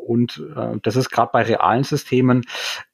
und 0.06 0.40
äh, 0.54 0.76
das 0.82 0.94
ist 0.94 1.10
gerade 1.10 1.30
bei 1.32 1.42
realen 1.42 1.82
Systemen 1.82 2.44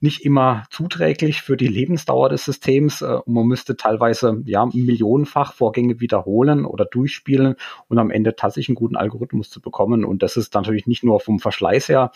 nicht 0.00 0.24
immer 0.24 0.64
zuträglich 0.70 1.42
für 1.42 1.58
die 1.58 1.68
Lebensdauer 1.68 2.30
des 2.30 2.46
Systems. 2.46 3.02
Äh, 3.02 3.18
und 3.26 3.34
man 3.34 3.46
müsste 3.46 3.76
teilweise 3.76 4.42
ja 4.46 4.64
millionenfach 4.64 5.52
Vorgänge 5.52 6.00
wiederholen 6.00 6.64
oder 6.64 6.87
durchspielen 6.87 7.56
und 7.88 7.98
am 7.98 8.10
Ende 8.10 8.34
tatsächlich 8.34 8.70
einen 8.70 8.76
guten 8.76 8.96
Algorithmus 8.96 9.50
zu 9.50 9.60
bekommen. 9.60 10.06
Und 10.06 10.22
das 10.22 10.38
ist 10.38 10.54
natürlich 10.54 10.87
nicht 10.87 11.04
nur 11.04 11.20
vom 11.20 11.38
Verschleiß 11.38 11.90
her 11.90 12.12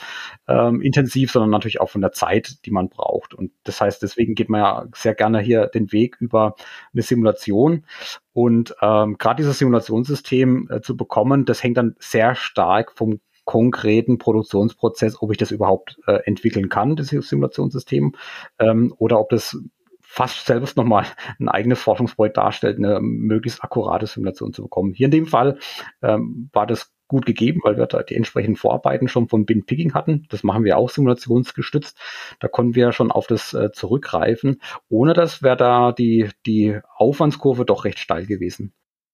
ähm, 0.46 0.80
intensiv, 0.80 1.32
sondern 1.32 1.50
natürlich 1.50 1.80
auch 1.80 1.90
von 1.90 2.00
der 2.00 2.12
Zeit, 2.12 2.64
die 2.66 2.70
man 2.70 2.88
braucht. 2.88 3.34
Und 3.34 3.52
das 3.64 3.80
heißt, 3.80 4.02
deswegen 4.02 4.34
geht 4.34 4.48
man 4.48 4.60
ja 4.60 4.86
sehr 4.94 5.14
gerne 5.14 5.40
hier 5.40 5.66
den 5.66 5.92
Weg 5.92 6.16
über 6.20 6.54
eine 6.92 7.02
Simulation. 7.02 7.84
Und 8.32 8.74
ähm, 8.82 9.18
gerade 9.18 9.42
dieses 9.42 9.58
Simulationssystem 9.58 10.68
äh, 10.70 10.80
zu 10.80 10.96
bekommen, 10.96 11.44
das 11.44 11.62
hängt 11.62 11.76
dann 11.76 11.96
sehr 11.98 12.34
stark 12.34 12.92
vom 12.96 13.20
konkreten 13.48 14.18
Produktionsprozess, 14.18 15.22
ob 15.22 15.32
ich 15.32 15.38
das 15.38 15.50
überhaupt 15.50 15.98
äh, 16.06 16.18
entwickeln 16.26 16.68
kann, 16.68 16.96
das 16.96 17.08
Simulationssystem, 17.08 18.14
ähm, 18.58 18.94
oder 18.98 19.18
ob 19.18 19.30
das 19.30 19.56
fast 20.02 20.46
selbst 20.46 20.76
nochmal 20.76 21.06
ein 21.40 21.48
eigenes 21.48 21.80
Forschungsprojekt 21.80 22.36
darstellt, 22.36 22.76
eine 22.76 23.00
möglichst 23.00 23.64
akkurate 23.64 24.06
Simulation 24.06 24.52
zu 24.52 24.62
bekommen. 24.62 24.92
Hier 24.92 25.06
in 25.06 25.12
dem 25.12 25.26
Fall 25.26 25.58
ähm, 26.02 26.50
war 26.52 26.66
das 26.66 26.92
gut 27.08 27.26
gegeben, 27.26 27.60
weil 27.64 27.76
wir 27.76 27.86
da 27.86 28.02
die 28.02 28.14
entsprechenden 28.14 28.56
Vorarbeiten 28.56 29.08
schon 29.08 29.28
von 29.28 29.46
Bin 29.46 29.64
Picking 29.64 29.94
hatten. 29.94 30.26
Das 30.28 30.42
machen 30.42 30.64
wir 30.64 30.76
auch 30.76 30.90
simulationsgestützt. 30.90 31.98
Da 32.38 32.48
konnten 32.48 32.74
wir 32.74 32.92
schon 32.92 33.10
auf 33.10 33.26
das 33.26 33.54
äh, 33.54 33.72
zurückgreifen. 33.72 34.60
Ohne 34.88 35.14
das 35.14 35.42
wäre 35.42 35.56
da 35.56 35.92
die, 35.92 36.28
die 36.46 36.78
Aufwandskurve 36.96 37.64
doch 37.64 37.84
recht 37.84 37.98
steil 37.98 38.26
gewesen. 38.26 38.72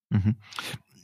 Mhm. 0.09 0.35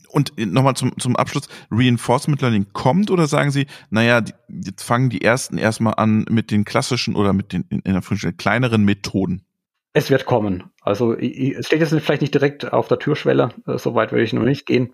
Und 0.10 0.34
nochmal 0.38 0.75
zum, 0.75 0.97
zum 0.99 1.15
Abschluss, 1.15 1.47
Reinforcement 1.71 2.41
Learning 2.41 2.67
kommt 2.73 3.10
oder 3.12 3.27
sagen 3.27 3.51
Sie, 3.51 3.67
naja, 3.89 4.19
die, 4.19 4.34
jetzt 4.49 4.84
fangen 4.84 5.10
die 5.10 5.21
ersten 5.21 5.58
erstmal 5.58 5.93
an 5.95 6.25
mit 6.30 6.51
den 6.51 6.65
klassischen 6.65 7.15
oder 7.15 7.32
mit 7.32 7.54
den 7.54 7.63
in 7.69 7.82
der 7.84 8.34
kleineren 8.34 8.84
Methoden? 8.84 9.45
Es 9.93 10.10
wird 10.10 10.25
kommen. 10.25 10.71
Also 10.82 11.13
es 11.15 11.65
steht 11.65 11.82
jetzt 11.82 11.93
vielleicht 11.93 12.21
nicht 12.21 12.34
direkt 12.34 12.71
auf 12.71 12.88
der 12.88 12.97
Türschwelle, 12.97 13.49
äh, 13.67 13.77
so 13.77 13.93
weit 13.93 14.13
würde 14.13 14.23
ich 14.23 14.32
noch 14.32 14.43
nicht 14.43 14.65
gehen, 14.65 14.93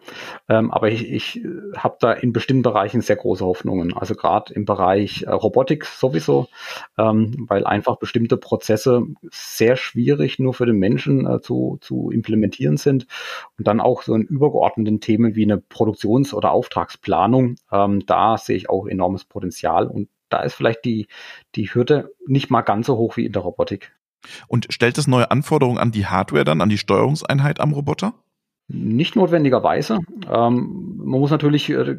ähm, 0.50 0.72
aber 0.72 0.90
ich, 0.90 1.08
ich 1.08 1.46
äh, 1.46 1.50
habe 1.78 1.98
da 2.00 2.14
in 2.14 2.34
bestimmten 2.34 2.64
Bereichen 2.64 3.02
sehr 3.02 3.16
große 3.16 3.46
Hoffnungen. 3.46 3.96
Also 3.96 4.16
gerade 4.16 4.56
im 4.56 4.66
Bereich 4.66 5.22
äh, 5.22 5.30
Robotik 5.30 5.86
sowieso, 5.86 6.48
ähm, 6.98 7.46
weil 7.48 7.68
einfach 7.68 7.98
bestimmte 7.98 8.38
Prozesse 8.38 9.04
sehr 9.30 9.76
schwierig 9.76 10.40
nur 10.40 10.56
für 10.56 10.66
den 10.66 10.78
Menschen 10.78 11.28
äh, 11.28 11.42
zu, 11.42 11.78
zu 11.80 12.10
implementieren 12.10 12.78
sind 12.78 13.06
und 13.60 13.68
dann 13.68 13.80
auch 13.80 14.02
so 14.02 14.16
in 14.16 14.24
übergeordneten 14.24 15.00
Themen 15.00 15.36
wie 15.36 15.44
eine 15.44 15.60
Produktions- 15.60 16.34
oder 16.34 16.52
Auftragsplanung, 16.52 17.56
ähm, 17.72 18.04
da 18.08 18.38
sehe 18.40 18.58
ich 18.58 18.70
auch 18.70 18.88
enormes 18.88 19.26
Potenzial 19.26 19.86
und 19.86 20.10
da 20.30 20.42
ist 20.42 20.56
vielleicht 20.56 20.86
die, 20.86 21.08
die 21.56 21.74
Hürde 21.74 22.12
nicht 22.26 22.50
mal 22.50 22.62
ganz 22.62 22.88
so 22.88 22.98
hoch 22.98 23.16
wie 23.16 23.26
in 23.26 23.32
der 23.32 23.44
Robotik. 23.44 23.97
Und 24.48 24.68
stellt 24.70 24.98
es 24.98 25.08
neue 25.08 25.32
Anforderungen 25.32 25.78
an 25.78 25.92
die 25.92 26.06
Hardware 26.06 26.46
dann, 26.46 26.62
an 26.62 26.70
die 26.70 26.78
Steuerungseinheit 26.78 27.60
am 27.60 27.74
Roboter? 27.74 28.14
Nicht 28.70 29.16
notwendigerweise. 29.16 30.00
Ähm, 30.30 30.98
man 30.98 31.22
muss 31.22 31.32
natürlich 31.32 31.70
äh, 31.70 31.96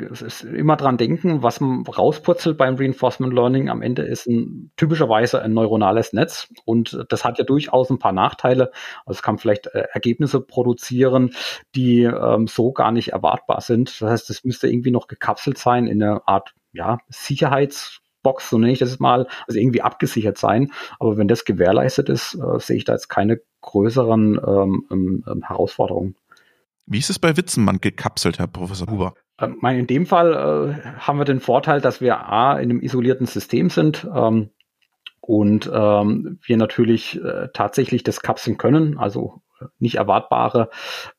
immer 0.54 0.76
dran 0.76 0.98
denken, 0.98 1.42
was 1.42 1.60
man 1.60 1.86
rauspurzelt 1.86 2.58
beim 2.58 2.74
Reinforcement 2.74 3.32
Learning. 3.32 3.70
Am 3.70 3.80
Ende 3.80 4.02
ist 4.02 4.26
ein, 4.26 4.70
typischerweise 4.76 5.40
ein 5.40 5.54
neuronales 5.54 6.12
Netz 6.12 6.52
und 6.66 7.06
das 7.08 7.24
hat 7.24 7.38
ja 7.38 7.44
durchaus 7.44 7.88
ein 7.88 7.98
paar 7.98 8.12
Nachteile. 8.12 8.70
Also 9.06 9.16
es 9.16 9.22
kann 9.22 9.38
vielleicht 9.38 9.68
äh, 9.68 9.86
Ergebnisse 9.94 10.42
produzieren, 10.42 11.30
die 11.74 12.02
ähm, 12.02 12.46
so 12.46 12.72
gar 12.72 12.92
nicht 12.92 13.12
erwartbar 13.14 13.62
sind. 13.62 14.02
Das 14.02 14.10
heißt, 14.10 14.30
es 14.30 14.44
müsste 14.44 14.68
irgendwie 14.68 14.90
noch 14.90 15.06
gekapselt 15.06 15.56
sein 15.56 15.86
in 15.86 16.02
eine 16.02 16.28
Art 16.28 16.54
ja, 16.72 16.98
Sicherheitsbox, 18.18 18.50
so 18.50 18.58
nenne 18.58 18.72
ich 18.72 18.78
das 18.78 18.98
mal, 18.98 19.26
also 19.46 19.58
irgendwie 19.58 19.82
abgesichert 19.82 20.38
sein. 20.38 20.72
Aber 20.98 21.16
wenn 21.16 21.28
das 21.28 21.44
gewährleistet 21.44 22.08
ist, 22.08 22.34
äh, 22.34 22.58
sehe 22.58 22.76
ich 22.76 22.84
da 22.84 22.92
jetzt 22.92 23.08
keine 23.08 23.40
größeren 23.60 24.40
ähm, 24.46 24.86
ähm, 24.90 25.24
ähm 25.26 25.42
Herausforderungen. 25.46 26.16
Wie 26.86 26.98
ist 26.98 27.10
es 27.10 27.18
bei 27.18 27.36
Witzenmann 27.36 27.80
gekapselt, 27.80 28.38
Herr 28.38 28.46
Professor 28.46 28.88
Huber? 28.90 29.14
Ähm, 29.40 29.58
in 29.62 29.86
dem 29.86 30.06
Fall 30.06 30.32
äh, 30.32 30.98
haben 30.98 31.18
wir 31.18 31.24
den 31.24 31.40
Vorteil, 31.40 31.80
dass 31.80 32.00
wir 32.00 32.26
A 32.26 32.58
in 32.58 32.70
einem 32.70 32.80
isolierten 32.80 33.26
System 33.26 33.70
sind 33.70 34.06
ähm, 34.14 34.50
und 35.20 35.70
ähm, 35.72 36.38
wir 36.42 36.56
natürlich 36.56 37.22
äh, 37.22 37.48
tatsächlich 37.52 38.02
das 38.02 38.20
kapseln 38.20 38.56
können, 38.56 38.98
also 38.98 39.42
nicht 39.78 39.96
erwartbare 39.96 40.70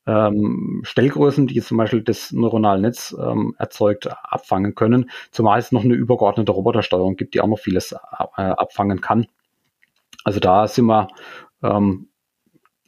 ähm, 0.05 0.81
Stellgrößen, 0.83 1.47
die 1.47 1.61
zum 1.61 1.77
Beispiel 1.77 2.01
das 2.01 2.31
neuronale 2.31 2.81
Netz 2.81 3.15
ähm, 3.19 3.55
erzeugt, 3.57 4.09
abfangen 4.23 4.75
können, 4.75 5.09
zumal 5.31 5.59
es 5.59 5.71
noch 5.71 5.83
eine 5.83 5.93
übergeordnete 5.93 6.51
Robotersteuerung 6.51 7.15
gibt, 7.15 7.33
die 7.33 7.41
auch 7.41 7.47
noch 7.47 7.59
vieles 7.59 7.91
äh, 7.91 7.97
abfangen 8.41 9.01
kann. 9.01 9.27
Also 10.23 10.39
da 10.39 10.67
sind 10.67 10.85
wir 10.85 11.07
ähm, 11.63 12.09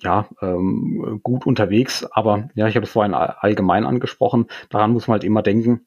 ja, 0.03 0.27
ähm, 0.41 1.19
gut 1.23 1.45
unterwegs. 1.45 2.05
Aber 2.11 2.49
ja, 2.55 2.67
ich 2.67 2.75
habe 2.75 2.85
es 2.85 2.91
vorhin 2.91 3.13
allgemein 3.13 3.85
angesprochen. 3.85 4.47
Daran 4.69 4.91
muss 4.91 5.07
man 5.07 5.13
halt 5.13 5.23
immer 5.23 5.41
denken, 5.41 5.85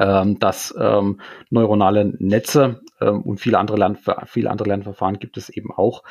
dass 0.00 0.74
ähm, 0.78 1.20
neuronale 1.50 2.06
Netze 2.18 2.80
ähm, 3.00 3.22
und 3.22 3.38
viele 3.38 3.58
andere, 3.58 3.76
Lern 3.76 3.98
viele 4.24 4.50
andere 4.50 4.68
Lernverfahren 4.68 5.18
gibt 5.18 5.36
es 5.36 5.48
eben 5.50 5.70
auch, 5.72 6.04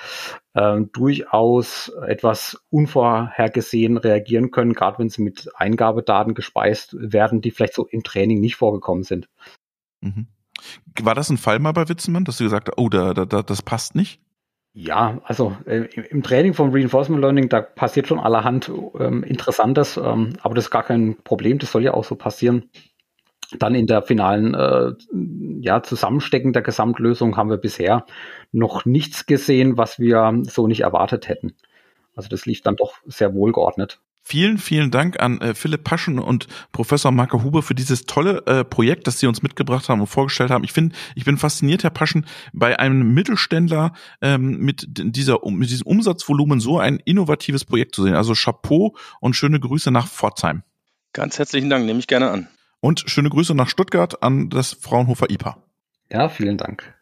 ähm, 0.56 0.92
durchaus 0.92 1.90
etwas 2.08 2.62
unvorhergesehen 2.70 3.98
reagieren 3.98 4.52
können, 4.52 4.74
gerade 4.74 5.00
wenn 5.00 5.10
sie 5.10 5.24
mit 5.24 5.50
Eingabedaten 5.56 6.34
gespeist 6.34 6.96
werden, 7.00 7.42
die 7.42 7.52
vielleicht 7.52 7.74
so 7.74 7.88
im 7.88 8.04
Training 8.04 8.40
nicht 8.40 8.56
vorgekommen 8.56 9.04
sind. 9.04 9.28
Mhm. 10.02 10.28
War 11.02 11.16
das 11.16 11.30
ein 11.30 11.38
Fall 11.38 11.60
mal 11.60 11.72
bei 11.72 11.88
Witzemann, 11.88 12.26
dass 12.26 12.38
du 12.38 12.44
gesagt 12.44 12.70
hast, 12.70 12.78
oh, 12.78 12.90
da, 12.90 13.14
da, 13.14 13.26
das 13.26 13.62
passt 13.62 13.96
nicht? 13.96 14.22
Ja, 14.74 15.20
also 15.24 15.58
äh, 15.66 15.86
im 16.10 16.22
Training 16.22 16.54
vom 16.54 16.72
Reinforcement 16.72 17.22
Learning, 17.22 17.50
da 17.50 17.62
passiert 17.62 18.08
schon 18.08 18.20
allerhand 18.20 18.72
ähm, 19.00 19.24
Interessantes, 19.24 19.98
ähm, 19.98 20.34
aber 20.42 20.54
das 20.54 20.66
ist 20.66 20.72
gar 20.72 20.84
kein 20.84 21.18
Problem, 21.24 21.58
das 21.58 21.72
soll 21.72 21.84
ja 21.84 21.94
auch 21.94 22.04
so 22.04 22.16
passieren. 22.16 22.70
Dann 23.58 23.74
in 23.74 23.88
der 23.88 24.04
finalen 24.04 24.54
äh, 24.54 24.93
ja, 25.62 25.82
Zusammenstecken 25.82 26.54
der 26.54 26.62
Gesamtlösung 26.62 27.36
haben 27.36 27.50
wir 27.50 27.58
bisher 27.58 28.06
noch 28.52 28.86
nichts 28.86 29.26
gesehen, 29.26 29.78
was 29.78 30.00
wir 30.00 30.41
so 30.43 30.68
nicht 30.68 30.82
erwartet 30.82 31.28
hätten. 31.28 31.56
Also 32.16 32.30
das 32.30 32.45
lief 32.45 32.62
dann 32.62 32.76
doch 32.76 32.95
sehr 33.06 33.34
wohlgeordnet. 33.34 34.00
Vielen, 34.22 34.60
vielen 34.60 34.91
Dank 34.91 35.20
an 35.20 35.41
äh, 35.41 35.56
Philipp 35.56 35.84
Paschen 35.84 36.20
und 36.20 36.47
Professor 36.72 37.12
Marco 37.12 37.41
Huber 37.41 37.64
für 37.64 37.74
dieses 37.74 38.06
tolle 38.06 38.45
äh, 38.45 38.64
Projekt, 38.64 39.08
das 39.08 39.20
Sie 39.20 39.26
uns 39.26 39.41
mitgebracht 39.41 39.89
haben 39.89 40.02
und 40.02 40.08
vorgestellt 40.08 40.52
haben. 40.52 40.64
Ich 40.64 40.74
finde, 40.74 40.95
ich 41.16 41.26
bin 41.26 41.38
fasziniert, 41.38 41.84
Herr 41.84 41.89
Paschen, 41.89 42.28
bei 42.54 42.78
einem 42.78 43.14
Mittelständler 43.14 43.93
ähm, 44.22 44.60
mit 44.60 44.86
dieser 44.88 45.39
mit 45.50 45.72
diesem 45.72 45.88
Umsatzvolumen 45.88 46.60
so 46.60 46.78
ein 46.78 47.00
innovatives 47.06 47.66
Projekt 47.66 47.95
zu 47.95 48.04
sehen. 48.04 48.14
Also 48.14 48.34
Chapeau 48.36 48.95
und 49.20 49.36
schöne 49.36 49.60
Grüße 49.60 49.89
nach 49.89 50.08
Pforzheim. 50.08 50.62
Ganz 51.14 51.39
herzlichen 51.39 51.72
Dank, 51.72 51.86
nehme 51.86 51.97
ich 51.97 52.08
gerne 52.08 52.30
an. 52.30 52.47
Und 52.82 53.04
schöne 53.08 53.30
Grüße 53.30 53.56
nach 53.56 53.70
Stuttgart 53.70 54.24
an 54.24 54.50
das 54.50 54.74
Fraunhofer 54.74 55.30
IPA. 55.30 55.58
Ja, 56.12 56.30
vielen 56.30 56.58
Dank. 56.58 56.96